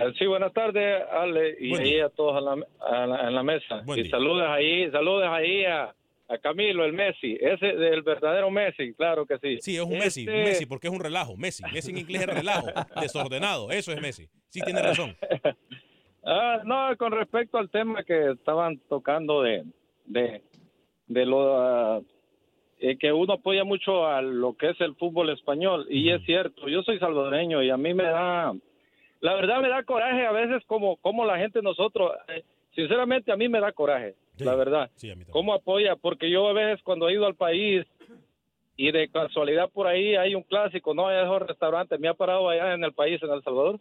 Eh, 0.00 0.12
Sí, 0.18 0.26
buenas 0.26 0.52
tardes, 0.52 1.02
Ale, 1.12 1.56
y 1.60 1.70
Buen 1.70 1.82
ahí 1.82 2.00
a 2.00 2.08
todos 2.08 2.36
a 2.36 2.40
la, 2.40 2.66
a 2.80 3.06
la- 3.06 3.28
en 3.28 3.34
la 3.34 3.42
mesa. 3.42 3.82
Buen 3.84 4.00
y 4.00 4.02
día. 4.04 4.10
saludos 4.10 4.46
ahí, 4.48 4.90
saludos 4.90 5.24
ahí 5.28 5.64
a, 5.64 5.94
a 6.32 6.38
Camilo, 6.38 6.84
el 6.84 6.92
Messi, 6.92 7.36
ese 7.40 7.66
del 7.74 8.02
verdadero 8.02 8.50
Messi, 8.50 8.94
claro 8.94 9.26
que 9.26 9.38
sí. 9.38 9.58
Sí, 9.60 9.76
es 9.76 9.82
un 9.82 9.98
Messi, 9.98 10.26
un 10.26 10.34
Este- 10.34 10.44
Messi 10.44 10.66
porque 10.66 10.86
es 10.86 10.92
un 10.92 11.00
relajo. 11.00 11.36
Messi, 11.36 11.62
Messi 11.72 11.90
en 11.90 11.98
inglés 11.98 12.22
es 12.22 12.28
relajo, 12.28 12.66
desordenado. 13.00 13.70
Eso 13.70 13.92
es 13.92 14.00
Messi. 14.00 14.28
Sí, 14.48 14.60
tiene 14.62 14.82
razón. 14.82 15.16
Ah, 16.24 16.60
no, 16.64 16.96
con 16.98 17.10
respecto 17.10 17.58
al 17.58 17.68
tema 17.68 18.04
que 18.04 18.30
estaban 18.30 18.78
tocando 18.88 19.42
de, 19.42 19.64
de, 20.06 20.40
de 21.08 21.26
lo 21.26 21.60
ah, 21.60 22.00
eh, 22.78 22.96
que 22.96 23.12
uno 23.12 23.32
apoya 23.32 23.64
mucho 23.64 24.06
a 24.06 24.22
lo 24.22 24.56
que 24.56 24.70
es 24.70 24.80
el 24.80 24.94
fútbol 24.94 25.30
español 25.30 25.84
y 25.90 26.10
es 26.12 26.24
cierto, 26.24 26.68
yo 26.68 26.82
soy 26.82 27.00
salvadoreño 27.00 27.60
y 27.64 27.70
a 27.70 27.76
mí 27.76 27.92
me 27.92 28.04
da, 28.04 28.52
la 29.20 29.34
verdad 29.34 29.60
me 29.60 29.68
da 29.68 29.82
coraje 29.82 30.24
a 30.24 30.30
veces 30.30 30.62
como 30.68 30.96
como 30.98 31.24
la 31.24 31.38
gente 31.38 31.60
nosotros, 31.60 32.12
eh, 32.28 32.44
sinceramente 32.72 33.32
a 33.32 33.36
mí 33.36 33.48
me 33.48 33.58
da 33.58 33.72
coraje, 33.72 34.14
la 34.44 34.54
verdad. 34.54 34.90
¿Cómo 35.30 35.54
apoya? 35.54 35.96
Porque 35.96 36.30
yo 36.30 36.48
a 36.48 36.52
veces 36.52 36.82
cuando 36.82 37.08
he 37.08 37.14
ido 37.14 37.26
al 37.26 37.34
país 37.34 37.86
y 38.76 38.90
de 38.90 39.08
casualidad 39.08 39.70
por 39.70 39.86
ahí 39.86 40.14
hay 40.16 40.34
un 40.34 40.42
clásico, 40.42 40.94
no 40.94 41.08
hay 41.08 41.22
esos 41.22 41.42
restaurantes, 41.42 41.98
me 42.00 42.08
ha 42.08 42.14
parado 42.14 42.48
allá 42.48 42.74
en 42.74 42.84
el 42.84 42.92
país, 42.92 43.22
en 43.22 43.30
El 43.30 43.42
Salvador, 43.42 43.78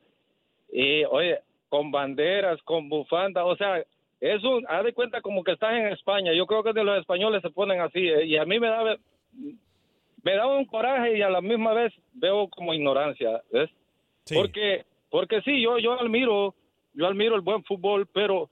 y 0.72 1.03
oye, 1.05 1.39
con 1.70 1.91
banderas, 1.91 2.62
con 2.64 2.89
bufanda, 2.89 3.45
o 3.45 3.55
sea, 3.55 3.84
es 4.20 4.43
un, 4.43 4.66
haz 4.68 4.84
de 4.84 4.93
cuenta 4.93 5.22
como 5.22 5.43
que 5.43 5.53
estás 5.53 5.74
en 5.74 5.88
España, 5.88 6.34
yo 6.34 6.45
creo 6.45 6.64
que 6.64 6.74
de 6.74 6.84
los 6.84 6.99
españoles 6.99 7.41
se 7.41 7.49
ponen 7.49 7.80
así, 7.80 8.07
eh, 8.07 8.26
y 8.26 8.38
a 8.38 8.45
mí 8.45 8.59
me 8.59 8.68
da, 8.68 8.97
me 10.24 10.36
da 10.36 10.47
un 10.47 10.66
coraje 10.66 11.18
y 11.18 11.22
a 11.22 11.30
la 11.30 11.41
misma 11.41 11.74
vez 11.74 11.93
veo 12.14 12.47
como 12.49 12.74
ignorancia, 12.74 13.41
¿ves? 13.51 13.70
Porque, 14.34 14.86
porque 15.09 15.41
sí, 15.41 15.62
yo, 15.62 15.80
yo 15.80 15.99
admiro 15.99 16.53
yo 16.93 17.07
admiro 17.07 17.36
el 17.36 17.41
buen 17.41 17.64
fútbol, 17.64 18.07
pero 18.07 18.49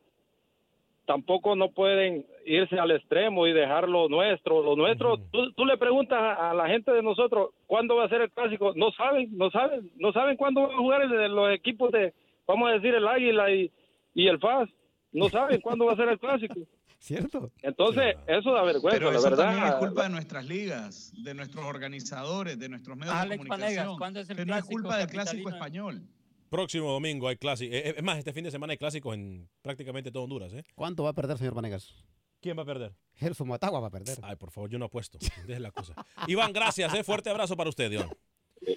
tampoco 1.09 1.55
no 1.55 1.71
pueden 1.71 2.23
irse 2.45 2.77
al 2.79 2.91
extremo 2.91 3.47
y 3.47 3.51
dejar 3.53 3.89
lo 3.89 4.07
nuestro. 4.09 4.61
Lo 4.61 4.75
nuestro, 4.75 5.17
tú, 5.31 5.51
tú 5.53 5.65
le 5.65 5.75
preguntas 5.75 6.19
a, 6.21 6.51
a 6.51 6.53
la 6.53 6.67
gente 6.67 6.91
de 6.91 7.01
nosotros 7.01 7.49
cuándo 7.65 7.95
va 7.95 8.05
a 8.05 8.09
ser 8.09 8.21
el 8.21 8.29
clásico, 8.29 8.73
no 8.75 8.91
saben, 8.91 9.35
no 9.35 9.49
saben, 9.49 9.91
no 9.97 10.13
saben 10.13 10.37
cuándo 10.37 10.61
van 10.61 10.71
a 10.73 10.77
jugar 10.77 11.01
el- 11.01 11.33
los 11.35 11.51
equipos 11.51 11.91
de, 11.91 12.13
vamos 12.47 12.69
a 12.69 12.73
decir, 12.73 12.93
el 12.93 13.07
Águila 13.07 13.49
y, 13.49 13.71
y 14.13 14.27
el 14.27 14.37
FAS, 14.39 14.69
no 15.11 15.29
saben 15.29 15.61
cuándo 15.61 15.85
va 15.87 15.93
a 15.93 15.95
ser 15.95 16.09
el 16.09 16.19
clásico. 16.19 16.59
¿Cierto? 16.99 17.49
Entonces, 17.63 18.15
eso 18.27 18.51
da 18.51 18.61
vergüenza, 18.61 18.99
Pero 18.99 19.11
la 19.11 19.19
verdad. 19.21 19.45
también 19.45 19.65
es 19.67 19.73
culpa 19.75 20.03
de 20.03 20.09
nuestras 20.09 20.45
ligas, 20.45 21.11
de 21.23 21.33
nuestros 21.33 21.65
organizadores, 21.65 22.59
de 22.59 22.69
nuestros 22.69 22.95
medios 22.97 23.15
Alex 23.15 23.31
de 23.31 23.37
comunicación. 23.47 23.77
Vanegas, 23.77 23.97
¿cuándo 23.97 24.19
es 24.19 24.29
el 24.29 24.35
que 24.37 24.45
no 24.45 24.53
es 24.53 24.59
clásico 24.61 24.73
culpa 24.81 24.97
del 24.97 25.07
clásico 25.07 25.49
español. 25.49 26.01
Próximo 26.49 26.91
domingo 26.91 27.27
hay 27.27 27.37
clásico. 27.37 27.73
Eh, 27.73 27.95
Es 27.97 28.03
más, 28.03 28.17
este 28.17 28.33
fin 28.33 28.43
de 28.43 28.51
semana 28.51 28.71
hay 28.71 28.77
clásicos 28.77 29.13
en 29.13 29.49
prácticamente 29.61 30.11
todo 30.11 30.23
Honduras. 30.23 30.53
¿eh? 30.53 30.63
¿Cuánto 30.75 31.03
va 31.03 31.11
a 31.11 31.13
perder, 31.13 31.37
señor 31.37 31.53
Vanegas? 31.53 31.93
¿Quién 32.41 32.57
va 32.57 32.63
a 32.63 32.65
perder? 32.65 32.93
Gelson 33.15 33.47
Matagua 33.47 33.79
va 33.79 33.87
a 33.87 33.91
perder. 33.91 34.17
Ay, 34.23 34.35
por 34.35 34.49
favor, 34.51 34.69
yo 34.69 34.79
no 34.79 34.85
apuesto. 34.85 35.19
Deje 35.45 35.59
la 35.59 35.71
cosa. 35.71 35.93
Iván, 36.27 36.53
gracias. 36.53 36.93
¿eh? 36.93 37.03
Fuerte 37.03 37.29
abrazo 37.29 37.55
para 37.57 37.69
usted, 37.69 37.91
Iván. 37.91 38.09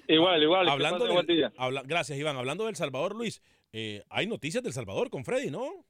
Igual, 0.08 0.42
igual. 0.42 0.68
Hablando 0.68 1.06
pase 1.06 1.14
del- 1.14 1.26
día. 1.26 1.52
habla- 1.56 1.82
gracias, 1.84 2.18
Iván. 2.18 2.36
Hablando 2.36 2.66
del 2.66 2.76
Salvador, 2.76 3.14
Luis, 3.14 3.40
eh, 3.72 4.02
hay 4.10 4.26
noticias 4.26 4.62
del 4.62 4.72
Salvador 4.72 5.10
con 5.10 5.24
Freddy, 5.24 5.50
¿no? 5.50 5.84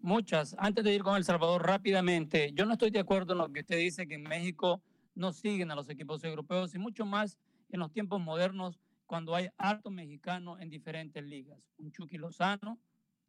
Muchas. 0.00 0.54
Antes 0.58 0.84
de 0.84 0.94
ir 0.94 1.02
con 1.02 1.16
El 1.16 1.24
Salvador 1.24 1.64
rápidamente, 1.66 2.52
yo 2.54 2.64
no 2.66 2.72
estoy 2.74 2.90
de 2.90 3.00
acuerdo 3.00 3.32
en 3.32 3.38
lo 3.38 3.52
que 3.52 3.60
usted 3.60 3.78
dice 3.78 4.06
que 4.06 4.14
en 4.14 4.22
México 4.22 4.80
no 5.14 5.32
siguen 5.32 5.70
a 5.70 5.74
los 5.74 5.88
equipos 5.90 6.22
europeos 6.24 6.74
y 6.74 6.78
mucho 6.78 7.04
más 7.04 7.36
en 7.70 7.80
los 7.80 7.92
tiempos 7.92 8.20
modernos 8.20 8.78
cuando 9.08 9.34
hay 9.34 9.48
alto 9.56 9.90
mexicano 9.90 10.58
en 10.60 10.68
diferentes 10.68 11.24
ligas. 11.24 11.58
Un 11.78 11.90
Chucky 11.90 12.18
Lozano, 12.18 12.78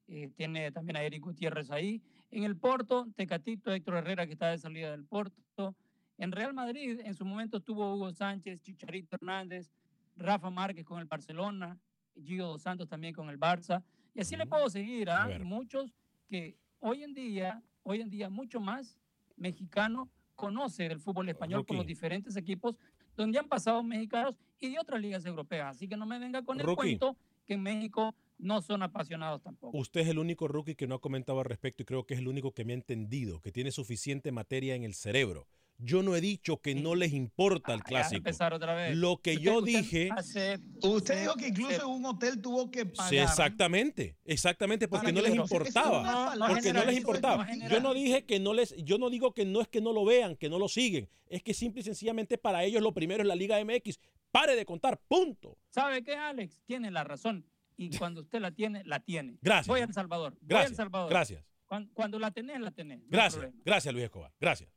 eh, 0.08 0.30
tiene 0.36 0.74
también 0.74 0.98
a 0.98 1.04
Eric 1.04 1.24
Gutiérrez 1.24 1.72
ahí. 1.72 2.02
En 2.32 2.44
el 2.44 2.58
Porto, 2.58 3.08
Tecatito, 3.16 3.72
Héctor 3.72 3.96
Herrera 3.96 4.28
que 4.28 4.34
está 4.34 4.50
de 4.50 4.58
salida 4.58 4.92
del 4.92 5.06
Porto. 5.06 5.76
En 6.18 6.34
Real 6.34 6.54
Madrid, 6.54 7.00
en 7.06 7.16
su 7.16 7.24
momento 7.24 7.58
estuvo 7.58 7.96
Hugo 7.96 8.12
Sánchez, 8.12 8.62
Chicharito 8.62 9.16
Hernández, 9.16 9.72
Rafa 10.18 10.50
Márquez 10.50 10.84
con 10.84 11.00
el 11.00 11.06
Barcelona, 11.06 11.80
Gio 12.14 12.48
Dos 12.48 12.62
Santos 12.62 12.90
también 12.90 13.14
con 13.14 13.30
el 13.30 13.40
Barça. 13.40 13.82
Y 14.14 14.20
así 14.20 14.36
le 14.36 14.46
puedo 14.46 14.70
seguir 14.70 15.10
A 15.10 15.24
a 15.24 15.40
muchos 15.40 15.94
que 16.28 16.58
hoy 16.80 17.04
en 17.04 17.14
día, 17.14 17.64
hoy 17.84 18.02
en 18.02 18.10
día 18.10 18.30
mucho 18.30 18.60
más 18.60 19.00
mexicano 19.38 20.10
conoce 20.36 20.90
del 20.90 21.00
fútbol 21.00 21.30
español 21.30 21.66
por 21.66 21.78
los 21.78 21.86
diferentes 21.86 22.36
equipos 22.36 22.76
donde 23.24 23.38
han 23.38 23.48
pasado 23.48 23.84
mexicanos 23.84 24.36
y 24.60 24.72
de 24.72 24.80
otras 24.80 25.02
ligas 25.02 25.26
europeas. 25.26 25.76
Así 25.76 25.88
que 25.88 25.98
no 25.98 26.06
me 26.06 26.20
venga 26.20 26.42
con 26.44 26.60
el 26.60 26.66
Rookie. 26.66 26.98
cuento 26.98 27.18
que 27.46 27.56
en 27.56 27.64
México 27.64 28.16
no 28.38 28.62
son 28.62 28.82
apasionados 28.82 29.42
tampoco. 29.42 29.78
Usted 29.78 30.02
es 30.02 30.08
el 30.08 30.20
único 30.20 30.48
rookie 30.48 30.76
que 30.76 30.88
no 30.88 30.96
ha 30.96 31.02
comentado 31.02 31.40
al 31.40 31.46
respecto 31.46 31.84
y 31.84 31.86
creo 31.86 32.06
que 32.06 32.14
es 32.14 32.22
el 32.22 32.30
único 32.30 32.54
que 32.54 32.64
me 32.64 32.72
ha 32.74 32.76
entendido, 32.78 33.42
que 33.42 33.52
tiene 33.52 33.72
suficiente 33.72 34.32
materia 34.32 34.76
en 34.76 34.84
el 34.84 34.94
cerebro. 34.94 35.48
Yo 35.82 36.04
no 36.04 36.14
he 36.14 36.20
dicho 36.22 36.58
que 36.62 36.76
no 36.76 36.94
les 36.94 37.14
importa 37.14 37.74
el 37.74 37.80
Ya 37.80 37.86
clásico. 37.86 38.18
empezar 38.18 38.54
otra 38.54 38.74
vez. 38.76 38.98
Lo 38.98 39.22
que 39.22 39.32
Usted- 39.36 39.44
yo 39.44 39.58
usted 39.60 39.66
dije... 39.80 40.10
hace- 40.12 40.60
Usted 40.84 41.22
dijo 41.22 41.36
que 41.36 41.48
incluso 41.48 41.82
en 41.84 41.88
un 41.88 42.06
hotel 42.06 42.42
tuvo 42.42 42.70
que 42.70 42.86
pagar. 42.86 43.10
Sí, 43.10 43.18
exactamente, 43.18 44.18
exactamente, 44.26 44.88
porque 44.90 45.14
no 45.14 45.22
les 45.22 45.34
importaba, 45.36 46.36
porque 46.50 46.74
no 46.74 46.84
les 46.84 46.98
importaba. 46.98 47.48
Yo 47.70 47.80
no 47.80 47.94
dije 47.94 48.26
que 48.26 48.40
no 48.40 48.54
les, 48.54 48.76
yo 48.84 48.98
no 48.98 49.10
digo 49.10 49.34
que 49.34 49.46
no 49.46 49.62
es 49.62 49.68
que 49.70 49.80
no 49.82 49.94
lo 49.94 50.04
vean, 50.04 50.36
que 50.36 50.50
no 50.50 50.60
lo 50.60 50.68
siguen, 50.68 51.10
es 51.28 51.42
que 51.44 51.54
simple 51.54 51.80
y 51.82 51.84
sencillamente 51.86 52.38
para 52.38 52.64
ellos 52.66 52.82
lo 52.82 52.94
primero 52.94 53.22
es 53.24 53.28
la 53.28 53.36
Liga 53.36 53.58
MX. 53.64 54.00
Pare 54.32 54.56
de 54.56 54.66
contar, 54.66 55.00
punto. 55.08 55.58
¿Sabe 55.70 56.04
qué, 56.04 56.16
Alex? 56.16 56.62
Tiene 56.66 56.92
la 56.92 57.04
razón. 57.06 57.46
Y 57.78 57.90
cuando 57.98 58.22
usted 58.22 58.40
la 58.42 58.52
tiene, 58.52 58.84
la 58.84 59.00
tiene. 59.00 59.38
Gracias. 59.42 59.68
Voy 59.68 59.80
a 59.80 59.86
El 59.86 59.94
Salvador. 59.94 60.34
Voy 60.34 60.42
a 60.42 60.48
Gracias, 60.48 60.72
El 60.72 60.76
Salvador. 60.76 61.10
gracias. 61.10 61.44
Cuando, 61.66 61.94
cuando 61.94 62.20
la 62.20 62.32
tenés, 62.32 62.60
la 62.60 62.72
tenés. 62.72 63.00
no 63.00 63.06
Gracias, 63.10 63.46
gracias 63.64 63.94
Luis 63.94 64.04
Escobar, 64.06 64.32
gracias. 64.40 64.70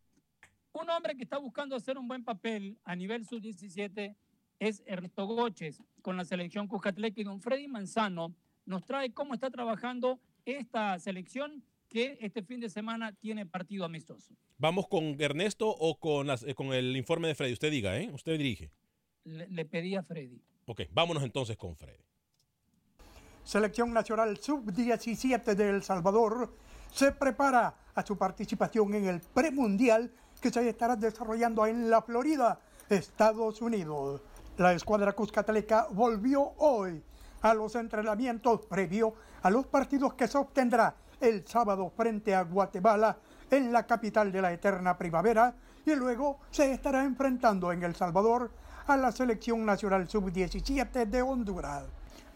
Un 0.73 0.89
hombre 0.91 1.17
que 1.17 1.23
está 1.25 1.39
buscando 1.39 1.77
hacer 1.77 1.99
un 1.99 2.09
buen 2.09 2.25
papel 2.25 2.79
a 2.85 2.97
nivel 2.97 3.27
sub-17 3.27 4.15
es 4.59 4.83
Ernesto 4.87 5.27
Goches 5.27 5.83
con 6.01 6.17
la 6.17 6.25
selección 6.25 6.67
Cuscatlec 6.67 7.17
y 7.19 7.25
don 7.25 7.41
Freddy 7.41 7.69
Manzano 7.69 8.35
nos 8.65 8.85
trae 8.85 9.13
cómo 9.13 9.35
está 9.35 9.51
trabajando 9.51 10.21
esta 10.45 10.99
selección 10.99 11.63
que 11.89 12.17
este 12.21 12.43
fin 12.43 12.61
de 12.61 12.71
semana 12.71 13.13
tiene 13.13 13.45
partido 13.45 13.85
amistoso. 13.85 14.35
Vamos 14.57 14.87
con 14.89 15.21
Ernesto 15.21 15.69
o 15.69 15.99
con, 15.99 16.27
las- 16.27 16.43
eh, 16.45 16.55
con 16.55 16.73
el 16.73 16.97
informe 16.97 17.29
de 17.29 17.35
Freddy. 17.35 17.53
Usted 17.53 17.71
diga, 17.71 17.99
¿eh? 17.99 18.11
Usted 18.13 18.39
dirige. 18.39 18.71
Le, 19.25 19.47
le 19.49 19.65
pedí 19.67 19.95
a 19.95 20.03
Freddy. 20.03 20.41
Ok, 20.67 20.83
vámonos 20.91 21.23
entonces 21.23 21.57
con 21.59 21.77
Freddy. 21.77 22.03
Selección 23.45 23.93
Nacional 23.93 24.39
Sub-17 24.39 25.55
de 25.55 25.69
El 25.71 25.83
Salvador 25.83 26.57
se 26.93 27.13
prepara 27.13 27.75
a 27.95 28.07
su 28.07 28.17
participación 28.17 28.95
en 28.95 29.07
el 29.07 29.21
premundial 29.21 30.13
que 30.43 30.51
se 30.51 30.69
estará 30.69 30.97
desarrollando 30.97 31.65
en 31.67 31.89
la 31.89 32.03
Florida, 32.03 32.59
Estados 32.89 33.63
Unidos. 33.63 34.21
La 34.59 34.73
escuadra 34.73 35.13
cuscatleca 35.13 35.87
volvió 35.91 36.55
hoy 36.59 37.03
a 37.43 37.55
los 37.55 37.77
entrenamientos 37.77 38.67
previo 38.67 39.15
a 39.43 39.51
los 39.51 39.67
partidos 39.67 40.15
que 40.15 40.27
se 40.27 40.37
obtendrá 40.37 40.97
el 41.21 41.47
sábado 41.47 41.93
frente 41.97 42.35
a 42.35 42.43
Guatemala 42.43 43.17
en 43.51 43.73
la 43.73 43.87
capital 43.87 44.33
de 44.33 44.43
la 44.43 44.53
eterna 44.53 44.99
primavera 44.99 45.55
y 45.87 45.95
luego 45.95 46.41
se 46.51 46.73
estará 46.73 47.05
enfrentando 47.05 47.71
en 47.71 47.85
El 47.85 47.95
Salvador 47.95 48.51
a 48.89 48.97
la 48.97 49.13
selección 49.13 49.65
nacional 49.65 50.09
sub-17 50.09 51.07
de 51.07 51.23
Honduras. 51.23 51.85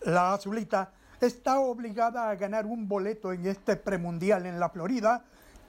La 0.03 0.35
azulita 0.35 0.93
está 1.21 1.59
obligada 1.59 2.31
a 2.31 2.37
ganar 2.37 2.67
un 2.67 2.87
boleto 2.87 3.33
en 3.33 3.47
este 3.47 3.75
premundial 3.75 4.47
en 4.47 4.61
la 4.61 4.69
Florida, 4.69 5.25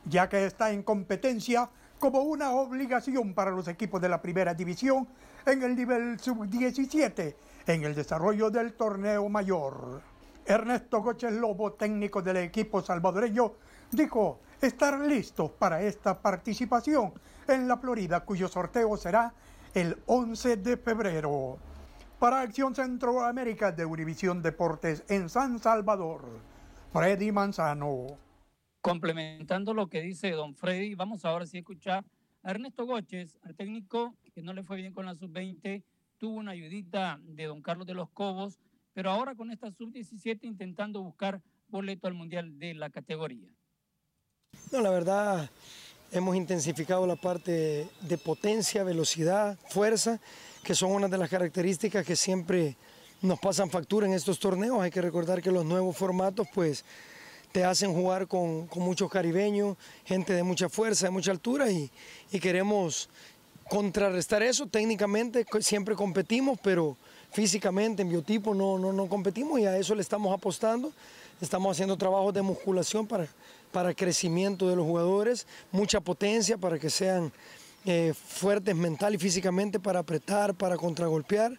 ya 0.05 0.29
que 0.29 0.45
está 0.45 0.71
en 0.71 0.83
competencia 0.83 1.69
como 1.99 2.21
una 2.21 2.51
obligación 2.51 3.33
para 3.33 3.51
los 3.51 3.67
equipos 3.67 4.01
de 4.01 4.09
la 4.09 4.21
primera 4.21 4.53
división 4.53 5.07
en 5.45 5.63
el 5.63 5.75
nivel 5.75 6.19
sub-17 6.19 7.35
en 7.67 7.83
el 7.83 7.95
desarrollo 7.95 8.49
del 8.49 8.73
torneo 8.73 9.27
mayor. 9.29 10.01
Ernesto 10.45 11.01
Goches 11.01 11.33
Lobo, 11.33 11.73
técnico 11.73 12.21
del 12.21 12.37
equipo 12.37 12.81
salvadoreño, 12.81 13.53
dijo 13.91 14.39
estar 14.61 14.99
listos 14.99 15.51
para 15.51 15.81
esta 15.81 16.21
participación 16.21 17.13
en 17.47 17.67
la 17.67 17.77
Florida, 17.77 18.21
cuyo 18.21 18.47
sorteo 18.47 18.95
será 18.95 19.33
el 19.73 19.97
11 20.05 20.57
de 20.57 20.77
febrero. 20.77 21.57
Para 22.19 22.41
Acción 22.41 22.73
Centroamérica 22.73 23.71
de 23.71 23.85
Univisión 23.85 24.41
Deportes 24.41 25.03
en 25.09 25.29
San 25.29 25.59
Salvador, 25.59 26.21
Freddy 26.91 27.31
Manzano. 27.31 28.26
Complementando 28.81 29.73
lo 29.73 29.87
que 29.87 30.01
dice 30.01 30.31
don 30.31 30.55
Freddy, 30.55 30.95
vamos 30.95 31.25
ahora 31.25 31.45
sí 31.45 31.57
a 31.57 31.59
escuchar 31.61 32.05
a 32.43 32.51
Ernesto 32.51 32.85
Goches, 32.85 33.37
al 33.43 33.55
técnico 33.55 34.15
que 34.33 34.41
no 34.41 34.53
le 34.53 34.63
fue 34.63 34.77
bien 34.77 34.93
con 34.93 35.05
la 35.05 35.15
sub-20, 35.15 35.83
tuvo 36.17 36.37
una 36.37 36.51
ayudita 36.51 37.19
de 37.23 37.45
don 37.45 37.61
Carlos 37.61 37.87
de 37.87 37.93
los 37.93 38.09
Cobos, 38.11 38.59
pero 38.93 39.09
ahora 39.11 39.35
con 39.35 39.51
esta 39.51 39.71
sub-17 39.71 40.39
intentando 40.43 41.01
buscar 41.01 41.41
boleto 41.67 42.07
al 42.07 42.13
Mundial 42.13 42.57
de 42.59 42.73
la 42.73 42.89
categoría. 42.89 43.49
No, 44.71 44.81
la 44.81 44.89
verdad, 44.89 45.49
hemos 46.11 46.35
intensificado 46.35 47.05
la 47.05 47.15
parte 47.15 47.87
de 48.01 48.17
potencia, 48.17 48.83
velocidad, 48.83 49.57
fuerza, 49.69 50.19
que 50.63 50.75
son 50.75 50.91
una 50.91 51.07
de 51.07 51.17
las 51.17 51.29
características 51.29 52.05
que 52.05 52.15
siempre 52.15 52.77
nos 53.21 53.39
pasan 53.39 53.69
factura 53.69 54.07
en 54.07 54.13
estos 54.13 54.39
torneos. 54.39 54.81
Hay 54.81 54.91
que 54.91 55.01
recordar 55.01 55.41
que 55.41 55.51
los 55.51 55.65
nuevos 55.65 55.97
formatos, 55.97 56.47
pues, 56.53 56.85
te 57.51 57.63
hacen 57.63 57.93
jugar 57.93 58.27
con, 58.27 58.67
con 58.67 58.83
muchos 58.83 59.09
caribeños, 59.09 59.77
gente 60.05 60.33
de 60.33 60.43
mucha 60.43 60.69
fuerza, 60.69 61.07
de 61.07 61.11
mucha 61.11 61.31
altura, 61.31 61.71
y, 61.71 61.89
y 62.31 62.39
queremos 62.39 63.09
contrarrestar 63.69 64.43
eso. 64.43 64.67
Técnicamente 64.67 65.45
siempre 65.61 65.95
competimos, 65.95 66.59
pero 66.61 66.95
físicamente, 67.31 68.01
en 68.01 68.09
biotipo, 68.09 68.53
no, 68.53 68.77
no, 68.77 68.93
no 68.93 69.07
competimos 69.07 69.59
y 69.59 69.65
a 69.65 69.77
eso 69.77 69.95
le 69.95 70.01
estamos 70.01 70.33
apostando. 70.33 70.91
Estamos 71.39 71.71
haciendo 71.71 71.97
trabajos 71.97 72.33
de 72.33 72.41
musculación 72.41 73.05
para, 73.05 73.27
para 73.71 73.93
crecimiento 73.93 74.67
de 74.69 74.75
los 74.75 74.85
jugadores, 74.85 75.45
mucha 75.71 75.99
potencia 75.99 76.57
para 76.57 76.79
que 76.79 76.89
sean 76.89 77.31
eh, 77.85 78.13
fuertes 78.15 78.75
mental 78.75 79.13
y 79.13 79.17
físicamente 79.19 79.79
para 79.79 79.99
apretar, 79.99 80.55
para 80.55 80.77
contragolpear. 80.77 81.51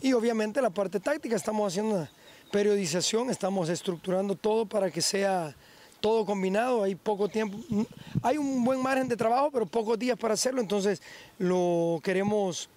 Y 0.00 0.12
obviamente 0.12 0.62
la 0.62 0.70
parte 0.70 1.00
táctica, 1.00 1.34
estamos 1.34 1.72
haciendo 1.72 1.96
una 1.96 2.10
periodización, 2.54 3.30
estamos 3.30 3.68
estructurando 3.68 4.36
todo 4.36 4.64
para 4.64 4.88
que 4.88 5.02
sea 5.02 5.56
todo 5.98 6.24
combinado, 6.24 6.84
hay 6.84 6.94
poco 6.94 7.28
tiempo, 7.28 7.58
hay 8.22 8.38
un 8.38 8.62
buen 8.62 8.80
margen 8.80 9.08
de 9.08 9.16
trabajo, 9.16 9.50
pero 9.50 9.66
pocos 9.66 9.98
días 9.98 10.16
para 10.16 10.34
hacerlo, 10.34 10.60
entonces 10.60 11.02
lo 11.38 11.98
queremos 12.04 12.70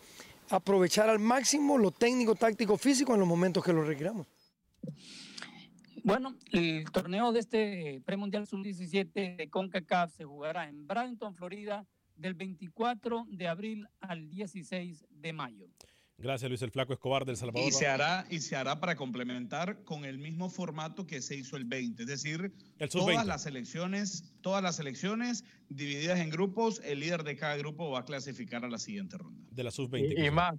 aprovechar 0.50 1.12
al 1.12 1.20
máximo, 1.20 1.78
lo 1.78 1.92
técnico, 1.92 2.34
táctico, 2.34 2.76
físico 2.76 3.14
en 3.14 3.20
los 3.20 3.30
momentos 3.30 3.64
que 3.64 3.72
lo 3.72 3.84
requiramos. 3.84 4.26
Bueno, 6.04 6.36
el 6.52 6.90
torneo 6.92 7.32
de 7.32 7.40
este 7.42 8.02
premundial 8.04 8.48
sub-17 8.48 9.36
de 9.36 9.48
CONCACAF 9.48 10.12
se 10.12 10.24
jugará 10.24 10.68
en 10.68 10.88
Bradenton, 10.88 11.36
Florida, 11.36 11.86
del 12.16 12.34
24 12.34 13.28
de 13.30 13.48
abril 13.48 13.88
al 14.00 14.28
16 14.28 15.06
de 15.12 15.34
mayo. 15.34 15.68
Gracias, 16.20 16.50
Luis 16.50 16.64
el 16.64 16.72
Flaco 16.72 16.94
Escobar 16.94 17.26
del 17.26 17.38
Salvador. 17.38 17.70
Y 17.70 17.72
se 17.72 17.86
hará, 17.86 18.26
y 18.32 18.40
se 18.40 18.56
hará 18.56 18.80
para 18.80 18.96
complementar 18.96 19.84
con 19.84 20.04
el 20.04 20.18
mismo 20.18 20.50
formato 20.50 21.06
que 21.06 21.22
se 21.22 21.36
hizo 21.36 21.58
el 21.58 21.66
20. 21.66 22.02
Es 22.04 22.10
decir, 22.10 22.52
El 22.80 22.90
todas 22.90 23.16
sub-20. 23.16 23.26
las 23.26 23.46
elecciones, 23.46 24.24
todas 24.42 24.64
las 24.64 24.80
elecciones 24.80 25.44
divididas 25.70 26.20
en 26.20 26.32
grupos, 26.32 26.82
el 26.84 27.02
líder 27.02 27.24
de 27.24 27.36
cada 27.36 27.56
grupo 27.58 27.92
va 27.92 28.00
a 28.00 28.06
clasificar 28.06 28.66
a 28.66 28.68
la 28.68 28.80
siguiente 28.80 29.16
ronda. 29.16 29.40
De 29.52 29.64
la 29.64 29.70
sub-20. 29.70 30.16
Y, 30.18 30.26
y 30.26 30.32
más, 30.32 30.56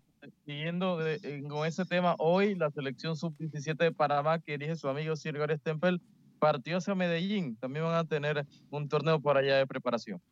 siguiendo 0.47 0.97
de- 0.99 1.43
con 1.49 1.67
ese 1.67 1.85
tema, 1.85 2.15
hoy 2.21 2.55
la 2.55 2.71
selección 2.71 3.17
sub-17 3.17 3.77
de 3.79 3.91
Panamá, 3.91 4.39
que 4.39 4.53
dirige 4.53 4.77
su 4.77 4.87
amigo 4.89 5.17
Sir 5.17 5.37
Stempel, 5.59 6.01
partió 6.39 6.77
hacia 6.77 6.95
Medellín. 6.95 7.57
También 7.57 7.85
van 7.85 7.97
a 7.97 8.05
tener 8.07 8.47
un 8.71 8.89
torneo 8.89 9.21
por 9.21 9.37
allá 9.37 9.57
de 9.57 9.67
preparación. 9.67 10.23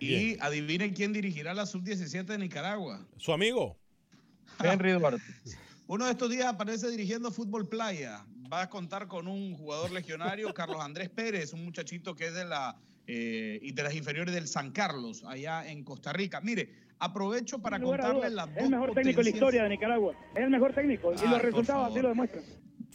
Y 0.00 0.36
adivinen 0.40 0.92
quién 0.92 1.12
dirigirá 1.12 1.54
la 1.54 1.66
sub-17 1.66 2.24
de 2.24 2.38
Nicaragua. 2.38 3.06
Su 3.18 3.32
amigo. 3.32 3.78
Henry 4.62 4.92
Duarte. 4.92 5.22
Uno 5.86 6.06
de 6.06 6.12
estos 6.12 6.30
días 6.30 6.46
aparece 6.46 6.90
dirigiendo 6.90 7.30
Fútbol 7.30 7.68
Playa. 7.68 8.24
Va 8.52 8.62
a 8.62 8.70
contar 8.70 9.08
con 9.08 9.28
un 9.28 9.54
jugador 9.54 9.90
legionario, 9.90 10.52
Carlos 10.54 10.80
Andrés 10.80 11.10
Pérez, 11.10 11.52
un 11.52 11.64
muchachito 11.64 12.14
que 12.14 12.28
es 12.28 12.34
de, 12.34 12.44
la, 12.44 12.76
eh, 13.06 13.58
y 13.62 13.72
de 13.72 13.82
las 13.82 13.94
inferiores 13.94 14.34
del 14.34 14.46
San 14.48 14.72
Carlos, 14.72 15.24
allá 15.24 15.66
en 15.68 15.84
Costa 15.84 16.12
Rica. 16.12 16.40
Mire, 16.40 16.70
aprovecho 16.98 17.60
para 17.60 17.78
dudas, 17.78 18.32
las 18.32 18.48
es 18.48 18.54
dos 18.54 18.64
el 18.64 18.70
mejor 18.70 18.94
técnico 18.94 19.20
en 19.20 19.24
la 19.24 19.30
historia 19.30 19.62
de 19.64 19.68
Nicaragua. 19.68 20.14
Es 20.34 20.42
el 20.42 20.50
mejor 20.50 20.72
técnico 20.72 21.12
y 21.12 21.16
Ay, 21.18 21.28
los 21.28 21.42
resultados 21.42 21.90
así 21.90 22.00
lo 22.00 22.08
demuestran. 22.08 22.44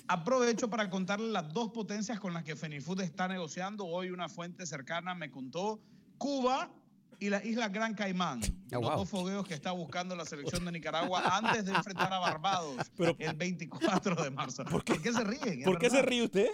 Aprovecho 0.08 0.70
para 0.70 0.90
contarles 0.90 1.30
las 1.30 1.54
dos 1.54 1.72
potencias 1.72 2.20
con 2.20 2.34
las 2.34 2.44
que 2.44 2.56
Fenifood 2.56 3.02
está 3.02 3.28
negociando. 3.28 3.86
Hoy 3.86 4.10
una 4.10 4.30
fuente 4.30 4.66
cercana 4.66 5.14
me 5.14 5.30
contó 5.30 5.82
Cuba 6.18 6.72
y 7.20 7.30
la 7.30 7.44
isla 7.44 7.70
Gran 7.70 7.94
Caimán. 7.96 8.42
los 8.72 8.82
wow. 8.82 8.92
dos 8.98 9.10
fogueos 9.10 9.48
que 9.48 9.54
está 9.54 9.72
buscando 9.72 10.16
la 10.16 10.26
selección 10.26 10.64
de 10.66 10.72
Nicaragua 10.72 11.22
antes 11.38 11.66
de 11.66 11.72
enfrentar 11.74 12.12
a 12.14 12.20
Barbados 12.20 12.76
el 13.18 13.34
24 13.36 14.24
de 14.24 14.30
marzo. 14.32 14.64
¿Por 14.66 14.84
qué, 14.84 15.12
se 15.12 15.24
ríen? 15.24 15.64
¿Por 15.64 15.78
qué 15.80 15.90
se 15.90 16.02
rie 16.02 16.24
usted? 16.24 16.48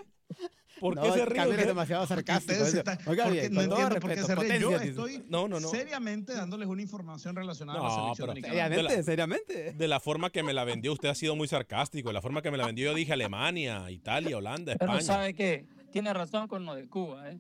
¿Por 0.80 0.95
No, 0.95 1.03
qué 1.03 1.11
se 1.11 1.26
ríe 1.26 1.41
es 1.61 1.68
demasiado 1.68 2.05
sarcástico. 2.07 2.61
Oiga, 2.64 2.68
están- 2.80 2.99
oiga 3.05 3.24
porque 3.26 3.39
bien, 3.41 3.53
no 3.53 3.61
entiendo 3.61 3.99
por 3.99 4.14
qué 4.14 4.24
se 4.24 4.36
ríen. 4.36 4.61
Yo 4.61 4.72
estoy 4.76 5.24
No, 5.30 5.47
no, 5.47 5.59
no. 5.59 5.70
seriamente 5.70 6.34
dándoles 6.34 6.68
una 6.68 6.82
información 6.82 7.36
relacionada 7.36 7.80
a 7.80 7.84
la 7.84 7.89
selección 7.89 8.16
pero 8.18 8.34
de 8.34 8.41
Nicaragua. 8.41 8.68
Seriamente, 8.68 9.03
seriamente. 9.03 9.74
De 9.74 9.88
la 9.88 9.99
forma 9.99 10.30
que 10.30 10.43
me 10.43 10.53
la 10.53 10.64
vendió, 10.66 10.91
usted 10.91 11.09
ha 11.09 11.16
sido 11.16 11.36
muy 11.36 11.47
sarcástico. 11.47 12.09
De 12.09 12.14
la 12.14 12.22
forma 12.22 12.41
que 12.41 12.51
me 12.51 12.57
la 12.57 12.66
vendió, 12.66 12.86
yo 12.91 12.95
dije 12.95 13.14
Alemania, 13.14 13.89
Italia, 13.91 14.36
Holanda, 14.38 14.76
Pero 14.78 14.91
España. 14.93 15.01
sabe 15.05 15.34
que 15.34 15.66
tiene 15.91 16.11
razón 16.14 16.47
con 16.47 16.66
lo 16.66 16.76
de 16.76 16.88
Cuba, 16.89 17.30
¿eh? 17.30 17.38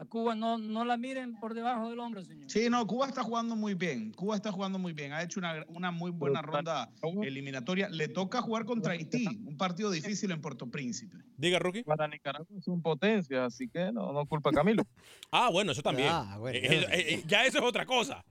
A 0.00 0.04
Cuba 0.04 0.34
no, 0.36 0.58
no 0.58 0.84
la 0.84 0.96
miren 0.96 1.34
por 1.40 1.54
debajo 1.54 1.90
del 1.90 1.98
hombro, 1.98 2.24
señor. 2.24 2.48
Sí, 2.48 2.68
no, 2.70 2.86
Cuba 2.86 3.08
está 3.08 3.22
jugando 3.24 3.56
muy 3.56 3.74
bien. 3.74 4.12
Cuba 4.12 4.36
está 4.36 4.52
jugando 4.52 4.78
muy 4.78 4.92
bien. 4.92 5.12
Ha 5.12 5.22
hecho 5.24 5.40
una, 5.40 5.64
una 5.68 5.90
muy 5.90 6.12
buena 6.12 6.40
ronda 6.40 6.88
eliminatoria. 7.22 7.88
Le 7.88 8.06
toca 8.08 8.40
jugar 8.40 8.64
contra 8.64 8.92
Haití, 8.92 9.26
un 9.44 9.56
partido 9.56 9.90
difícil 9.90 10.30
en 10.30 10.40
Puerto 10.40 10.70
Príncipe. 10.70 11.16
Diga, 11.36 11.58
Rookie. 11.58 11.82
Para 11.82 12.06
Nicaragua 12.06 12.46
es 12.56 12.68
un 12.68 12.80
potencia, 12.80 13.44
así 13.46 13.68
que 13.68 13.90
no, 13.92 14.12
no 14.12 14.24
culpa 14.26 14.50
a 14.50 14.52
Camilo. 14.52 14.84
Ah, 15.30 15.50
bueno, 15.52 15.72
eso 15.72 15.82
también. 15.82 16.08
Ah, 16.10 16.36
bueno, 16.38 16.56
Eh, 16.58 16.68
eh, 16.80 16.86
eh, 16.90 17.24
ya 17.26 17.44
eso 17.44 17.58
es 17.58 17.64
otra 17.64 17.84
cosa. 17.84 18.24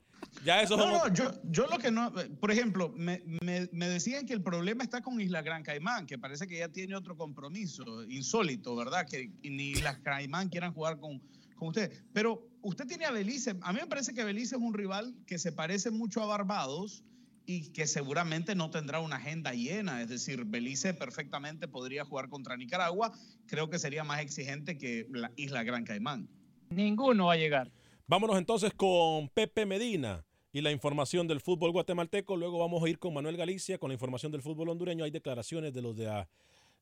Ya 0.43 0.61
eso 0.63 0.73
es 0.73 0.79
No, 0.79 0.89
no, 1.07 1.13
yo, 1.13 1.31
yo 1.43 1.67
lo 1.67 1.77
que 1.77 1.91
no, 1.91 2.11
por 2.39 2.49
ejemplo, 2.49 2.91
me, 2.95 3.21
me- 3.41 3.69
me 3.71 3.87
decían 3.87 4.25
que 4.25 4.33
el 4.33 4.41
problema 4.41 4.83
está 4.83 5.01
con 5.01 5.19
Isla 5.21 5.41
Gran 5.43 5.61
Caimán, 5.63 6.07
que 6.07 6.17
parece 6.17 6.47
que 6.47 6.57
ya 6.57 6.69
tiene 6.69 6.95
otro 6.95 7.15
compromiso 7.15 8.03
insólito, 8.05 8.75
¿verdad? 8.75 9.05
Que 9.07 9.29
ni 9.43 9.71
Isla 9.71 9.99
Caimán 10.01 10.49
quieran 10.49 10.73
jugar 10.73 10.97
con, 10.99 11.21
con 11.57 11.69
usted. 11.69 11.91
Pero 12.13 12.47
usted 12.61 12.87
tiene 12.87 13.05
a 13.05 13.11
Belice, 13.11 13.55
a 13.61 13.73
mí 13.73 13.79
me 13.81 13.87
parece 13.87 14.13
que 14.13 14.23
Belice 14.23 14.55
es 14.55 14.61
un 14.61 14.73
rival 14.73 15.13
que 15.25 15.37
se 15.37 15.51
parece 15.51 15.91
mucho 15.91 16.21
a 16.21 16.25
Barbados 16.25 17.03
y 17.45 17.71
que 17.71 17.87
seguramente 17.87 18.55
no 18.55 18.69
tendrá 18.69 18.99
una 18.99 19.15
agenda 19.17 19.53
llena, 19.53 20.01
es 20.01 20.09
decir, 20.09 20.43
Belice 20.45 20.93
perfectamente 20.93 21.67
podría 21.67 22.03
jugar 22.03 22.29
contra 22.29 22.57
Nicaragua, 22.57 23.13
creo 23.45 23.69
que 23.69 23.79
sería 23.79 24.03
más 24.03 24.21
exigente 24.21 24.77
que 24.77 25.07
la 25.11 25.31
Isla 25.37 25.63
Gran 25.63 25.85
Caimán. 25.85 26.29
Ninguno 26.69 27.27
va 27.27 27.33
a 27.33 27.37
llegar. 27.37 27.71
Vámonos 28.05 28.37
entonces 28.37 28.73
con 28.73 29.29
Pepe 29.29 29.65
Medina 29.65 30.25
y 30.51 30.61
la 30.61 30.71
información 30.71 31.27
del 31.27 31.39
fútbol 31.39 31.71
guatemalteco. 31.71 32.35
Luego 32.35 32.59
vamos 32.59 32.83
a 32.83 32.89
ir 32.89 32.99
con 32.99 33.13
Manuel 33.13 33.37
Galicia 33.37 33.77
con 33.77 33.89
la 33.89 33.93
información 33.93 34.31
del 34.31 34.41
fútbol 34.41 34.69
hondureño. 34.69 35.05
Hay 35.05 35.11
declaraciones 35.11 35.73
de 35.73 35.81
los 35.81 35.95
de 35.95 36.05
la, 36.05 36.29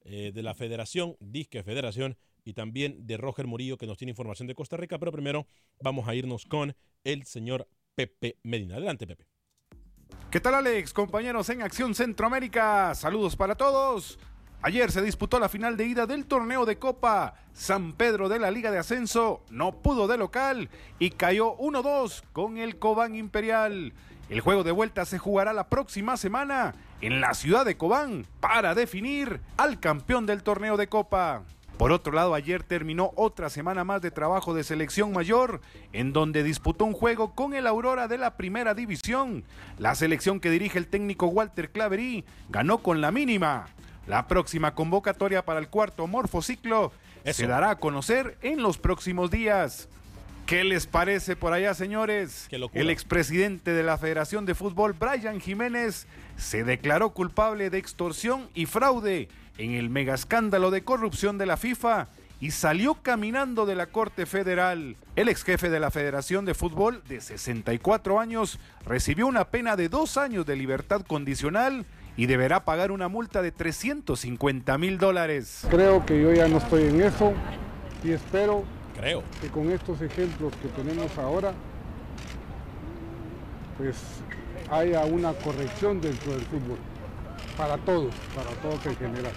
eh, 0.03 0.31
de 0.33 0.43
la 0.43 0.55
Federación, 0.55 1.15
Disque 1.19 1.61
Federación, 1.61 2.17
y 2.45 2.53
también 2.53 3.05
de 3.05 3.17
Roger 3.17 3.47
Murillo 3.47 3.77
que 3.77 3.87
nos 3.87 3.97
tiene 3.97 4.11
información 4.11 4.47
de 4.47 4.55
Costa 4.55 4.77
Rica. 4.77 4.97
Pero 4.99 5.11
primero 5.11 5.47
vamos 5.81 6.07
a 6.07 6.15
irnos 6.15 6.45
con 6.45 6.75
el 7.03 7.25
señor 7.25 7.67
Pepe 7.95 8.37
Medina. 8.43 8.75
Adelante, 8.75 9.05
Pepe. 9.07 9.25
¿Qué 10.29 10.39
tal 10.39 10.53
Alex? 10.53 10.93
Compañeros 10.93 11.49
en 11.49 11.61
Acción 11.61 11.95
Centroamérica, 11.95 12.93
saludos 12.93 13.35
para 13.35 13.55
todos. 13.55 14.19
Ayer 14.61 14.91
se 14.91 15.01
disputó 15.01 15.39
la 15.39 15.49
final 15.49 15.77
de 15.77 15.85
ida 15.85 16.05
del 16.05 16.25
torneo 16.25 16.65
de 16.65 16.77
Copa. 16.77 17.35
San 17.53 17.93
Pedro 17.93 18.29
de 18.29 18.39
la 18.39 18.51
Liga 18.51 18.71
de 18.71 18.79
Ascenso 18.79 19.43
no 19.49 19.81
pudo 19.81 20.07
de 20.07 20.17
local 20.17 20.69
y 20.99 21.11
cayó 21.11 21.55
1-2 21.57 22.23
con 22.33 22.57
el 22.57 22.77
Cobán 22.77 23.15
Imperial. 23.15 23.93
El 24.27 24.41
juego 24.41 24.63
de 24.63 24.71
vuelta 24.71 25.05
se 25.05 25.19
jugará 25.19 25.53
la 25.53 25.69
próxima 25.69 26.17
semana 26.17 26.73
en 26.99 27.21
la 27.21 27.33
ciudad 27.35 27.63
de 27.63 27.77
Cobán 27.77 28.25
para 28.39 28.73
definir 28.73 29.39
al 29.57 29.79
campeón 29.79 30.25
del 30.25 30.41
torneo 30.41 30.77
de 30.77 30.87
Copa. 30.87 31.43
Por 31.77 31.91
otro 31.91 32.13
lado, 32.13 32.33
ayer 32.33 32.63
terminó 32.63 33.11
otra 33.15 33.49
semana 33.49 33.83
más 33.83 34.01
de 34.01 34.09
trabajo 34.09 34.53
de 34.53 34.63
selección 34.63 35.11
mayor, 35.11 35.59
en 35.91 36.13
donde 36.13 36.41
disputó 36.41 36.85
un 36.85 36.93
juego 36.93 37.35
con 37.35 37.53
el 37.53 37.67
Aurora 37.67 38.07
de 38.07 38.17
la 38.17 38.37
Primera 38.37 38.73
División. 38.73 39.43
La 39.77 39.93
selección 39.93 40.39
que 40.39 40.49
dirige 40.49 40.77
el 40.77 40.87
técnico 40.87 41.27
Walter 41.27 41.71
Claverí 41.71 42.23
ganó 42.49 42.77
con 42.77 43.01
la 43.01 43.11
mínima. 43.11 43.67
La 44.07 44.27
próxima 44.27 44.73
convocatoria 44.73 45.43
para 45.43 45.59
el 45.59 45.67
cuarto 45.67 46.07
morfociclo 46.07 46.93
se 47.25 47.47
dará 47.47 47.71
a 47.71 47.75
conocer 47.77 48.37
en 48.41 48.61
los 48.61 48.77
próximos 48.77 49.29
días. 49.29 49.89
¿Qué 50.45 50.63
les 50.63 50.85
parece 50.85 51.35
por 51.35 51.53
allá, 51.53 51.73
señores? 51.73 52.47
El 52.73 52.91
expresidente 52.91 53.71
de 53.73 53.81
la 53.81 53.97
Federación 53.97 54.45
de 54.45 54.53
Fútbol, 54.53 54.93
Brian 54.93 55.41
Jiménez, 55.41 56.07
se 56.37 56.63
declaró 56.63 57.09
culpable 57.09 57.71
de 57.71 57.79
extorsión 57.79 58.47
y 58.53 58.67
fraude 58.67 59.27
en 59.57 59.71
el 59.71 59.89
megascándalo 59.89 60.71
de 60.71 60.83
corrupción 60.83 61.37
de 61.37 61.45
la 61.45 61.57
FIFA 61.57 62.07
y 62.39 62.51
salió 62.51 62.95
caminando 62.95 63.65
de 63.65 63.75
la 63.75 63.87
Corte 63.87 64.25
Federal. 64.25 64.97
El 65.15 65.29
ex 65.29 65.43
jefe 65.43 65.69
de 65.69 65.79
la 65.79 65.91
Federación 65.91 66.45
de 66.45 66.53
Fútbol, 66.53 67.01
de 67.07 67.21
64 67.21 68.19
años, 68.19 68.59
recibió 68.85 69.27
una 69.27 69.45
pena 69.45 69.75
de 69.75 69.89
dos 69.89 70.17
años 70.17 70.45
de 70.45 70.55
libertad 70.55 71.01
condicional 71.01 71.85
y 72.17 72.25
deberá 72.27 72.65
pagar 72.65 72.91
una 72.91 73.07
multa 73.07 73.41
de 73.41 73.51
350 73.51 74.77
mil 74.77 74.97
dólares. 74.97 75.65
Creo 75.69 76.05
que 76.05 76.21
yo 76.21 76.33
ya 76.33 76.47
no 76.47 76.57
estoy 76.57 76.83
en 76.83 77.01
eso 77.01 77.33
y 78.03 78.11
espero 78.11 78.63
Creo. 78.97 79.23
que 79.41 79.47
con 79.49 79.71
estos 79.71 80.01
ejemplos 80.01 80.53
que 80.61 80.67
tenemos 80.69 81.17
ahora, 81.17 81.53
pues 83.77 83.97
haya 84.71 85.05
una 85.05 85.33
corrección 85.33 85.99
dentro 86.01 86.31
del 86.33 86.41
fútbol. 86.41 86.77
Para 87.57 87.77
todos, 87.77 88.13
para 88.35 88.49
todos 88.61 88.85
en 88.85 88.95
general. 88.97 89.33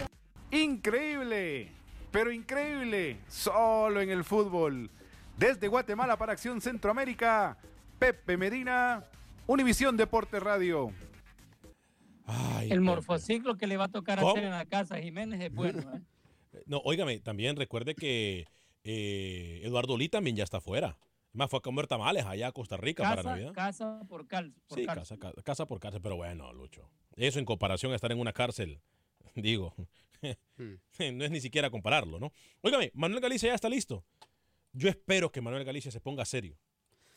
Increíble, 0.51 1.71
pero 2.11 2.33
increíble, 2.33 3.19
solo 3.29 4.01
en 4.01 4.11
el 4.11 4.25
fútbol. 4.25 4.91
Desde 5.37 5.69
Guatemala 5.69 6.17
para 6.17 6.33
Acción 6.33 6.61
Centroamérica, 6.61 7.59
Pepe 7.99 8.37
Medina, 8.37 9.05
Univisión 9.47 9.97
Deporte 9.97 10.41
Radio. 10.41 10.91
El 12.63 12.81
morfociclo 12.81 13.57
que 13.57 13.67
le 13.67 13.77
va 13.77 13.85
a 13.85 13.89
tocar 13.89 14.19
¿Cómo? 14.19 14.33
hacer 14.33 14.45
en 14.45 14.51
la 14.51 14.67
casa 14.67 14.99
Jiménez 14.99 15.41
es 15.41 15.55
bueno. 15.55 15.81
¿eh? 16.53 16.63
No, 16.67 16.79
óigame, 16.85 17.21
también 17.21 17.57
recuerde 17.57 17.95
que 17.95 18.47
eh, 18.85 19.61
Eduardo 19.65 19.97
Lee 19.97 20.09
también 20.09 20.37
ya 20.37 20.45
está 20.45 20.59
afuera. 20.59 20.99
Más 21.33 21.49
fue 21.51 21.59
a 21.61 21.63
comer 21.63 21.87
tamales 21.87 22.27
allá 22.27 22.49
a 22.49 22.53
Costa 22.53 22.77
Rica 22.77 23.05
para 23.05 23.17
Casa, 23.17 23.31
Navidad. 23.31 23.53
casa 23.53 24.01
por 24.09 24.27
cal. 24.27 24.55
por 24.67 24.79
Sí, 24.79 24.85
cal. 24.87 24.97
casa, 24.99 25.17
ca- 25.19 25.33
casa 25.45 25.67
por 25.67 25.79
casa, 25.79 26.01
pero 26.01 26.17
bueno, 26.17 26.53
Lucho. 26.53 26.91
Eso 27.19 27.39
en 27.39 27.45
comparación 27.45 27.93
a 27.93 27.97
estar 27.97 28.13
en 28.13 28.21
una 28.21 28.33
cárcel, 28.33 28.81
digo, 29.35 29.75
no 30.99 31.25
es 31.25 31.31
ni 31.31 31.41
siquiera 31.41 31.71
compararlo, 31.71 32.19
¿no? 32.19 32.33
Óigame, 32.63 32.91
Manuel 32.95 33.21
Galicia 33.21 33.49
ya 33.49 33.55
está 33.55 33.69
listo. 33.69 34.05
Yo 34.73 34.89
espero 34.89 35.31
que 35.33 35.41
Manuel 35.41 35.65
Galicia 35.65 35.91
se 35.91 36.01
ponga 36.01 36.25
serio 36.25 36.57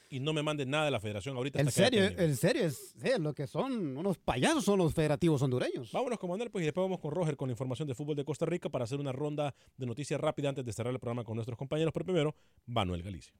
y 0.09 0.19
no 0.19 0.33
me 0.33 0.43
mande 0.43 0.65
nada 0.65 0.85
de 0.85 0.91
la 0.91 0.99
federación 0.99 1.37
ahorita. 1.37 1.59
En 1.59 1.67
hasta 1.67 1.81
que 1.81 1.87
haya 1.87 2.09
serio, 2.09 2.23
en 2.23 2.35
serio, 2.35 2.63
es 2.63 2.93
es 3.01 3.19
lo 3.19 3.33
que 3.33 3.47
son 3.47 3.95
unos 3.95 4.17
payasos 4.17 4.65
son 4.65 4.79
los 4.79 4.93
federativos 4.93 5.41
hondureños. 5.41 5.91
Vámonos 5.91 6.19
con 6.19 6.29
Manuel, 6.29 6.51
pues 6.51 6.63
y 6.63 6.65
después 6.65 6.83
vamos 6.83 6.99
con 6.99 7.11
Roger 7.11 7.37
con 7.37 7.47
la 7.47 7.53
información 7.53 7.87
de 7.87 7.95
fútbol 7.95 8.15
de 8.15 8.25
Costa 8.25 8.45
Rica 8.45 8.69
para 8.69 8.83
hacer 8.83 8.99
una 8.99 9.13
ronda 9.13 9.55
de 9.77 9.85
noticias 9.85 10.19
rápida 10.19 10.49
antes 10.49 10.65
de 10.65 10.73
cerrar 10.73 10.93
el 10.93 10.99
programa 10.99 11.23
con 11.23 11.35
nuestros 11.35 11.57
compañeros. 11.57 11.93
Pero 11.93 12.05
primero, 12.05 12.35
Manuel 12.65 13.03
Galicia. 13.03 13.33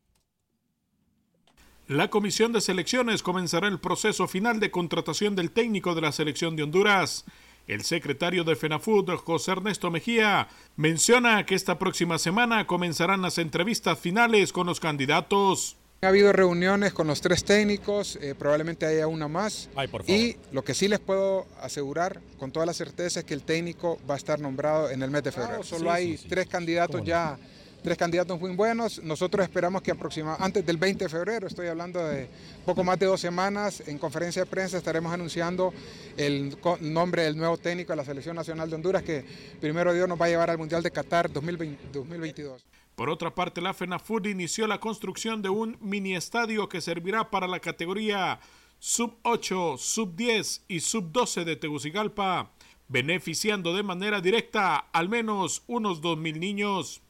La 1.91 2.09
comisión 2.09 2.53
de 2.53 2.61
selecciones 2.61 3.21
comenzará 3.21 3.67
el 3.67 3.77
proceso 3.77 4.25
final 4.25 4.61
de 4.61 4.71
contratación 4.71 5.35
del 5.35 5.51
técnico 5.51 5.93
de 5.93 5.99
la 5.99 6.13
selección 6.13 6.55
de 6.55 6.63
Honduras. 6.63 7.25
El 7.67 7.83
secretario 7.83 8.45
de 8.45 8.55
FENAFUT, 8.55 9.09
José 9.17 9.51
Ernesto 9.51 9.91
Mejía, 9.91 10.47
menciona 10.77 11.45
que 11.45 11.53
esta 11.53 11.77
próxima 11.77 12.17
semana 12.17 12.65
comenzarán 12.65 13.21
las 13.21 13.37
entrevistas 13.39 13.99
finales 13.99 14.53
con 14.53 14.67
los 14.67 14.79
candidatos. 14.79 15.75
Ha 16.01 16.07
habido 16.07 16.31
reuniones 16.31 16.93
con 16.93 17.07
los 17.07 17.19
tres 17.19 17.43
técnicos, 17.43 18.17
eh, 18.21 18.35
probablemente 18.39 18.85
haya 18.85 19.07
una 19.07 19.27
más. 19.27 19.69
Ay, 19.75 19.89
por 19.89 20.03
favor. 20.03 20.17
Y 20.17 20.37
lo 20.53 20.63
que 20.63 20.73
sí 20.73 20.87
les 20.87 20.99
puedo 20.99 21.45
asegurar 21.59 22.21
con 22.39 22.53
toda 22.53 22.65
la 22.65 22.73
certeza 22.73 23.19
es 23.19 23.25
que 23.25 23.33
el 23.33 23.43
técnico 23.43 23.99
va 24.09 24.13
a 24.13 24.17
estar 24.17 24.39
nombrado 24.39 24.89
en 24.91 25.03
el 25.03 25.11
mes 25.11 25.23
de 25.23 25.33
febrero. 25.33 25.61
Solo 25.61 25.89
sí, 25.91 25.97
hay 25.97 26.11
sí, 26.11 26.23
sí. 26.23 26.29
tres 26.29 26.47
candidatos 26.47 27.01
¿Cómo 27.01 27.13
no? 27.13 27.37
Tres 27.81 27.97
candidatos 27.97 28.39
muy 28.39 28.55
buenos. 28.55 29.01
Nosotros 29.03 29.43
esperamos 29.43 29.81
que 29.81 29.91
aproximadamente 29.91 30.43
antes 30.43 30.65
del 30.65 30.77
20 30.77 31.05
de 31.05 31.09
febrero, 31.09 31.47
estoy 31.47 31.67
hablando 31.67 32.03
de 32.05 32.27
poco 32.65 32.83
más 32.83 32.99
de 32.99 33.05
dos 33.05 33.19
semanas, 33.19 33.83
en 33.87 33.97
conferencia 33.97 34.43
de 34.43 34.49
prensa 34.49 34.77
estaremos 34.77 35.11
anunciando 35.11 35.73
el 36.17 36.57
nombre 36.81 37.23
del 37.23 37.37
nuevo 37.37 37.57
técnico 37.57 37.93
de 37.93 37.97
la 37.97 38.05
Selección 38.05 38.35
Nacional 38.35 38.69
de 38.69 38.75
Honduras 38.75 39.03
que 39.03 39.25
primero 39.59 39.93
Dios 39.93 40.07
nos 40.07 40.19
va 40.19 40.25
a 40.25 40.29
llevar 40.29 40.49
al 40.49 40.57
Mundial 40.57 40.83
de 40.83 40.91
Qatar 40.91 41.31
2020 41.31 41.89
2022. 41.91 42.65
Por 42.95 43.09
otra 43.09 43.33
parte, 43.33 43.61
la 43.61 43.73
FENAFUT 43.73 44.27
inició 44.27 44.67
la 44.67 44.79
construcción 44.79 45.41
de 45.41 45.49
un 45.49 45.77
mini 45.79 46.15
estadio 46.15 46.69
que 46.69 46.81
servirá 46.81 47.29
para 47.29 47.47
la 47.47 47.59
categoría 47.59 48.39
sub 48.77 49.17
8, 49.23 49.75
sub 49.77 50.15
10 50.15 50.65
y 50.67 50.79
sub 50.81 51.11
12 51.11 51.45
de 51.45 51.55
Tegucigalpa, 51.55 52.51
beneficiando 52.87 53.73
de 53.73 53.83
manera 53.83 54.21
directa 54.21 54.77
al 54.91 55.07
menos 55.07 55.63
unos 55.67 56.01
2.000 56.01 56.39
niños. 56.39 57.01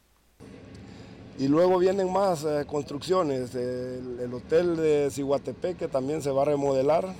Y 1.39 1.47
luego 1.47 1.79
vienen 1.79 2.11
más 2.11 2.43
eh, 2.43 2.65
construcciones. 2.67 3.55
El, 3.55 4.19
el 4.21 4.33
hotel 4.33 4.75
de 4.75 5.09
Ciguatepec 5.11 5.77
que 5.77 5.87
también 5.87 6.21
se 6.21 6.29
va 6.29 6.43
a 6.43 6.45
remodelar. 6.45 7.13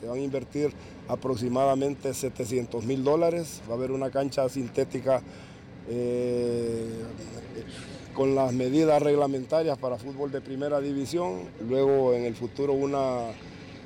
Se 0.00 0.06
van 0.06 0.18
a 0.18 0.22
invertir 0.22 0.72
aproximadamente 1.08 2.12
700 2.14 2.84
mil 2.84 3.04
dólares. 3.04 3.62
Va 3.68 3.74
a 3.74 3.76
haber 3.76 3.90
una 3.90 4.10
cancha 4.10 4.48
sintética 4.48 5.22
eh, 5.88 7.04
con 8.14 8.34
las 8.34 8.52
medidas 8.52 9.00
reglamentarias 9.00 9.78
para 9.78 9.96
fútbol 9.96 10.30
de 10.30 10.40
primera 10.40 10.80
división. 10.80 11.42
Luego 11.68 12.14
en 12.14 12.24
el 12.24 12.34
futuro 12.34 12.72
una 12.72 13.26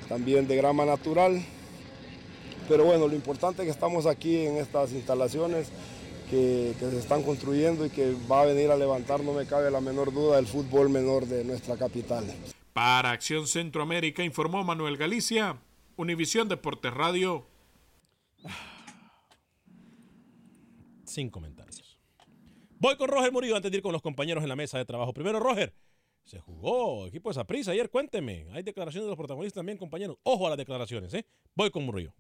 también 0.09 0.49
de 0.49 0.57
grama 0.57 0.85
natural. 0.85 1.41
Pero 2.69 2.85
bueno, 2.85 3.09
lo 3.09 3.15
importante 3.15 3.63
es 3.63 3.67
que 3.67 3.73
estamos 3.73 4.07
aquí 4.07 4.47
en 4.47 4.57
estas 4.57 4.93
instalaciones 4.93 5.69
que, 6.33 6.75
que 6.79 6.91
se 6.91 6.99
están 6.99 7.23
construyendo 7.23 7.85
y 7.85 7.91
que 7.91 8.17
va 8.31 8.41
a 8.41 8.47
venir 8.47 8.71
a 8.71 8.77
levantar, 8.77 9.23
no 9.23 9.35
me 9.35 9.45
cabe 9.45 9.71
la 9.71 9.83
menor 9.83 10.15
duda, 10.15 10.39
el 10.39 10.47
fútbol 10.47 10.89
menor 10.89 11.27
de 11.27 11.45
nuestra 11.45 11.77
capital. 11.77 12.25
Para 12.73 13.11
Acción 13.11 13.47
Centroamérica 13.47 14.25
informó 14.25 14.65
Manuel 14.65 14.97
Galicia, 14.97 15.61
Univisión 15.95 16.49
Deportes 16.49 16.95
Radio. 16.95 17.47
Sin 21.05 21.29
comentarios. 21.29 22.01
Voy 22.79 22.97
con 22.97 23.09
Roger 23.09 23.31
Murillo 23.31 23.55
antes 23.55 23.71
de 23.71 23.77
ir 23.77 23.83
con 23.83 23.93
los 23.93 24.01
compañeros 24.01 24.43
en 24.43 24.49
la 24.49 24.57
mesa 24.57 24.79
de 24.79 24.87
trabajo. 24.87 25.13
Primero, 25.13 25.39
Roger, 25.39 25.75
se 26.25 26.41
jugó 26.41 27.07
equipo 27.07 27.29
de 27.29 27.35
Saprissa 27.35 27.73
ayer, 27.73 27.91
cuénteme. 27.91 28.47
Hay 28.53 28.63
declaraciones 28.63 29.05
de 29.05 29.11
los 29.11 29.19
protagonistas 29.19 29.61
también, 29.61 29.77
compañeros. 29.77 30.17
Ojo 30.23 30.47
a 30.47 30.49
las 30.49 30.59
declaraciones, 30.59 31.13
¿eh? 31.13 31.27
Voy 31.55 31.71
con 31.71 31.85
Murillo. 31.85 32.15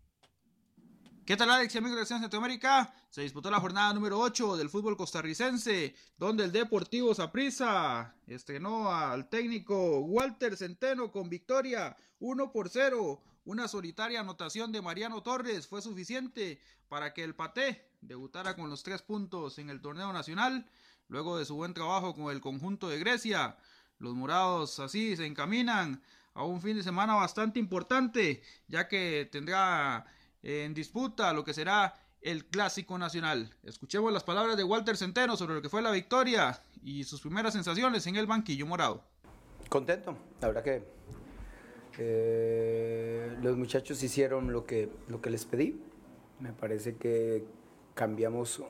¿Qué 1.24 1.36
tal 1.36 1.50
Alex 1.50 1.72
y 1.72 1.78
amigos 1.78 2.00
de 2.00 2.18
Centroamérica? 2.18 2.92
Se 3.08 3.22
disputó 3.22 3.48
la 3.48 3.60
jornada 3.60 3.94
número 3.94 4.18
8 4.18 4.56
del 4.56 4.68
fútbol 4.68 4.96
costarricense, 4.96 5.94
donde 6.18 6.42
el 6.42 6.50
Deportivo 6.50 7.14
Saprissa 7.14 8.16
estrenó 8.26 8.92
al 8.92 9.28
técnico 9.28 10.00
Walter 10.00 10.56
Centeno 10.56 11.12
con 11.12 11.28
victoria 11.28 11.96
1 12.18 12.50
por 12.50 12.68
0. 12.68 13.22
Una 13.44 13.68
solitaria 13.68 14.18
anotación 14.18 14.72
de 14.72 14.82
Mariano 14.82 15.22
Torres 15.22 15.68
fue 15.68 15.80
suficiente 15.80 16.60
para 16.88 17.14
que 17.14 17.22
el 17.22 17.36
Paté 17.36 17.88
debutara 18.00 18.56
con 18.56 18.68
los 18.68 18.82
tres 18.82 19.02
puntos 19.02 19.60
en 19.60 19.70
el 19.70 19.80
torneo 19.80 20.12
nacional, 20.12 20.66
luego 21.06 21.38
de 21.38 21.44
su 21.44 21.54
buen 21.54 21.72
trabajo 21.72 22.16
con 22.16 22.32
el 22.32 22.40
conjunto 22.40 22.88
de 22.88 22.98
Grecia. 22.98 23.56
Los 24.00 24.16
morados 24.16 24.80
así 24.80 25.16
se 25.16 25.24
encaminan 25.26 26.02
a 26.34 26.42
un 26.42 26.60
fin 26.60 26.76
de 26.76 26.82
semana 26.82 27.14
bastante 27.14 27.60
importante, 27.60 28.42
ya 28.66 28.88
que 28.88 29.28
tendrá 29.30 30.04
en 30.43 30.74
disputa 30.74 31.32
lo 31.32 31.45
que 31.45 31.55
será 31.55 31.95
el 32.20 32.47
Clásico 32.47 32.99
Nacional. 32.99 33.51
Escuchemos 33.64 34.12
las 34.12 34.24
palabras 34.24 34.57
de 34.57 34.64
Walter 34.64 34.97
Centeno 34.97 35.36
sobre 35.36 35.55
lo 35.55 35.62
que 35.62 35.68
fue 35.68 35.82
la 35.82 35.90
victoria 35.90 36.62
y 36.82 37.05
sus 37.05 37.20
primeras 37.20 37.53
sensaciones 37.53 38.07
en 38.07 38.16
el 38.16 38.26
banquillo 38.26 38.66
morado. 38.66 39.05
Contento, 39.68 40.16
la 40.40 40.49
verdad 40.49 40.62
que 40.62 40.82
eh, 41.99 43.36
los 43.43 43.57
muchachos 43.57 44.03
hicieron 44.03 44.53
lo 44.53 44.64
que, 44.64 44.90
lo 45.09 45.20
que 45.20 45.30
les 45.30 45.45
pedí. 45.45 45.80
Me 46.40 46.53
parece 46.53 46.97
que 46.97 47.45
cambiamos 47.95 48.62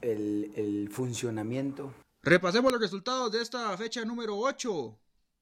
el, 0.00 0.52
el 0.56 0.88
funcionamiento. 0.90 1.92
Repasemos 2.22 2.70
los 2.70 2.80
resultados 2.80 3.32
de 3.32 3.40
esta 3.40 3.76
fecha 3.76 4.04
número 4.04 4.36
8. 4.36 4.98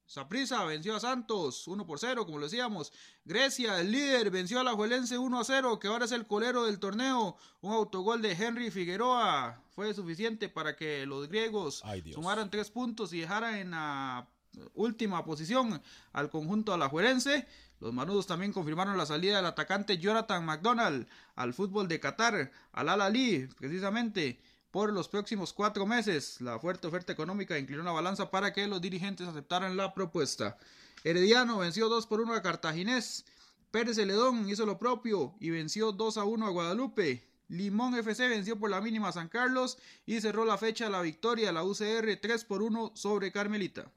Saprissa 0.09 0.65
venció 0.65 0.97
a 0.97 1.01
Santos 1.01 1.69
1 1.69 1.87
por 1.87 1.99
0, 1.99 2.25
como 2.25 2.39
lo 2.39 2.47
decíamos. 2.47 2.95
Grecia, 3.27 3.79
el 3.79 3.93
líder, 3.93 4.31
venció 4.31 4.59
a 4.59 4.65
la 4.65 4.73
Juelense 4.73 5.19
1 5.19 5.39
a 5.39 5.45
0, 5.45 5.79
que 5.79 5.89
ahora 5.89 6.07
es 6.07 6.13
el 6.13 6.27
colero 6.27 6.65
del 6.65 6.79
torneo. 6.79 7.37
Un 7.61 7.75
autogol 7.75 8.23
de 8.23 8.33
Henry 8.33 8.71
Figueroa 8.71 9.63
fue 9.69 9.93
suficiente 9.93 10.49
para 10.49 10.77
que 10.77 11.05
los 11.05 11.29
griegos 11.29 11.83
sumaran 12.15 12.51
tres 12.51 12.71
puntos 12.71 13.13
y 13.13 13.21
dejaran 13.21 13.57
en 13.57 13.73
la 13.73 14.27
última 14.73 15.27
posición 15.27 15.83
al 16.15 16.31
conjunto 16.31 16.73
alajuelense. 16.73 17.47
Los 17.79 17.93
manudos 17.93 18.27
también 18.27 18.55
confirmaron 18.55 18.97
la 18.97 19.05
salida 19.05 19.37
del 19.37 19.47
atacante 19.47 19.99
Jonathan 19.99 20.43
McDonald 20.43 21.07
al 21.35 21.53
fútbol 21.53 21.87
de 21.87 22.01
Qatar, 22.01 22.51
al 22.73 22.89
Al 22.89 23.03
Ali, 23.03 23.47
precisamente 23.59 24.41
por 24.71 24.93
los 24.93 25.09
próximos 25.09 25.53
cuatro 25.53 25.87
meses. 25.87 26.41
La 26.41 26.59
fuerte 26.59 26.87
oferta 26.87 27.13
económica 27.13 27.59
inclinó 27.59 27.83
la 27.83 27.93
balanza 27.93 28.31
para 28.31 28.53
que 28.53 28.67
los 28.67 28.81
dirigentes 28.81 29.27
aceptaran 29.27 29.77
la 29.77 29.95
propuesta. 29.95 30.59
Herediano 31.05 31.59
venció 31.59 31.89
2 31.89 32.07
por 32.07 32.21
1 32.21 32.35
a 32.35 32.43
Cartaginés. 32.43 33.25
Pérez 33.71 33.97
Celedón 33.97 34.49
hizo 34.49 34.67
lo 34.67 34.79
propio 34.79 35.35
y 35.41 35.51
venció 35.51 35.93
2 35.93 36.19
a 36.19 36.25
1 36.25 36.47
a 36.47 36.51
Guadalupe. 36.51 37.29
Limón 37.49 37.95
FC 37.95 38.29
venció 38.29 38.59
por 38.59 38.71
la 38.71 38.81
mínima 38.81 39.09
a 39.09 39.13
San 39.13 39.29
Carlos 39.29 39.79
y 40.05 40.21
cerró 40.21 40.45
la 40.45 40.59
fecha 40.59 40.91
la 40.91 41.01
victoria 41.01 41.53
la 41.53 41.65
UCR 41.65 42.19
3 42.21 42.45
por 42.45 42.63
1 42.63 42.93
sobre 42.95 43.33
Carmelita. 43.33 43.91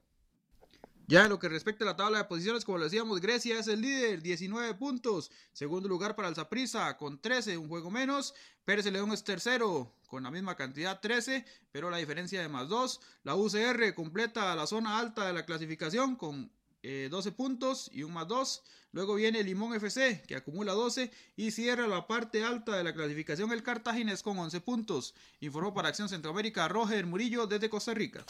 Ya 1.11 1.23
en 1.23 1.29
lo 1.29 1.39
que 1.39 1.49
respecta 1.49 1.83
a 1.83 1.87
la 1.87 1.97
tabla 1.97 2.19
de 2.19 2.23
posiciones, 2.23 2.63
como 2.63 2.77
lo 2.77 2.85
decíamos, 2.85 3.19
Grecia 3.19 3.59
es 3.59 3.67
el 3.67 3.81
líder, 3.81 4.21
19 4.21 4.75
puntos. 4.75 5.29
Segundo 5.51 5.89
lugar 5.89 6.15
para 6.15 6.29
el 6.29 6.35
Zaprisa 6.35 6.95
con 6.95 7.19
13, 7.19 7.57
un 7.57 7.67
juego 7.67 7.91
menos. 7.91 8.33
Pérez 8.63 8.85
León 8.85 9.11
es 9.11 9.25
tercero 9.25 9.93
con 10.07 10.23
la 10.23 10.31
misma 10.31 10.55
cantidad, 10.55 11.01
13, 11.01 11.43
pero 11.73 11.89
la 11.89 11.97
diferencia 11.97 12.39
de 12.39 12.47
más 12.47 12.69
2. 12.69 13.01
La 13.23 13.35
UCR 13.35 13.93
completa 13.93 14.55
la 14.55 14.65
zona 14.65 14.99
alta 14.99 15.27
de 15.27 15.33
la 15.33 15.45
clasificación 15.45 16.15
con 16.15 16.49
eh, 16.81 17.09
12 17.11 17.33
puntos 17.33 17.89
y 17.91 18.03
un 18.03 18.13
más 18.13 18.29
2. 18.29 18.63
Luego 18.93 19.15
viene 19.15 19.43
Limón 19.43 19.75
FC 19.75 20.23
que 20.25 20.37
acumula 20.37 20.71
12 20.71 21.11
y 21.35 21.51
cierra 21.51 21.87
la 21.87 22.07
parte 22.07 22.45
alta 22.45 22.77
de 22.77 22.85
la 22.85 22.93
clasificación 22.93 23.51
el 23.51 23.63
Cartaginés 23.63 24.23
con 24.23 24.39
11 24.39 24.61
puntos. 24.61 25.13
Informó 25.41 25.73
para 25.73 25.89
Acción 25.89 26.07
Centroamérica 26.07 26.69
Roger 26.69 27.05
Murillo 27.05 27.47
desde 27.47 27.69
Costa 27.69 27.93
Rica. 27.93 28.23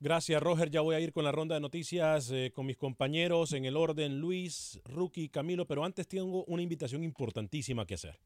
Gracias, 0.00 0.40
Roger. 0.40 0.70
Ya 0.70 0.80
voy 0.80 0.94
a 0.94 1.00
ir 1.00 1.12
con 1.12 1.24
la 1.24 1.32
ronda 1.32 1.56
de 1.56 1.60
noticias 1.60 2.30
eh, 2.30 2.52
con 2.54 2.66
mis 2.66 2.76
compañeros 2.76 3.52
en 3.52 3.64
el 3.64 3.76
orden 3.76 4.20
Luis, 4.20 4.80
Rookie, 4.84 5.28
Camilo, 5.28 5.66
pero 5.66 5.84
antes 5.84 6.06
tengo 6.06 6.44
una 6.44 6.62
invitación 6.62 7.02
importantísima 7.02 7.84
que 7.84 7.94
hacer. 7.94 8.20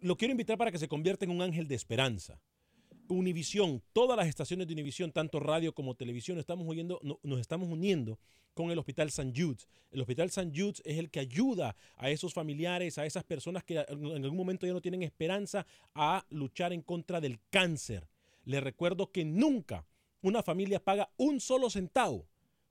Lo 0.00 0.16
quiero 0.16 0.32
invitar 0.32 0.56
para 0.56 0.72
que 0.72 0.78
se 0.78 0.88
convierta 0.88 1.26
en 1.26 1.32
un 1.32 1.42
ángel 1.42 1.68
de 1.68 1.74
esperanza. 1.74 2.40
Univisión, 3.08 3.82
todas 3.92 4.16
las 4.16 4.26
estaciones 4.26 4.66
de 4.68 4.72
Univisión, 4.72 5.12
tanto 5.12 5.38
radio 5.38 5.74
como 5.74 5.94
televisión, 5.94 6.38
estamos 6.38 6.66
oyendo, 6.66 6.98
no, 7.02 7.20
nos 7.22 7.40
estamos 7.40 7.68
uniendo 7.68 8.18
con 8.54 8.70
el 8.70 8.78
Hospital 8.78 9.08
St. 9.08 9.34
Jude's. 9.36 9.68
El 9.90 10.00
Hospital 10.00 10.28
St. 10.28 10.50
Jude's 10.54 10.80
es 10.86 10.96
el 10.96 11.10
que 11.10 11.20
ayuda 11.20 11.76
a 11.96 12.08
esos 12.08 12.32
familiares, 12.32 12.96
a 12.96 13.04
esas 13.04 13.22
personas 13.22 13.64
que 13.64 13.84
en 13.86 14.24
algún 14.24 14.38
momento 14.38 14.66
ya 14.66 14.72
no 14.72 14.80
tienen 14.80 15.02
esperanza 15.02 15.66
a 15.94 16.24
luchar 16.30 16.72
en 16.72 16.80
contra 16.80 17.20
del 17.20 17.38
cáncer. 17.50 18.08
Les 18.46 18.62
recuerdo 18.62 19.12
que 19.12 19.26
nunca 19.26 19.84
una 20.22 20.42
familia 20.42 20.82
paga 20.82 21.10
un 21.16 21.40
solo 21.40 21.70
centavo 21.70 22.26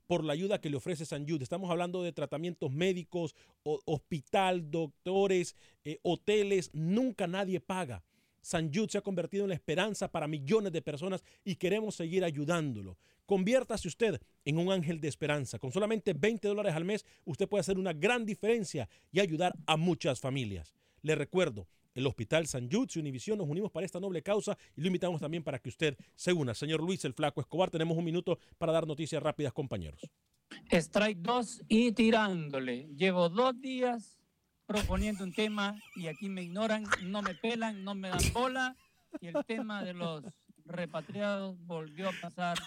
por 0.06 0.24
la 0.24 0.32
ayuda 0.32 0.60
que 0.60 0.70
le 0.70 0.76
ofrece 0.76 1.04
San 1.04 1.28
Jude. 1.28 1.42
Estamos 1.42 1.70
hablando 1.70 2.02
de 2.02 2.12
tratamientos 2.12 2.70
médicos, 2.70 3.34
hospital, 3.62 4.70
doctores, 4.70 5.56
eh, 5.84 5.98
hoteles. 6.02 6.70
Nunca 6.72 7.26
nadie 7.26 7.60
paga. 7.60 8.02
San 8.40 8.72
Jude 8.72 8.88
se 8.90 8.98
ha 8.98 9.02
convertido 9.02 9.44
en 9.44 9.48
la 9.48 9.56
esperanza 9.56 10.08
para 10.08 10.28
millones 10.28 10.72
de 10.72 10.80
personas 10.80 11.24
y 11.44 11.56
queremos 11.56 11.96
seguir 11.96 12.22
ayudándolo. 12.22 12.96
Conviértase 13.26 13.88
usted 13.88 14.20
en 14.44 14.58
un 14.58 14.70
ángel 14.70 15.00
de 15.00 15.08
esperanza. 15.08 15.58
Con 15.58 15.72
solamente 15.72 16.12
20 16.12 16.46
dólares 16.46 16.74
al 16.74 16.84
mes, 16.84 17.04
usted 17.24 17.48
puede 17.48 17.62
hacer 17.62 17.76
una 17.76 17.92
gran 17.92 18.24
diferencia 18.24 18.88
y 19.10 19.18
ayudar 19.18 19.52
a 19.66 19.76
muchas 19.76 20.20
familias. 20.20 20.76
Le 21.02 21.16
recuerdo, 21.16 21.66
el 21.96 22.06
Hospital 22.06 22.46
San 22.46 22.70
Jude 22.70 22.88
y 22.94 22.98
Univisión 23.00 23.38
nos 23.38 23.48
unimos 23.48 23.72
para 23.72 23.84
esta 23.86 23.98
noble 23.98 24.22
causa 24.22 24.56
y 24.76 24.82
lo 24.82 24.86
invitamos 24.86 25.20
también 25.20 25.42
para 25.42 25.58
que 25.58 25.70
usted 25.70 25.96
se 26.14 26.32
una. 26.32 26.54
Señor 26.54 26.80
Luis 26.82 27.04
el 27.04 27.14
Flaco 27.14 27.40
Escobar, 27.40 27.70
tenemos 27.70 27.96
un 27.96 28.04
minuto 28.04 28.38
para 28.58 28.72
dar 28.72 28.86
noticias 28.86 29.22
rápidas, 29.22 29.52
compañeros. 29.52 30.00
Strike 30.70 31.18
2 31.18 31.62
y 31.68 31.92
tirándole. 31.92 32.86
Llevo 32.96 33.28
dos 33.28 33.60
días 33.60 34.18
proponiendo 34.66 35.24
un 35.24 35.32
tema 35.32 35.74
y 35.96 36.06
aquí 36.08 36.28
me 36.28 36.42
ignoran, 36.42 36.84
no 37.04 37.22
me 37.22 37.34
pelan, 37.34 37.82
no 37.82 37.94
me 37.94 38.08
dan 38.10 38.32
bola 38.32 38.76
y 39.20 39.28
el 39.28 39.36
tema 39.46 39.82
de 39.82 39.94
los 39.94 40.22
repatriados 40.66 41.56
volvió 41.66 42.08
a 42.10 42.12
pasar 42.20 42.58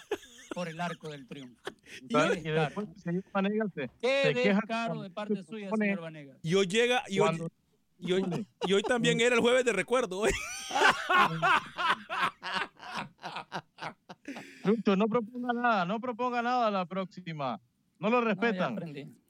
por 0.54 0.68
el 0.68 0.80
arco 0.80 1.08
del 1.10 1.28
triunfo. 1.28 1.62
Y, 2.08 2.16
y 2.16 2.50
después, 2.50 2.88
señor 3.02 3.22
Vanegas, 3.32 3.72
se, 3.74 3.90
Qué 4.00 4.22
se 4.24 4.34
queja 4.34 4.54
descaro 4.60 5.02
de 5.02 5.10
parte 5.10 5.44
suya, 5.44 5.70
señor 5.76 6.00
Vanegas. 6.00 6.38
Y 6.42 6.54
hoy 6.54 6.66
llega, 6.66 7.04
y 7.08 7.20
hoy, 7.20 7.26
Cuando- 7.26 7.50
y 8.00 8.12
hoy, 8.12 8.46
y 8.66 8.72
hoy 8.72 8.82
también 8.82 9.20
era 9.20 9.34
el 9.34 9.40
jueves 9.40 9.64
de 9.64 9.72
recuerdo. 9.72 10.22
Lucho, 14.64 14.96
no 14.96 15.08
proponga 15.08 15.52
nada, 15.52 15.84
no 15.84 16.00
proponga 16.00 16.42
nada 16.42 16.70
la 16.70 16.86
próxima. 16.86 17.60
No 17.98 18.10
lo 18.10 18.20
respetan. 18.20 18.78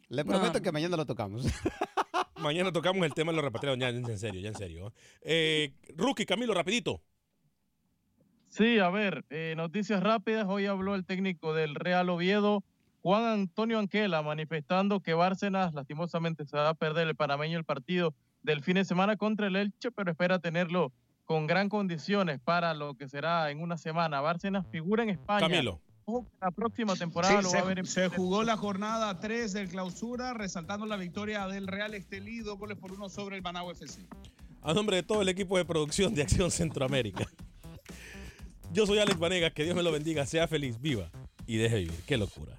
Le 0.08 0.24
prometo 0.24 0.60
que 0.60 0.72
mañana 0.72 0.96
lo 0.96 1.06
tocamos. 1.06 1.46
Mañana 2.40 2.72
tocamos 2.72 3.04
el 3.04 3.12
tema 3.12 3.32
de 3.32 3.36
los 3.36 3.44
repatriados, 3.44 3.78
ya 3.78 3.90
en 3.90 4.18
serio, 4.18 4.40
ya 4.40 4.48
en 4.48 4.54
serio. 4.54 4.94
Eh, 5.20 5.74
Rookie, 5.94 6.24
Camilo, 6.24 6.54
rapidito. 6.54 7.02
Sí, 8.48 8.78
a 8.78 8.88
ver, 8.88 9.26
eh, 9.28 9.52
noticias 9.56 10.02
rápidas. 10.02 10.46
Hoy 10.48 10.64
habló 10.64 10.94
el 10.94 11.04
técnico 11.04 11.52
del 11.52 11.74
Real 11.74 12.08
Oviedo, 12.08 12.64
Juan 13.02 13.24
Antonio 13.24 13.78
Anquela, 13.78 14.22
manifestando 14.22 15.00
que 15.00 15.12
Bárcenas 15.12 15.74
lastimosamente 15.74 16.46
se 16.46 16.56
va 16.56 16.70
a 16.70 16.74
perder 16.74 17.08
el 17.08 17.14
panameño 17.14 17.58
el 17.58 17.64
partido 17.64 18.14
del 18.42 18.62
fin 18.62 18.74
de 18.74 18.84
semana 18.84 19.16
contra 19.16 19.46
el 19.46 19.56
Elche, 19.56 19.90
pero 19.90 20.10
espera 20.10 20.38
tenerlo 20.38 20.92
con 21.24 21.46
gran 21.46 21.68
condiciones 21.68 22.40
para 22.40 22.74
lo 22.74 22.94
que 22.94 23.08
será 23.08 23.50
en 23.50 23.60
una 23.60 23.76
semana. 23.76 24.20
Bárcenas 24.20 24.66
figura 24.70 25.02
en 25.02 25.10
España. 25.10 25.40
Camilo. 25.40 25.80
La 26.40 26.50
próxima 26.50 26.96
temporada 26.96 27.36
Sí, 27.36 27.42
lo 27.44 27.50
se, 27.50 27.56
va 27.58 27.62
a 27.62 27.66
ver 27.66 27.78
en 27.78 27.86
se 27.86 28.08
jugó 28.08 28.42
la 28.42 28.56
jornada 28.56 29.20
3 29.20 29.52
del 29.52 29.68
clausura, 29.68 30.34
resaltando 30.34 30.86
la 30.86 30.96
victoria 30.96 31.46
del 31.46 31.68
Real 31.68 31.94
Estelí, 31.94 32.40
dos 32.40 32.58
goles 32.58 32.76
por 32.78 32.92
uno 32.92 33.08
sobre 33.08 33.36
el 33.36 33.42
Managua 33.42 33.72
FC. 33.72 34.08
A 34.62 34.74
nombre 34.74 34.96
de 34.96 35.02
todo 35.04 35.22
el 35.22 35.28
equipo 35.28 35.56
de 35.56 35.64
producción 35.64 36.12
de 36.14 36.22
Acción 36.22 36.50
Centroamérica. 36.50 37.26
Yo 38.72 38.86
soy 38.86 38.98
Alex 38.98 39.18
Vanegas, 39.18 39.52
que 39.52 39.64
Dios 39.64 39.76
me 39.76 39.82
lo 39.82 39.92
bendiga, 39.92 40.26
sea 40.26 40.48
feliz, 40.48 40.80
viva 40.80 41.10
y 41.46 41.56
deje 41.56 41.76
vivir. 41.76 42.00
Qué 42.06 42.16
locura. 42.16 42.58